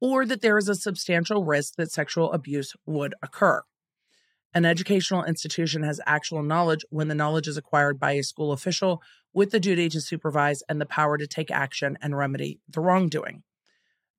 or 0.00 0.26
that 0.26 0.42
there 0.42 0.58
is 0.58 0.68
a 0.68 0.74
substantial 0.74 1.44
risk 1.44 1.74
that 1.76 1.90
sexual 1.90 2.30
abuse 2.32 2.74
would 2.86 3.14
occur. 3.22 3.62
An 4.52 4.64
educational 4.64 5.24
institution 5.24 5.84
has 5.84 6.00
actual 6.06 6.42
knowledge 6.42 6.84
when 6.90 7.08
the 7.08 7.14
knowledge 7.14 7.46
is 7.46 7.56
acquired 7.56 8.00
by 8.00 8.12
a 8.12 8.22
school 8.22 8.50
official 8.50 9.00
with 9.32 9.52
the 9.52 9.60
duty 9.60 9.88
to 9.88 10.00
supervise 10.00 10.62
and 10.68 10.80
the 10.80 10.86
power 10.86 11.16
to 11.16 11.26
take 11.26 11.52
action 11.52 11.96
and 12.02 12.16
remedy 12.16 12.58
the 12.68 12.80
wrongdoing. 12.80 13.44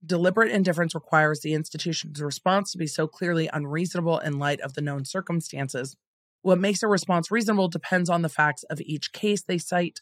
Deliberate 0.03 0.51
indifference 0.51 0.95
requires 0.95 1.41
the 1.41 1.53
institution's 1.53 2.21
response 2.21 2.71
to 2.71 2.77
be 2.77 2.88
so 2.88 3.07
clearly 3.07 3.49
unreasonable 3.51 4.19
in 4.19 4.39
light 4.39 4.61
of 4.61 4.73
the 4.73 4.82
known 4.82 5.03
circumstances. 5.03 5.97
What 6.41 6.59
makes 6.59 6.82
a 6.82 6.88
response 6.88 7.29
reasonable 7.29 7.67
depends 7.67 8.09
on 8.09 8.21
the 8.21 8.29
facts 8.29 8.63
of 8.63 8.82
each 8.82 9.11
case 9.11 9.43
they 9.43 9.57
cite. 9.57 9.99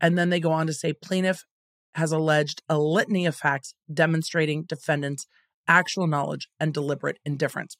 And 0.00 0.16
then 0.16 0.30
they 0.30 0.40
go 0.40 0.52
on 0.52 0.66
to 0.68 0.72
say 0.72 0.92
plaintiff 0.92 1.44
has 1.96 2.12
alleged 2.12 2.62
a 2.68 2.78
litany 2.78 3.26
of 3.26 3.36
facts 3.36 3.74
demonstrating 3.92 4.62
defendant's 4.62 5.26
actual 5.68 6.06
knowledge 6.06 6.48
and 6.58 6.72
deliberate 6.72 7.18
indifference. 7.24 7.76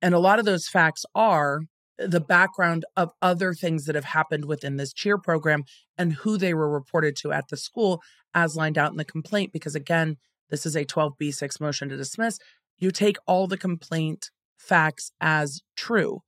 And 0.00 0.14
a 0.14 0.18
lot 0.18 0.38
of 0.38 0.44
those 0.44 0.68
facts 0.68 1.04
are 1.14 1.62
the 1.98 2.20
background 2.20 2.84
of 2.96 3.10
other 3.20 3.52
things 3.52 3.84
that 3.86 3.96
have 3.96 4.04
happened 4.04 4.44
within 4.44 4.76
this 4.76 4.92
cheer 4.92 5.18
program 5.18 5.64
and 5.96 6.12
who 6.12 6.38
they 6.38 6.54
were 6.54 6.70
reported 6.70 7.16
to 7.16 7.32
at 7.32 7.48
the 7.48 7.56
school 7.56 8.00
as 8.34 8.56
lined 8.56 8.78
out 8.78 8.92
in 8.92 8.96
the 8.96 9.04
complaint. 9.04 9.52
Because 9.52 9.74
again, 9.74 10.16
this 10.50 10.64
is 10.64 10.76
a 10.76 10.84
12B6 10.84 11.60
motion 11.60 11.88
to 11.88 11.96
dismiss. 11.96 12.38
You 12.78 12.90
take 12.90 13.16
all 13.26 13.46
the 13.46 13.58
complaint 13.58 14.30
facts 14.56 15.10
as 15.20 15.60
true. 15.76 16.22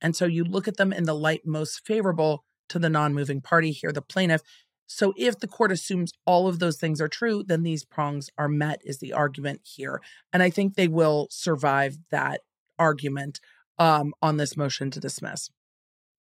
And 0.00 0.16
so 0.16 0.24
you 0.24 0.44
look 0.44 0.66
at 0.66 0.78
them 0.78 0.92
in 0.92 1.04
the 1.04 1.14
light 1.14 1.42
most 1.44 1.82
favorable 1.84 2.44
to 2.70 2.78
the 2.78 2.88
non 2.88 3.12
moving 3.12 3.42
party 3.42 3.72
here, 3.72 3.92
the 3.92 4.00
plaintiff. 4.00 4.40
So 4.86 5.12
if 5.16 5.38
the 5.38 5.46
court 5.46 5.70
assumes 5.70 6.12
all 6.24 6.48
of 6.48 6.58
those 6.58 6.78
things 6.78 7.00
are 7.00 7.08
true, 7.08 7.44
then 7.46 7.62
these 7.62 7.84
prongs 7.84 8.28
are 8.38 8.48
met, 8.48 8.80
is 8.84 8.98
the 8.98 9.12
argument 9.12 9.60
here. 9.62 10.00
And 10.32 10.42
I 10.42 10.50
think 10.50 10.74
they 10.74 10.88
will 10.88 11.28
survive 11.30 11.98
that 12.10 12.40
argument 12.80 13.38
um, 13.78 14.12
on 14.20 14.38
this 14.38 14.56
motion 14.56 14.90
to 14.90 14.98
dismiss. 14.98 15.50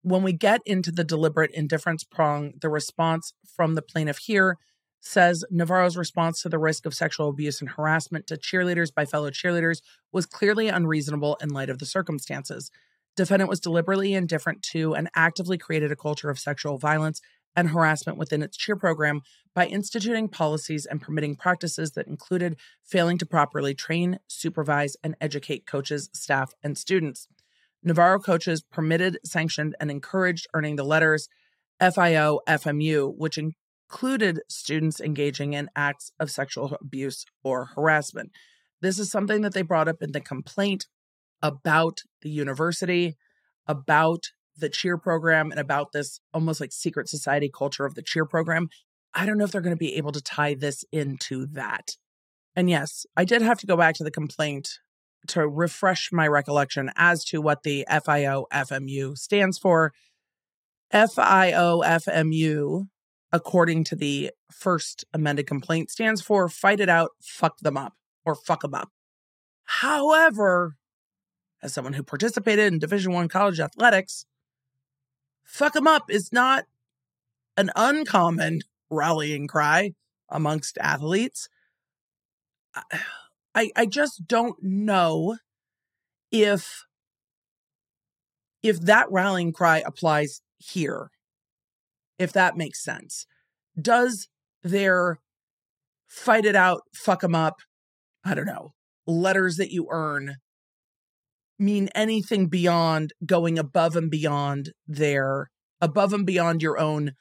When 0.03 0.21
we 0.23 0.33
get 0.33 0.61
into 0.65 0.91
the 0.91 1.03
deliberate 1.03 1.51
indifference 1.53 2.03
prong, 2.03 2.53
the 2.61 2.69
response 2.69 3.33
from 3.55 3.73
the 3.73 3.81
plaintiff 3.81 4.19
here 4.19 4.57
says 5.01 5.43
Navarro's 5.49 5.97
response 5.97 6.41
to 6.41 6.49
the 6.49 6.59
risk 6.59 6.85
of 6.85 6.93
sexual 6.93 7.29
abuse 7.29 7.61
and 7.61 7.71
harassment 7.71 8.27
to 8.27 8.35
cheerleaders 8.35 8.93
by 8.93 9.05
fellow 9.05 9.29
cheerleaders 9.29 9.81
was 10.11 10.25
clearly 10.25 10.67
unreasonable 10.67 11.37
in 11.41 11.49
light 11.49 11.69
of 11.69 11.79
the 11.79 11.85
circumstances. 11.85 12.69
Defendant 13.15 13.49
was 13.49 13.59
deliberately 13.59 14.13
indifferent 14.13 14.61
to 14.71 14.93
and 14.93 15.09
actively 15.15 15.57
created 15.57 15.91
a 15.91 15.95
culture 15.95 16.29
of 16.29 16.39
sexual 16.39 16.77
violence 16.77 17.21
and 17.55 17.69
harassment 17.69 18.17
within 18.17 18.41
its 18.41 18.57
cheer 18.57 18.75
program 18.75 19.21
by 19.53 19.65
instituting 19.65 20.27
policies 20.27 20.85
and 20.85 21.01
permitting 21.01 21.35
practices 21.35 21.91
that 21.91 22.07
included 22.07 22.55
failing 22.83 23.17
to 23.17 23.25
properly 23.25 23.73
train, 23.73 24.19
supervise, 24.27 24.95
and 25.03 25.15
educate 25.19 25.65
coaches, 25.65 26.09
staff, 26.13 26.53
and 26.63 26.77
students. 26.77 27.27
Navarro 27.83 28.19
coaches 28.19 28.61
permitted, 28.61 29.19
sanctioned, 29.23 29.75
and 29.79 29.89
encouraged 29.89 30.47
earning 30.53 30.75
the 30.75 30.83
letters 30.83 31.29
FIO 31.79 32.39
FMU, 32.47 33.13
which 33.17 33.37
included 33.37 34.41
students 34.49 34.99
engaging 34.99 35.53
in 35.53 35.69
acts 35.75 36.11
of 36.19 36.29
sexual 36.29 36.77
abuse 36.81 37.25
or 37.43 37.65
harassment. 37.75 38.31
This 38.81 38.99
is 38.99 39.09
something 39.09 39.41
that 39.41 39.53
they 39.53 39.61
brought 39.61 39.87
up 39.87 40.01
in 40.01 40.11
the 40.11 40.21
complaint 40.21 40.87
about 41.41 42.01
the 42.21 42.29
university, 42.29 43.15
about 43.65 44.31
the 44.59 44.69
cheer 44.69 44.97
program 44.97 45.51
and 45.51 45.59
about 45.59 45.91
this 45.91 46.19
almost 46.33 46.59
like 46.61 46.71
secret 46.71 47.09
society 47.09 47.49
culture 47.53 47.85
of 47.85 47.95
the 47.95 48.01
cheer 48.01 48.25
program. 48.25 48.69
I 49.13 49.25
don't 49.25 49.37
know 49.37 49.43
if 49.45 49.51
they're 49.51 49.61
going 49.61 49.75
to 49.75 49.79
be 49.79 49.95
able 49.95 50.11
to 50.11 50.21
tie 50.21 50.53
this 50.53 50.83
into 50.91 51.47
that. 51.47 51.97
And 52.55 52.69
yes, 52.69 53.05
I 53.15 53.25
did 53.25 53.41
have 53.41 53.59
to 53.59 53.67
go 53.67 53.77
back 53.77 53.95
to 53.95 54.03
the 54.03 54.11
complaint 54.11 54.79
to 55.27 55.47
refresh 55.47 56.09
my 56.11 56.27
recollection 56.27 56.91
as 56.95 57.23
to 57.25 57.41
what 57.41 57.63
the 57.63 57.85
FIO 57.89 58.45
FMU 58.53 59.17
stands 59.17 59.57
for. 59.57 59.93
FIO 60.91 61.81
FMU, 61.81 62.87
according 63.31 63.83
to 63.85 63.95
the 63.95 64.31
first 64.51 65.05
amended 65.13 65.45
complaint, 65.45 65.91
stands 65.91 66.21
for 66.21 66.49
fight 66.49 66.79
it 66.79 66.89
out, 66.89 67.11
fuck 67.21 67.59
them 67.59 67.77
up, 67.77 67.93
or 68.25 68.35
fuck 68.35 68.61
them 68.61 68.73
up. 68.73 68.89
However, 69.65 70.75
as 71.61 71.73
someone 71.73 71.93
who 71.93 72.03
participated 72.03 72.73
in 72.73 72.79
Division 72.79 73.13
One 73.13 73.27
college 73.27 73.59
athletics, 73.59 74.25
fuck 75.49 75.73
them 75.73 75.87
up 75.87 76.05
is 76.09 76.31
not 76.31 76.65
an 77.57 77.71
uncommon 77.75 78.61
rallying 78.89 79.47
cry 79.47 79.93
amongst 80.29 80.77
athletes. 80.79 81.49
I, 83.55 83.71
I 83.75 83.85
just 83.87 84.27
don't 84.27 84.55
know 84.61 85.37
if 86.31 86.85
if 88.61 88.79
that 88.81 89.07
rallying 89.09 89.51
cry 89.51 89.81
applies 89.85 90.41
here 90.57 91.09
if 92.19 92.31
that 92.33 92.55
makes 92.55 92.83
sense 92.83 93.25
does 93.81 94.27
their 94.61 95.19
fight 96.07 96.45
it 96.45 96.55
out 96.55 96.81
fuck 96.93 97.21
them 97.21 97.33
up 97.33 97.61
i 98.23 98.35
don't 98.35 98.45
know 98.45 98.73
letters 99.07 99.57
that 99.57 99.71
you 99.71 99.87
earn 99.89 100.35
mean 101.59 101.89
anything 101.93 102.47
beyond 102.47 103.13
going 103.25 103.59
above 103.59 103.95
and 103.95 104.09
beyond 104.09 104.71
their 104.87 105.49
above 105.81 106.13
and 106.13 106.25
beyond 106.25 106.61
your 106.61 106.79
own 106.79 107.11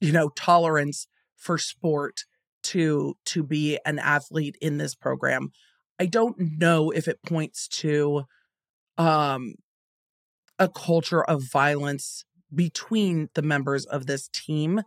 you 0.00 0.12
know 0.12 0.30
tolerance 0.30 1.06
for 1.36 1.58
sport 1.58 2.20
to 2.62 3.14
to 3.24 3.42
be 3.42 3.78
an 3.84 3.98
athlete 3.98 4.56
in 4.60 4.78
this 4.78 4.94
program. 4.94 5.50
I 5.98 6.06
don't 6.06 6.36
know 6.38 6.90
if 6.90 7.08
it 7.08 7.22
points 7.24 7.68
to 7.68 8.24
um 8.98 9.54
a 10.58 10.68
culture 10.68 11.24
of 11.24 11.42
violence 11.50 12.24
between 12.54 13.28
the 13.34 13.42
members 13.42 13.84
of 13.86 14.06
this 14.06 14.28
team 14.28 14.82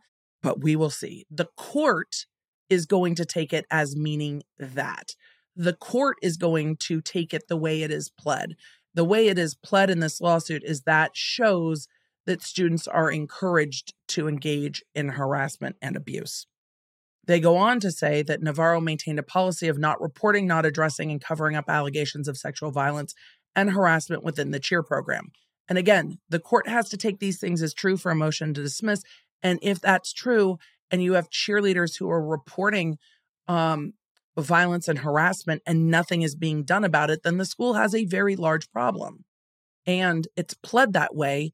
but 0.46 0.62
we 0.62 0.76
will 0.76 0.92
see. 0.92 1.26
The 1.32 1.48
court 1.58 2.28
is 2.70 2.86
going 2.86 3.16
to 3.16 3.26
take 3.26 3.52
it 3.52 3.66
as 3.72 3.96
meaning 3.96 4.44
that. 4.60 5.16
The 5.56 5.74
court 5.74 6.18
is 6.22 6.38
going 6.38 6.78
to 6.82 7.02
take 7.02 7.34
it 7.34 7.48
the 7.50 7.58
way 7.58 7.82
it 7.82 7.90
is 7.90 8.12
pled 8.12 8.54
the 8.96 9.06
way 9.06 9.28
it 9.28 9.38
is 9.38 9.56
pled 9.56 9.90
in 9.90 10.00
this 10.00 10.20
lawsuit 10.20 10.64
is 10.64 10.82
that 10.82 11.16
shows 11.16 11.88
that 12.26 12.42
students 12.42 12.88
are 12.88 13.12
encouraged 13.12 13.94
to 14.08 14.28
engage 14.28 14.84
in 14.96 15.10
harassment 15.10 15.76
and 15.82 15.96
abuse. 15.96 16.48
They 17.28 17.40
go 17.40 17.58
on 17.58 17.80
to 17.82 17.92
say 17.92 18.24
that 18.24 18.42
Navarro 18.42 18.80
maintained 18.80 19.20
a 19.20 19.24
policy 19.24 19.68
of 19.68 19.78
not 19.78 20.02
reporting, 20.02 20.48
not 20.48 20.66
addressing, 20.66 21.12
and 21.12 21.22
covering 21.22 21.56
up 21.56 21.66
allegations 21.70 22.28
of 22.28 22.38
sexual 22.38 22.72
violence 22.72 23.14
and 23.56 23.72
harassment 23.72 24.24
within 24.24 24.52
the 24.52 24.60
cheer 24.60 24.82
program. 24.82 25.32
And 25.68 25.78
again, 25.78 26.20
the 26.30 26.40
court 26.40 26.68
has 26.68 26.90
to 26.90 26.98
take 26.98 27.20
these 27.20 27.40
things 27.40 27.62
as 27.62 27.74
true 27.74 27.98
for 27.98 28.12
a 28.12 28.16
motion 28.16 28.54
to 28.54 28.62
dismiss. 28.62 29.04
And 29.42 29.60
if 29.62 29.82
that's 29.82 30.14
true, 30.14 30.58
and 30.92 31.04
you 31.04 31.14
have 31.14 31.30
cheerleaders 31.30 31.98
who 31.98 32.10
are 32.10 32.24
reporting 32.24 32.98
um, 33.48 33.94
violence 34.44 34.88
and 34.88 35.00
harassment 35.00 35.62
and 35.66 35.88
nothing 35.90 36.22
is 36.22 36.36
being 36.36 36.64
done 36.64 36.84
about 36.84 37.10
it, 37.10 37.24
then 37.24 37.38
the 37.38 37.46
school 37.46 37.76
has 37.76 37.96
a 37.96 38.06
very 38.06 38.36
large 38.36 38.70
problem. 38.72 39.24
And 39.86 40.28
it's 40.36 40.54
pled 40.54 40.94
that 40.94 41.16
way 41.16 41.54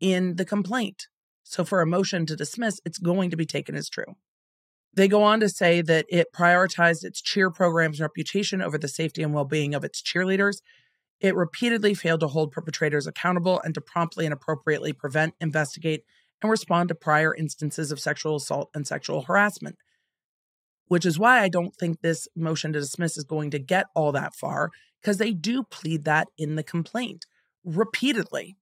in 0.00 0.36
the 0.36 0.44
complaint. 0.44 1.08
So 1.42 1.64
for 1.64 1.80
a 1.80 1.86
motion 1.86 2.26
to 2.26 2.36
dismiss, 2.36 2.80
it's 2.84 2.98
going 2.98 3.30
to 3.30 3.36
be 3.36 3.46
taken 3.46 3.74
as 3.74 3.88
true. 3.88 4.16
They 4.94 5.08
go 5.08 5.22
on 5.22 5.40
to 5.40 5.48
say 5.48 5.82
that 5.82 6.06
it 6.08 6.32
prioritized 6.34 7.04
its 7.04 7.20
cheer 7.20 7.50
program's 7.50 8.00
reputation 8.00 8.62
over 8.62 8.78
the 8.78 8.88
safety 8.88 9.22
and 9.22 9.34
well 9.34 9.44
being 9.44 9.74
of 9.74 9.84
its 9.84 10.02
cheerleaders. 10.02 10.62
It 11.20 11.34
repeatedly 11.34 11.94
failed 11.94 12.20
to 12.20 12.28
hold 12.28 12.50
perpetrators 12.50 13.06
accountable 13.06 13.60
and 13.62 13.74
to 13.74 13.80
promptly 13.80 14.24
and 14.24 14.32
appropriately 14.32 14.92
prevent, 14.92 15.34
investigate, 15.40 16.04
and 16.42 16.50
respond 16.50 16.88
to 16.88 16.94
prior 16.94 17.34
instances 17.34 17.92
of 17.92 18.00
sexual 18.00 18.36
assault 18.36 18.70
and 18.74 18.86
sexual 18.86 19.22
harassment 19.22 19.76
which 20.88 21.06
is 21.06 21.18
why 21.18 21.40
I 21.40 21.48
don't 21.48 21.74
think 21.74 22.00
this 22.00 22.28
motion 22.36 22.72
to 22.72 22.80
dismiss 22.80 23.16
is 23.16 23.24
going 23.24 23.50
to 23.50 23.58
get 23.58 23.86
all 23.94 24.12
that 24.12 24.34
far 24.34 24.70
because 25.00 25.18
they 25.18 25.32
do 25.32 25.62
plead 25.62 26.04
that 26.04 26.28
in 26.38 26.56
the 26.56 26.62
complaint 26.62 27.26
repeatedly. 27.64 28.56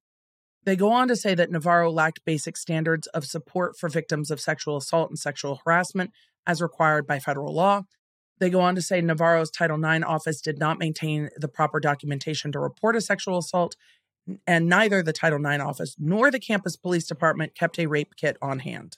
They 0.64 0.76
go 0.76 0.90
on 0.90 1.08
to 1.08 1.16
say 1.16 1.34
that 1.34 1.50
Navarro 1.50 1.90
lacked 1.90 2.24
basic 2.24 2.56
standards 2.56 3.06
of 3.08 3.26
support 3.26 3.78
for 3.78 3.88
victims 3.88 4.30
of 4.30 4.40
sexual 4.40 4.78
assault 4.78 5.10
and 5.10 5.18
sexual 5.18 5.60
harassment 5.64 6.10
as 6.46 6.62
required 6.62 7.06
by 7.06 7.18
federal 7.18 7.54
law. 7.54 7.82
They 8.40 8.50
go 8.50 8.60
on 8.60 8.74
to 8.74 8.82
say 8.82 9.00
Navarro's 9.00 9.50
Title 9.50 9.82
IX 9.82 10.04
office 10.04 10.40
did 10.40 10.58
not 10.58 10.78
maintain 10.78 11.28
the 11.36 11.48
proper 11.48 11.80
documentation 11.80 12.50
to 12.52 12.58
report 12.58 12.96
a 12.96 13.00
sexual 13.00 13.38
assault, 13.38 13.76
and 14.46 14.68
neither 14.68 15.02
the 15.02 15.12
Title 15.12 15.44
IX 15.44 15.62
office 15.62 15.94
nor 15.98 16.30
the 16.30 16.40
campus 16.40 16.76
police 16.76 17.06
department 17.06 17.54
kept 17.54 17.78
a 17.78 17.86
rape 17.86 18.16
kit 18.16 18.36
on 18.42 18.60
hand. 18.60 18.96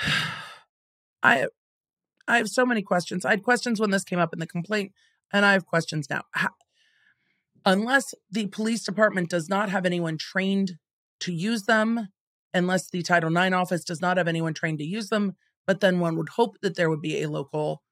I 1.22 1.48
I 2.28 2.36
have 2.36 2.48
so 2.48 2.66
many 2.66 2.82
questions. 2.82 3.24
I 3.24 3.30
had 3.30 3.42
questions 3.42 3.80
when 3.80 3.90
this 3.90 4.04
came 4.04 4.18
up 4.18 4.32
in 4.32 4.38
the 4.38 4.46
complaint, 4.46 4.92
and 5.32 5.44
I 5.44 5.52
have 5.54 5.66
questions 5.66 6.08
now. 6.10 6.22
How, 6.32 6.50
unless 7.64 8.14
the 8.30 8.46
police 8.46 8.84
department 8.84 9.30
does 9.30 9.48
not 9.48 9.70
have 9.70 9.86
anyone 9.86 10.18
trained 10.18 10.76
to 11.20 11.32
use 11.32 11.64
them, 11.64 12.08
unless 12.52 12.90
the 12.90 13.02
Title 13.02 13.34
IX 13.34 13.54
office 13.54 13.82
does 13.82 14.00
not 14.00 14.18
have 14.18 14.28
anyone 14.28 14.54
trained 14.54 14.78
to 14.78 14.84
use 14.84 15.08
them, 15.08 15.36
but 15.66 15.80
then 15.80 16.00
one 16.00 16.16
would 16.16 16.30
hope 16.30 16.56
that 16.60 16.76
there 16.76 16.90
would 16.90 17.02
be 17.02 17.22
a 17.22 17.28
local 17.28 17.82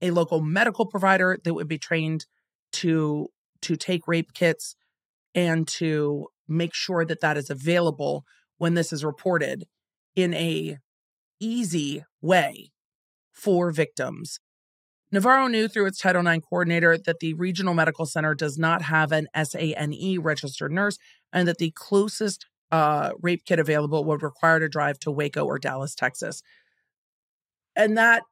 a 0.00 0.10
local 0.10 0.40
medical 0.40 0.86
provider 0.86 1.38
that 1.44 1.54
would 1.54 1.68
be 1.68 1.78
trained 1.78 2.26
to 2.72 3.28
to 3.60 3.76
take 3.76 4.08
rape 4.08 4.32
kits 4.32 4.74
and 5.34 5.68
to 5.68 6.26
make 6.48 6.74
sure 6.74 7.04
that 7.04 7.20
that 7.20 7.36
is 7.36 7.50
available 7.50 8.24
when 8.58 8.74
this 8.74 8.92
is 8.92 9.04
reported 9.04 9.66
in 10.16 10.34
a 10.34 10.78
easy 11.40 12.04
way 12.20 12.72
for 13.32 13.70
victims. 13.70 14.38
Navarro 15.10 15.46
knew 15.46 15.68
through 15.68 15.86
its 15.86 15.98
Title 15.98 16.26
IX 16.26 16.42
coordinator 16.48 16.96
that 16.96 17.20
the 17.20 17.34
regional 17.34 17.74
medical 17.74 18.06
center 18.06 18.34
does 18.34 18.56
not 18.56 18.82
have 18.82 19.12
an 19.12 19.28
SANE 19.34 20.20
registered 20.20 20.72
nurse 20.72 20.98
and 21.32 21.46
that 21.46 21.58
the 21.58 21.70
closest 21.72 22.46
uh, 22.70 23.10
rape 23.20 23.44
kit 23.44 23.58
available 23.58 24.04
would 24.04 24.22
require 24.22 24.58
to 24.58 24.68
drive 24.68 24.98
to 25.00 25.10
Waco 25.10 25.44
or 25.44 25.58
Dallas, 25.58 25.94
Texas. 25.94 26.42
And 27.76 27.96
that 27.98 28.22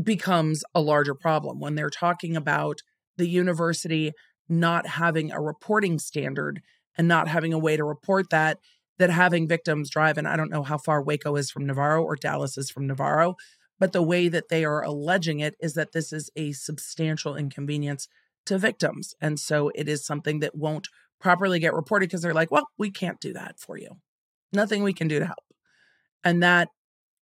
becomes 0.00 0.64
a 0.74 0.80
larger 0.80 1.14
problem 1.14 1.60
when 1.60 1.76
they're 1.76 1.90
talking 1.90 2.36
about 2.36 2.80
the 3.16 3.28
university 3.28 4.12
not 4.48 4.86
having 4.86 5.30
a 5.30 5.40
reporting 5.40 5.98
standard 6.00 6.60
and 6.98 7.06
not 7.06 7.28
having 7.28 7.52
a 7.52 7.58
way 7.58 7.76
to 7.76 7.84
report 7.84 8.30
that 8.30 8.58
that 8.98 9.10
having 9.10 9.48
victims 9.48 9.90
drive 9.90 10.18
and 10.18 10.28
I 10.28 10.36
don't 10.36 10.50
know 10.50 10.62
how 10.62 10.78
far 10.78 11.02
Waco 11.02 11.34
is 11.36 11.50
from 11.50 11.66
Navarro 11.66 12.02
or 12.02 12.14
Dallas 12.14 12.56
is 12.56 12.70
from 12.70 12.86
Navarro, 12.86 13.34
but 13.78 13.92
the 13.92 14.02
way 14.02 14.28
that 14.28 14.48
they 14.48 14.64
are 14.64 14.82
alleging 14.82 15.40
it 15.40 15.56
is 15.60 15.74
that 15.74 15.92
this 15.92 16.12
is 16.12 16.30
a 16.36 16.52
substantial 16.52 17.36
inconvenience 17.36 18.08
to 18.46 18.58
victims. 18.58 19.14
And 19.20 19.38
so 19.40 19.70
it 19.74 19.88
is 19.88 20.06
something 20.06 20.40
that 20.40 20.54
won't 20.54 20.88
properly 21.20 21.58
get 21.58 21.74
reported 21.74 22.08
because 22.08 22.22
they're 22.22 22.34
like, 22.34 22.50
well, 22.50 22.68
we 22.78 22.90
can't 22.90 23.20
do 23.20 23.32
that 23.32 23.58
for 23.58 23.78
you. 23.78 23.96
Nothing 24.52 24.82
we 24.82 24.92
can 24.92 25.08
do 25.08 25.18
to 25.18 25.26
help. 25.26 25.38
And 26.22 26.42
that 26.42 26.68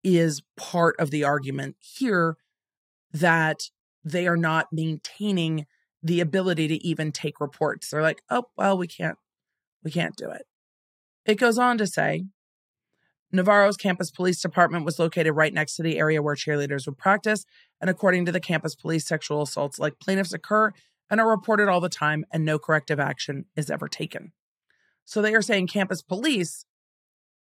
is 0.04 0.42
part 0.56 0.96
of 0.98 1.10
the 1.10 1.24
argument 1.24 1.76
here 1.78 2.36
that 3.12 3.62
they 4.04 4.26
are 4.26 4.36
not 4.36 4.68
maintaining 4.72 5.66
the 6.02 6.20
ability 6.20 6.66
to 6.68 6.84
even 6.84 7.12
take 7.12 7.40
reports. 7.40 7.90
They're 7.90 8.02
like, 8.02 8.22
oh, 8.28 8.44
well, 8.56 8.76
we 8.76 8.88
can't, 8.88 9.18
we 9.84 9.90
can't 9.90 10.16
do 10.16 10.30
it. 10.30 10.42
It 11.24 11.36
goes 11.36 11.58
on 11.58 11.78
to 11.78 11.86
say 11.86 12.24
Navarro's 13.32 13.78
campus 13.78 14.10
police 14.10 14.40
department 14.40 14.84
was 14.84 14.98
located 14.98 15.34
right 15.34 15.54
next 15.54 15.76
to 15.76 15.82
the 15.82 15.98
area 15.98 16.22
where 16.22 16.34
cheerleaders 16.34 16.86
would 16.86 16.98
practice. 16.98 17.46
And 17.80 17.88
according 17.88 18.26
to 18.26 18.32
the 18.32 18.40
campus 18.40 18.74
police, 18.74 19.06
sexual 19.06 19.42
assaults 19.42 19.78
like 19.78 19.98
plaintiffs 19.98 20.34
occur 20.34 20.72
and 21.10 21.20
are 21.20 21.30
reported 21.30 21.68
all 21.68 21.80
the 21.80 21.88
time, 21.88 22.24
and 22.32 22.44
no 22.44 22.58
corrective 22.58 23.00
action 23.00 23.46
is 23.56 23.70
ever 23.70 23.88
taken. 23.88 24.32
So 25.04 25.20
they 25.20 25.34
are 25.34 25.42
saying 25.42 25.66
campus 25.66 26.02
police 26.02 26.64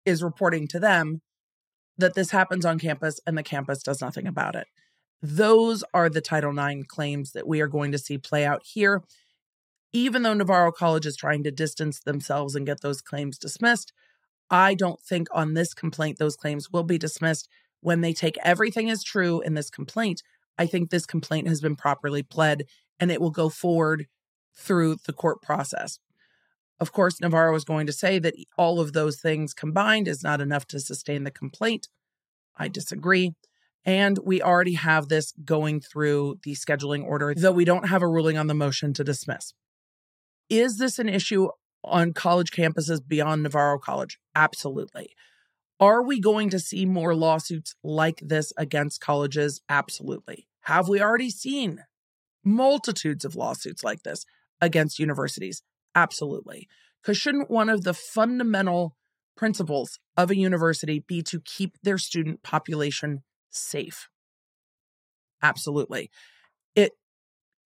is 0.05 0.23
reporting 0.23 0.67
to 0.69 0.81
them 0.81 1.23
that 1.99 2.15
this 2.15 2.31
happens 2.31 2.65
on 2.65 2.79
campus 2.79 3.21
and 3.27 3.37
the 3.37 3.43
campus 3.43 3.83
does 3.83 4.01
nothing 4.01 4.27
about 4.27 4.57
it. 4.57 4.67
Those 5.23 5.85
are 5.93 6.09
the 6.09 6.23
Title 6.23 6.57
IX 6.59 6.85
claims 6.87 7.33
that 7.33 7.47
we 7.47 7.61
are 7.61 7.69
going 7.69 7.93
to 7.93 7.99
see 7.99 8.17
play 8.17 8.45
out 8.45 8.63
here. 8.65 9.03
Even 9.93 10.23
though 10.23 10.35
Navarro 10.35 10.73
College 10.73 11.05
is 11.05 11.17
trying 11.17 11.43
to 11.45 11.51
distance 11.51 12.01
themselves 12.01 12.55
and 12.55 12.65
get 12.65 12.81
those 12.81 13.03
claims 13.03 13.39
dismissed, 13.39 13.93
I 14.51 14.75
don't 14.75 15.01
think 15.01 15.29
on 15.33 15.55
this 15.55 15.75
complaint 15.75 16.19
those 16.19 16.37
claims 16.37 16.71
will 16.71 16.83
be 16.83 16.99
dismissed 16.99 17.49
when 17.81 18.01
they 18.01 18.13
take 18.13 18.37
everything 18.43 18.91
as 18.91 19.03
true 19.03 19.41
in 19.41 19.55
this 19.55 19.71
complaint. 19.71 20.23
I 20.59 20.67
think 20.67 20.91
this 20.91 21.07
complaint 21.07 21.49
has 21.49 21.61
been 21.61 21.77
properly 21.77 22.23
pled 22.23 22.65
and 22.99 23.11
it 23.11 23.21
will 23.21 23.31
go 23.31 23.49
forward 23.49 24.07
through 24.55 24.97
the 25.07 25.13
court 25.13 25.41
process. 25.41 25.99
Of 26.79 26.93
course, 26.93 27.21
Navarro 27.21 27.55
is 27.55 27.65
going 27.65 27.87
to 27.87 27.93
say 27.93 28.19
that 28.19 28.35
all 28.57 28.81
of 28.81 28.93
those 28.93 29.21
things 29.21 29.55
combined 29.55 30.09
is 30.09 30.23
not 30.23 30.41
enough 30.41 30.67
to 30.69 30.81
sustain 30.81 31.25
the 31.25 31.31
complaint. 31.31 31.89
I 32.57 32.69
disagree. 32.69 33.35
And 33.85 34.19
we 34.25 34.43
already 34.43 34.75
have 34.75 35.09
this 35.09 35.33
going 35.45 35.81
through 35.81 36.39
the 36.43 36.55
scheduling 36.55 37.05
order, 37.05 37.35
though 37.35 37.53
we 37.53 37.65
don't 37.65 37.89
have 37.89 38.03
a 38.03 38.09
ruling 38.09 38.37
on 38.37 38.47
the 38.47 38.55
motion 38.55 38.93
to 38.95 39.05
dismiss. 39.05 39.55
Is 40.51 40.77
this 40.77 40.99
an 40.99 41.09
issue 41.09 41.49
on 41.83 42.13
college 42.13 42.51
campuses 42.51 43.01
beyond 43.07 43.43
Navarro 43.43 43.79
College? 43.79 44.19
Absolutely. 44.35 45.15
Are 45.79 46.03
we 46.03 46.21
going 46.21 46.51
to 46.51 46.59
see 46.59 46.85
more 46.85 47.15
lawsuits 47.15 47.75
like 47.83 48.21
this 48.23 48.53
against 48.57 49.01
colleges? 49.01 49.63
Absolutely. 49.69 50.47
Have 50.63 50.89
we 50.89 51.01
already 51.01 51.31
seen 51.31 51.85
multitudes 52.45 53.25
of 53.25 53.35
lawsuits 53.35 53.83
like 53.83 54.03
this 54.03 54.25
against 54.61 54.99
universities? 54.99 55.63
Absolutely. 55.95 56.69
Because 57.01 57.17
shouldn't 57.17 57.51
one 57.51 57.71
of 57.71 57.83
the 57.83 57.95
fundamental 57.95 58.95
principles 59.37 59.99
of 60.19 60.31
a 60.31 60.37
university 60.37 60.99
be 60.99 61.23
to 61.23 61.41
keep 61.41 61.79
their 61.83 61.97
student 61.97 62.43
population 62.43 63.23
safe? 63.49 64.09
Absolutely. 65.43 66.11
It 66.75 66.93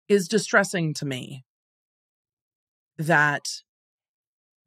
is 0.09 0.29
distressing 0.29 0.95
to 0.95 1.05
me 1.05 1.45
that 2.97 3.49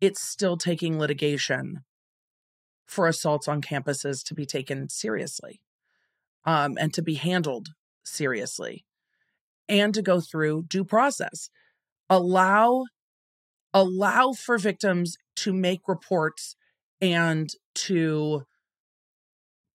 it's 0.02 0.22
still 0.22 0.58
taking 0.58 1.00
litigation 1.00 1.82
for 2.86 3.08
assaults 3.08 3.48
on 3.48 3.62
campuses 3.62 4.24
to 4.24 4.34
be 4.34 4.46
taken 4.46 4.90
seriously 4.90 5.62
um, 6.46 6.78
and 6.80 6.94
to 6.94 7.02
be 7.02 7.16
handled 7.16 7.70
seriously 8.06 8.86
and 9.68 9.94
to 9.94 10.02
go 10.02 10.22
through 10.22 10.64
due 10.64 10.86
process. 10.86 11.50
Allow 12.10 12.86
allow 13.74 14.32
for 14.32 14.58
victims 14.58 15.18
to 15.36 15.54
make 15.54 15.82
reports 15.88 16.56
and 17.02 17.50
to 17.76 18.44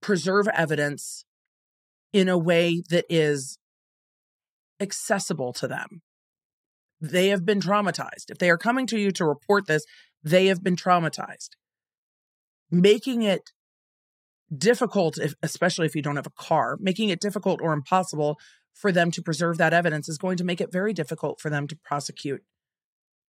preserve 0.01 0.49
evidence 0.49 1.25
in 2.13 2.29
a 2.29 2.39
way 2.39 2.83
that 2.91 3.05
is 3.09 3.59
accessible 4.81 5.53
to 5.53 5.69
them. 5.69 6.03
They 7.01 7.29
have 7.29 7.45
been 7.45 7.61
traumatized. 7.61 8.31
If 8.31 8.39
they 8.39 8.51
are 8.51 8.59
coming 8.59 8.87
to 8.89 8.99
you 8.99 9.11
to 9.13 9.25
report 9.25 9.67
this 9.67 9.85
they 10.23 10.47
have 10.47 10.63
been 10.63 10.77
traumatized. 10.77 11.51
Making 12.71 13.23
it 13.23 13.53
difficult, 14.57 15.19
if, 15.19 15.35
especially 15.43 15.87
if 15.87 15.95
you 15.95 16.03
don't 16.03 16.17
have 16.17 16.27
a 16.27 16.31
car, 16.31 16.77
making 16.81 17.09
it 17.09 17.21
difficult 17.21 17.61
or 17.63 17.73
impossible 17.73 18.39
for 18.73 18.93
them 18.93 19.11
to 19.11 19.23
preserve 19.23 19.59
that 19.59 19.75
evidence 19.75 20.09
is 20.09 20.19
going 20.19 20.37
to 20.37 20.45
make 20.45 20.61
it 20.61 20.73
very 20.73 20.93
difficult 20.93 21.41
for 21.41 21.51
them 21.51 21.67
to 21.69 21.77
prosecute 21.77 22.43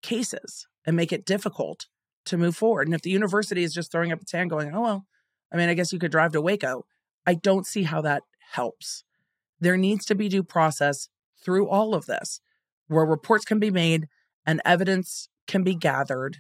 cases 0.03 0.67
and 0.87 0.97
make 0.97 1.13
it 1.13 1.25
difficult 1.25 1.87
to 2.25 2.37
move 2.37 2.57
forward. 2.57 2.87
And 2.87 2.95
if 2.95 3.03
the 3.03 3.11
university 3.11 3.63
is 3.63 3.75
just 3.75 3.91
throwing 3.91 4.13
up 4.13 4.21
its 4.21 4.33
hand 4.33 4.51
going, 4.51 4.75
oh, 4.75 4.81
well, 4.81 5.07
I 5.53 5.57
mean, 5.57 5.69
I 5.69 5.75
guess 5.75 5.93
you 5.93 5.99
could 5.99 6.13
drive 6.13 6.33
to 6.33 6.41
Waco, 6.41 6.85
I 7.27 7.35
don't 7.35 7.67
see 7.67 7.85
how 7.85 8.01
that 8.03 8.23
helps. 8.53 9.05
There 9.61 9.77
needs 9.77 10.05
to 10.07 10.15
be 10.15 10.29
due 10.29 10.43
process 10.43 11.09
through 11.45 11.69
all 11.69 11.95
of 11.95 12.07
this 12.07 12.41
where 12.89 13.05
reports 13.05 13.45
can 13.45 13.59
be 13.59 13.71
made 13.71 14.09
and 14.47 14.61
evidence 14.65 15.29
can 15.47 15.63
be 15.63 15.75
gathered 15.75 16.39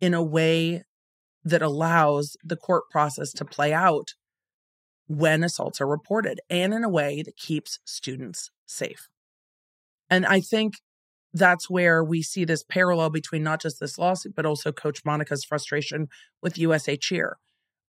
in 0.00 0.14
a 0.14 0.22
way 0.22 0.82
that 1.44 1.62
allows 1.62 2.36
the 2.42 2.56
court 2.56 2.84
process 2.90 3.32
to 3.32 3.44
play 3.44 3.72
out 3.72 4.14
when 5.06 5.44
assaults 5.44 5.80
are 5.80 5.86
reported 5.86 6.40
and 6.48 6.72
in 6.72 6.82
a 6.82 6.88
way 6.88 7.22
that 7.22 7.36
keeps 7.36 7.78
students 7.84 8.50
safe. 8.66 9.08
And 10.08 10.24
I 10.24 10.40
think 10.40 10.74
that's 11.32 11.68
where 11.68 12.02
we 12.02 12.22
see 12.22 12.44
this 12.44 12.62
parallel 12.62 13.10
between 13.10 13.42
not 13.42 13.60
just 13.60 13.80
this 13.80 13.98
lawsuit, 13.98 14.34
but 14.34 14.46
also 14.46 14.72
Coach 14.72 15.04
Monica's 15.04 15.44
frustration 15.44 16.08
with 16.40 16.56
USA 16.56 16.96
Cheer. 16.96 17.36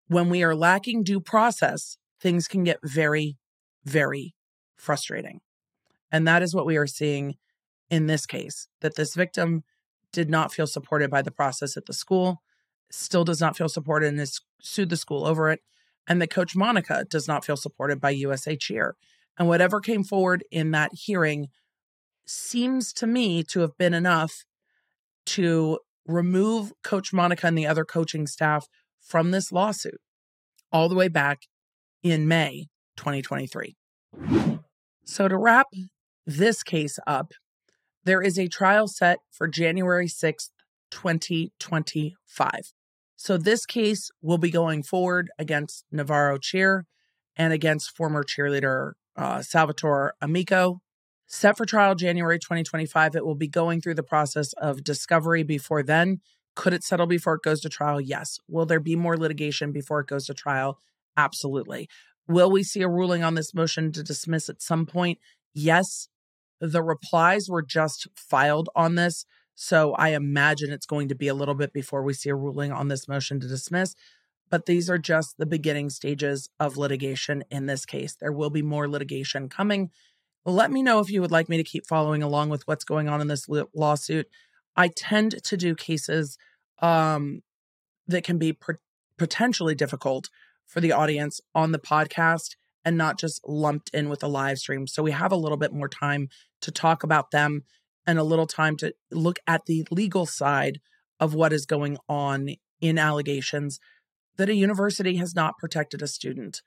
When 0.07 0.29
we 0.29 0.43
are 0.43 0.55
lacking 0.55 1.03
due 1.03 1.19
process, 1.19 1.97
things 2.19 2.47
can 2.47 2.63
get 2.63 2.79
very, 2.83 3.37
very 3.83 4.33
frustrating. 4.75 5.41
And 6.11 6.27
that 6.27 6.41
is 6.41 6.55
what 6.55 6.65
we 6.65 6.77
are 6.77 6.87
seeing 6.87 7.35
in 7.89 8.07
this 8.07 8.25
case 8.25 8.67
that 8.81 8.95
this 8.95 9.13
victim 9.13 9.63
did 10.15 10.29
not 10.29 10.53
feel 10.53 10.65
supported 10.65 11.11
by 11.11 11.21
the 11.21 11.29
process 11.29 11.75
at 11.75 11.85
the 11.85 11.93
school, 11.93 12.41
still 12.89 13.25
does 13.25 13.41
not 13.41 13.57
feel 13.57 13.67
supported 13.67 14.07
and 14.07 14.19
has 14.19 14.39
sued 14.61 14.89
the 14.89 14.97
school 14.97 15.27
over 15.27 15.51
it. 15.51 15.59
And 16.07 16.21
that 16.21 16.29
Coach 16.29 16.55
Monica 16.55 17.05
does 17.09 17.27
not 17.27 17.43
feel 17.43 17.57
supported 17.57 17.99
by 17.99 18.11
USA 18.11 18.55
Cheer. 18.55 18.95
And 19.37 19.49
whatever 19.49 19.81
came 19.81 20.03
forward 20.03 20.45
in 20.51 20.71
that 20.71 20.91
hearing 20.93 21.49
seems 22.25 22.93
to 22.93 23.05
me 23.05 23.43
to 23.43 23.59
have 23.59 23.77
been 23.77 23.93
enough 23.93 24.45
to 25.25 25.79
remove 26.07 26.71
Coach 26.83 27.11
Monica 27.11 27.47
and 27.47 27.57
the 27.57 27.67
other 27.67 27.83
coaching 27.83 28.25
staff 28.25 28.67
from 29.01 29.31
this 29.31 29.51
lawsuit 29.51 29.99
all 30.71 30.87
the 30.87 30.95
way 30.95 31.09
back 31.09 31.41
in 32.03 32.27
May 32.27 32.67
2023. 32.95 33.75
So, 35.03 35.27
to 35.27 35.37
wrap 35.37 35.67
this 36.25 36.63
case 36.63 36.97
up, 37.05 37.33
there 38.05 38.21
is 38.21 38.37
a 38.37 38.47
trial 38.47 38.87
set 38.87 39.19
for 39.31 39.47
January 39.47 40.07
6th, 40.07 40.49
2025. 40.91 42.51
So 43.15 43.37
this 43.37 43.65
case 43.65 44.11
will 44.21 44.37
be 44.37 44.51
going 44.51 44.83
forward 44.83 45.29
against 45.39 45.85
Navarro 45.91 46.37
Cheer 46.37 46.85
and 47.35 47.51
against 47.51 47.95
former 47.95 48.23
cheerleader 48.23 48.93
uh, 49.17 49.41
Salvatore 49.41 50.13
Amico. 50.21 50.81
Set 51.27 51.57
for 51.57 51.65
trial 51.65 51.95
January 51.95 52.37
2025, 52.37 53.15
it 53.15 53.25
will 53.25 53.35
be 53.35 53.47
going 53.47 53.81
through 53.81 53.95
the 53.95 54.03
process 54.03 54.53
of 54.53 54.83
discovery 54.83 55.43
before 55.43 55.81
then. 55.81 56.21
Could 56.55 56.73
it 56.73 56.83
settle 56.83 57.07
before 57.07 57.35
it 57.35 57.41
goes 57.41 57.61
to 57.61 57.69
trial? 57.69 57.99
Yes. 57.99 58.37
Will 58.47 58.65
there 58.65 58.79
be 58.79 58.95
more 58.95 59.17
litigation 59.17 59.71
before 59.71 60.01
it 60.01 60.07
goes 60.07 60.27
to 60.27 60.33
trial? 60.33 60.79
Absolutely. 61.17 61.89
Will 62.27 62.51
we 62.51 62.63
see 62.63 62.81
a 62.81 62.87
ruling 62.87 63.23
on 63.23 63.33
this 63.33 63.53
motion 63.53 63.91
to 63.93 64.03
dismiss 64.03 64.49
at 64.49 64.61
some 64.61 64.85
point? 64.85 65.19
Yes. 65.53 66.07
The 66.71 66.83
replies 66.83 67.49
were 67.49 67.61
just 67.61 68.07
filed 68.15 68.69
on 68.75 68.95
this. 68.95 69.25
So 69.55 69.93
I 69.93 70.09
imagine 70.09 70.71
it's 70.71 70.85
going 70.85 71.07
to 71.07 71.15
be 71.15 71.27
a 71.27 71.33
little 71.33 71.55
bit 71.55 71.71
before 71.71 72.03
we 72.03 72.13
see 72.13 72.29
a 72.29 72.35
ruling 72.35 72.71
on 72.71 72.89
this 72.89 73.07
motion 73.07 73.39
to 73.39 73.47
dismiss. 73.47 73.95
But 74.49 74.65
these 74.65 74.89
are 74.89 74.97
just 74.97 75.37
the 75.37 75.45
beginning 75.45 75.89
stages 75.89 76.49
of 76.59 76.77
litigation 76.77 77.43
in 77.49 77.65
this 77.65 77.85
case. 77.85 78.15
There 78.15 78.31
will 78.31 78.49
be 78.49 78.61
more 78.61 78.87
litigation 78.87 79.49
coming. 79.49 79.89
Let 80.45 80.71
me 80.71 80.83
know 80.83 80.99
if 80.99 81.09
you 81.09 81.21
would 81.21 81.31
like 81.31 81.49
me 81.49 81.57
to 81.57 81.63
keep 81.63 81.87
following 81.87 82.21
along 82.21 82.49
with 82.49 82.67
what's 82.67 82.83
going 82.83 83.09
on 83.09 83.21
in 83.21 83.27
this 83.27 83.47
lawsuit. 83.73 84.27
I 84.75 84.89
tend 84.89 85.43
to 85.43 85.57
do 85.57 85.73
cases 85.73 86.37
um, 86.79 87.41
that 88.07 88.23
can 88.23 88.37
be 88.37 88.57
potentially 89.17 89.73
difficult 89.73 90.29
for 90.65 90.81
the 90.81 90.91
audience 90.91 91.41
on 91.55 91.71
the 91.71 91.79
podcast 91.79 92.55
and 92.85 92.97
not 92.97 93.19
just 93.19 93.41
lumped 93.47 93.89
in 93.93 94.07
with 94.07 94.23
a 94.23 94.27
live 94.27 94.59
stream. 94.59 94.85
So 94.85 95.03
we 95.03 95.11
have 95.11 95.31
a 95.31 95.37
little 95.37 95.57
bit 95.57 95.73
more 95.73 95.89
time 95.89 96.29
to 96.61 96.71
talk 96.71 97.03
about 97.03 97.31
them 97.31 97.63
and 98.05 98.19
a 98.19 98.23
little 98.23 98.47
time 98.47 98.77
to 98.77 98.93
look 99.11 99.39
at 99.47 99.65
the 99.65 99.85
legal 99.89 100.27
side 100.27 100.79
of 101.19 101.33
what 101.33 101.51
is 101.51 101.65
going 101.65 101.97
on 102.07 102.51
in 102.79 102.99
allegations 102.99 103.79
that 104.37 104.49
a 104.49 104.55
university 104.55 105.15
has 105.15 105.33
not 105.33 105.57
protected 105.57 106.01
a 106.01 106.07
student. 106.07 106.61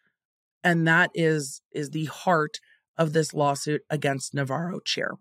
And 0.64 0.88
that 0.88 1.10
is 1.14 1.62
is 1.70 1.90
the 1.90 2.06
heart 2.06 2.58
of 2.96 3.12
this 3.12 3.32
lawsuit 3.32 3.82
against 3.88 4.34
Navarro 4.34 4.80
Cheer. 4.80 5.14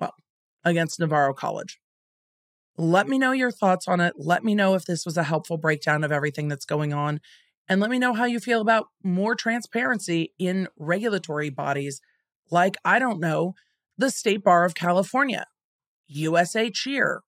Well, 0.00 0.14
against 0.64 0.98
Navarro 0.98 1.32
College. 1.32 1.78
Let 2.76 3.06
me 3.06 3.18
know 3.18 3.32
your 3.32 3.50
thoughts 3.50 3.86
on 3.86 4.00
it. 4.00 4.14
Let 4.16 4.42
me 4.42 4.54
know 4.54 4.74
if 4.74 4.84
this 4.84 5.04
was 5.04 5.16
a 5.16 5.22
helpful 5.22 5.58
breakdown 5.58 6.02
of 6.02 6.10
everything 6.10 6.48
that's 6.48 6.64
going 6.64 6.92
on. 6.92 7.20
And 7.68 7.80
let 7.80 7.90
me 7.90 7.98
know 7.98 8.14
how 8.14 8.24
you 8.24 8.40
feel 8.40 8.60
about 8.60 8.88
more 9.02 9.34
transparency 9.34 10.32
in 10.38 10.68
regulatory 10.76 11.48
bodies 11.50 12.00
like, 12.50 12.76
I 12.84 12.98
don't 12.98 13.20
know, 13.20 13.54
the 13.96 14.10
State 14.10 14.44
Bar 14.44 14.64
of 14.64 14.74
California, 14.74 15.46
USA 16.08 16.70
Cheer, 16.70 17.22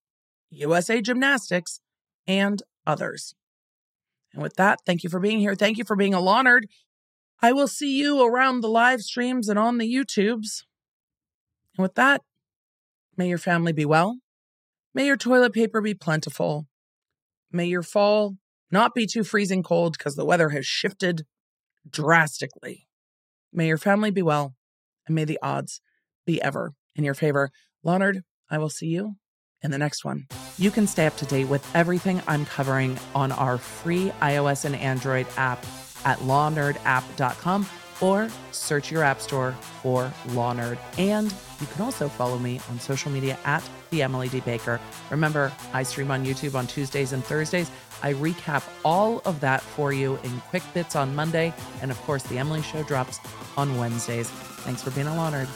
USA 0.50 1.00
Gymnastics, 1.00 1.80
and 2.26 2.62
others. 2.86 3.34
And 4.32 4.42
with 4.42 4.54
that, 4.56 4.80
thank 4.84 5.04
you 5.04 5.10
for 5.10 5.20
being 5.20 5.38
here. 5.38 5.54
Thank 5.54 5.78
you 5.78 5.84
for 5.84 5.96
being 5.96 6.14
a 6.14 6.18
Lawnerd. 6.18 6.62
I 7.40 7.52
will 7.52 7.68
see 7.68 7.98
you 7.98 8.24
around 8.24 8.60
the 8.60 8.68
live 8.68 9.00
streams 9.02 9.48
and 9.48 9.58
on 9.58 9.78
the 9.78 9.92
YouTubes. 9.92 10.64
And 11.76 11.82
with 11.82 11.94
that, 11.94 12.22
may 13.16 13.28
your 13.28 13.38
family 13.38 13.72
be 13.72 13.84
well. 13.84 14.18
May 14.94 15.06
your 15.06 15.16
toilet 15.16 15.52
paper 15.52 15.80
be 15.80 15.94
plentiful. 15.94 16.66
May 17.52 17.66
your 17.66 17.82
fall 17.82 18.36
not 18.74 18.94
be 18.94 19.06
too 19.06 19.24
freezing 19.24 19.62
cold 19.62 19.96
because 19.96 20.16
the 20.16 20.24
weather 20.24 20.50
has 20.50 20.66
shifted 20.66 21.24
drastically. 21.88 22.86
May 23.52 23.68
your 23.68 23.78
family 23.78 24.10
be 24.10 24.20
well, 24.20 24.54
and 25.06 25.14
may 25.14 25.24
the 25.24 25.38
odds 25.42 25.80
be 26.26 26.42
ever 26.42 26.74
in 26.96 27.04
your 27.04 27.14
favor. 27.14 27.50
Lawnerd, 27.86 28.22
I 28.50 28.58
will 28.58 28.68
see 28.68 28.88
you 28.88 29.14
in 29.62 29.70
the 29.70 29.78
next 29.78 30.04
one. 30.04 30.26
You 30.58 30.70
can 30.70 30.86
stay 30.86 31.06
up 31.06 31.16
to 31.18 31.24
date 31.24 31.46
with 31.46 31.64
everything 31.74 32.20
I'm 32.26 32.46
covering 32.46 32.98
on 33.14 33.32
our 33.32 33.58
free 33.58 34.10
iOS 34.20 34.64
and 34.64 34.76
Android 34.76 35.26
app 35.36 35.64
at 36.04 36.18
lawnerdapp.com 36.18 37.66
or 38.00 38.28
search 38.50 38.90
your 38.90 39.02
app 39.02 39.20
store 39.20 39.52
for 39.82 40.12
Law 40.30 40.52
Nerd. 40.52 40.78
And 40.98 41.32
you 41.60 41.66
can 41.68 41.82
also 41.82 42.08
follow 42.08 42.38
me 42.38 42.60
on 42.70 42.80
social 42.80 43.10
media 43.10 43.38
at 43.44 43.62
the 43.90 44.02
Emily 44.02 44.28
D. 44.28 44.40
Baker. 44.40 44.80
Remember, 45.10 45.52
I 45.72 45.84
stream 45.84 46.10
on 46.10 46.24
YouTube 46.24 46.54
on 46.54 46.66
Tuesdays 46.66 47.12
and 47.12 47.24
Thursdays. 47.24 47.70
I 48.04 48.12
recap 48.12 48.62
all 48.84 49.22
of 49.24 49.40
that 49.40 49.62
for 49.62 49.90
you 49.94 50.18
in 50.24 50.40
quick 50.50 50.62
bits 50.74 50.94
on 50.94 51.14
Monday. 51.14 51.54
And 51.80 51.90
of 51.90 51.98
course, 52.02 52.22
the 52.24 52.36
Emily 52.36 52.60
Show 52.60 52.82
drops 52.82 53.18
on 53.56 53.78
Wednesdays. 53.78 54.28
Thanks 54.28 54.82
for 54.82 54.90
being 54.90 55.06
a 55.06 55.10
Nerd. 55.10 55.48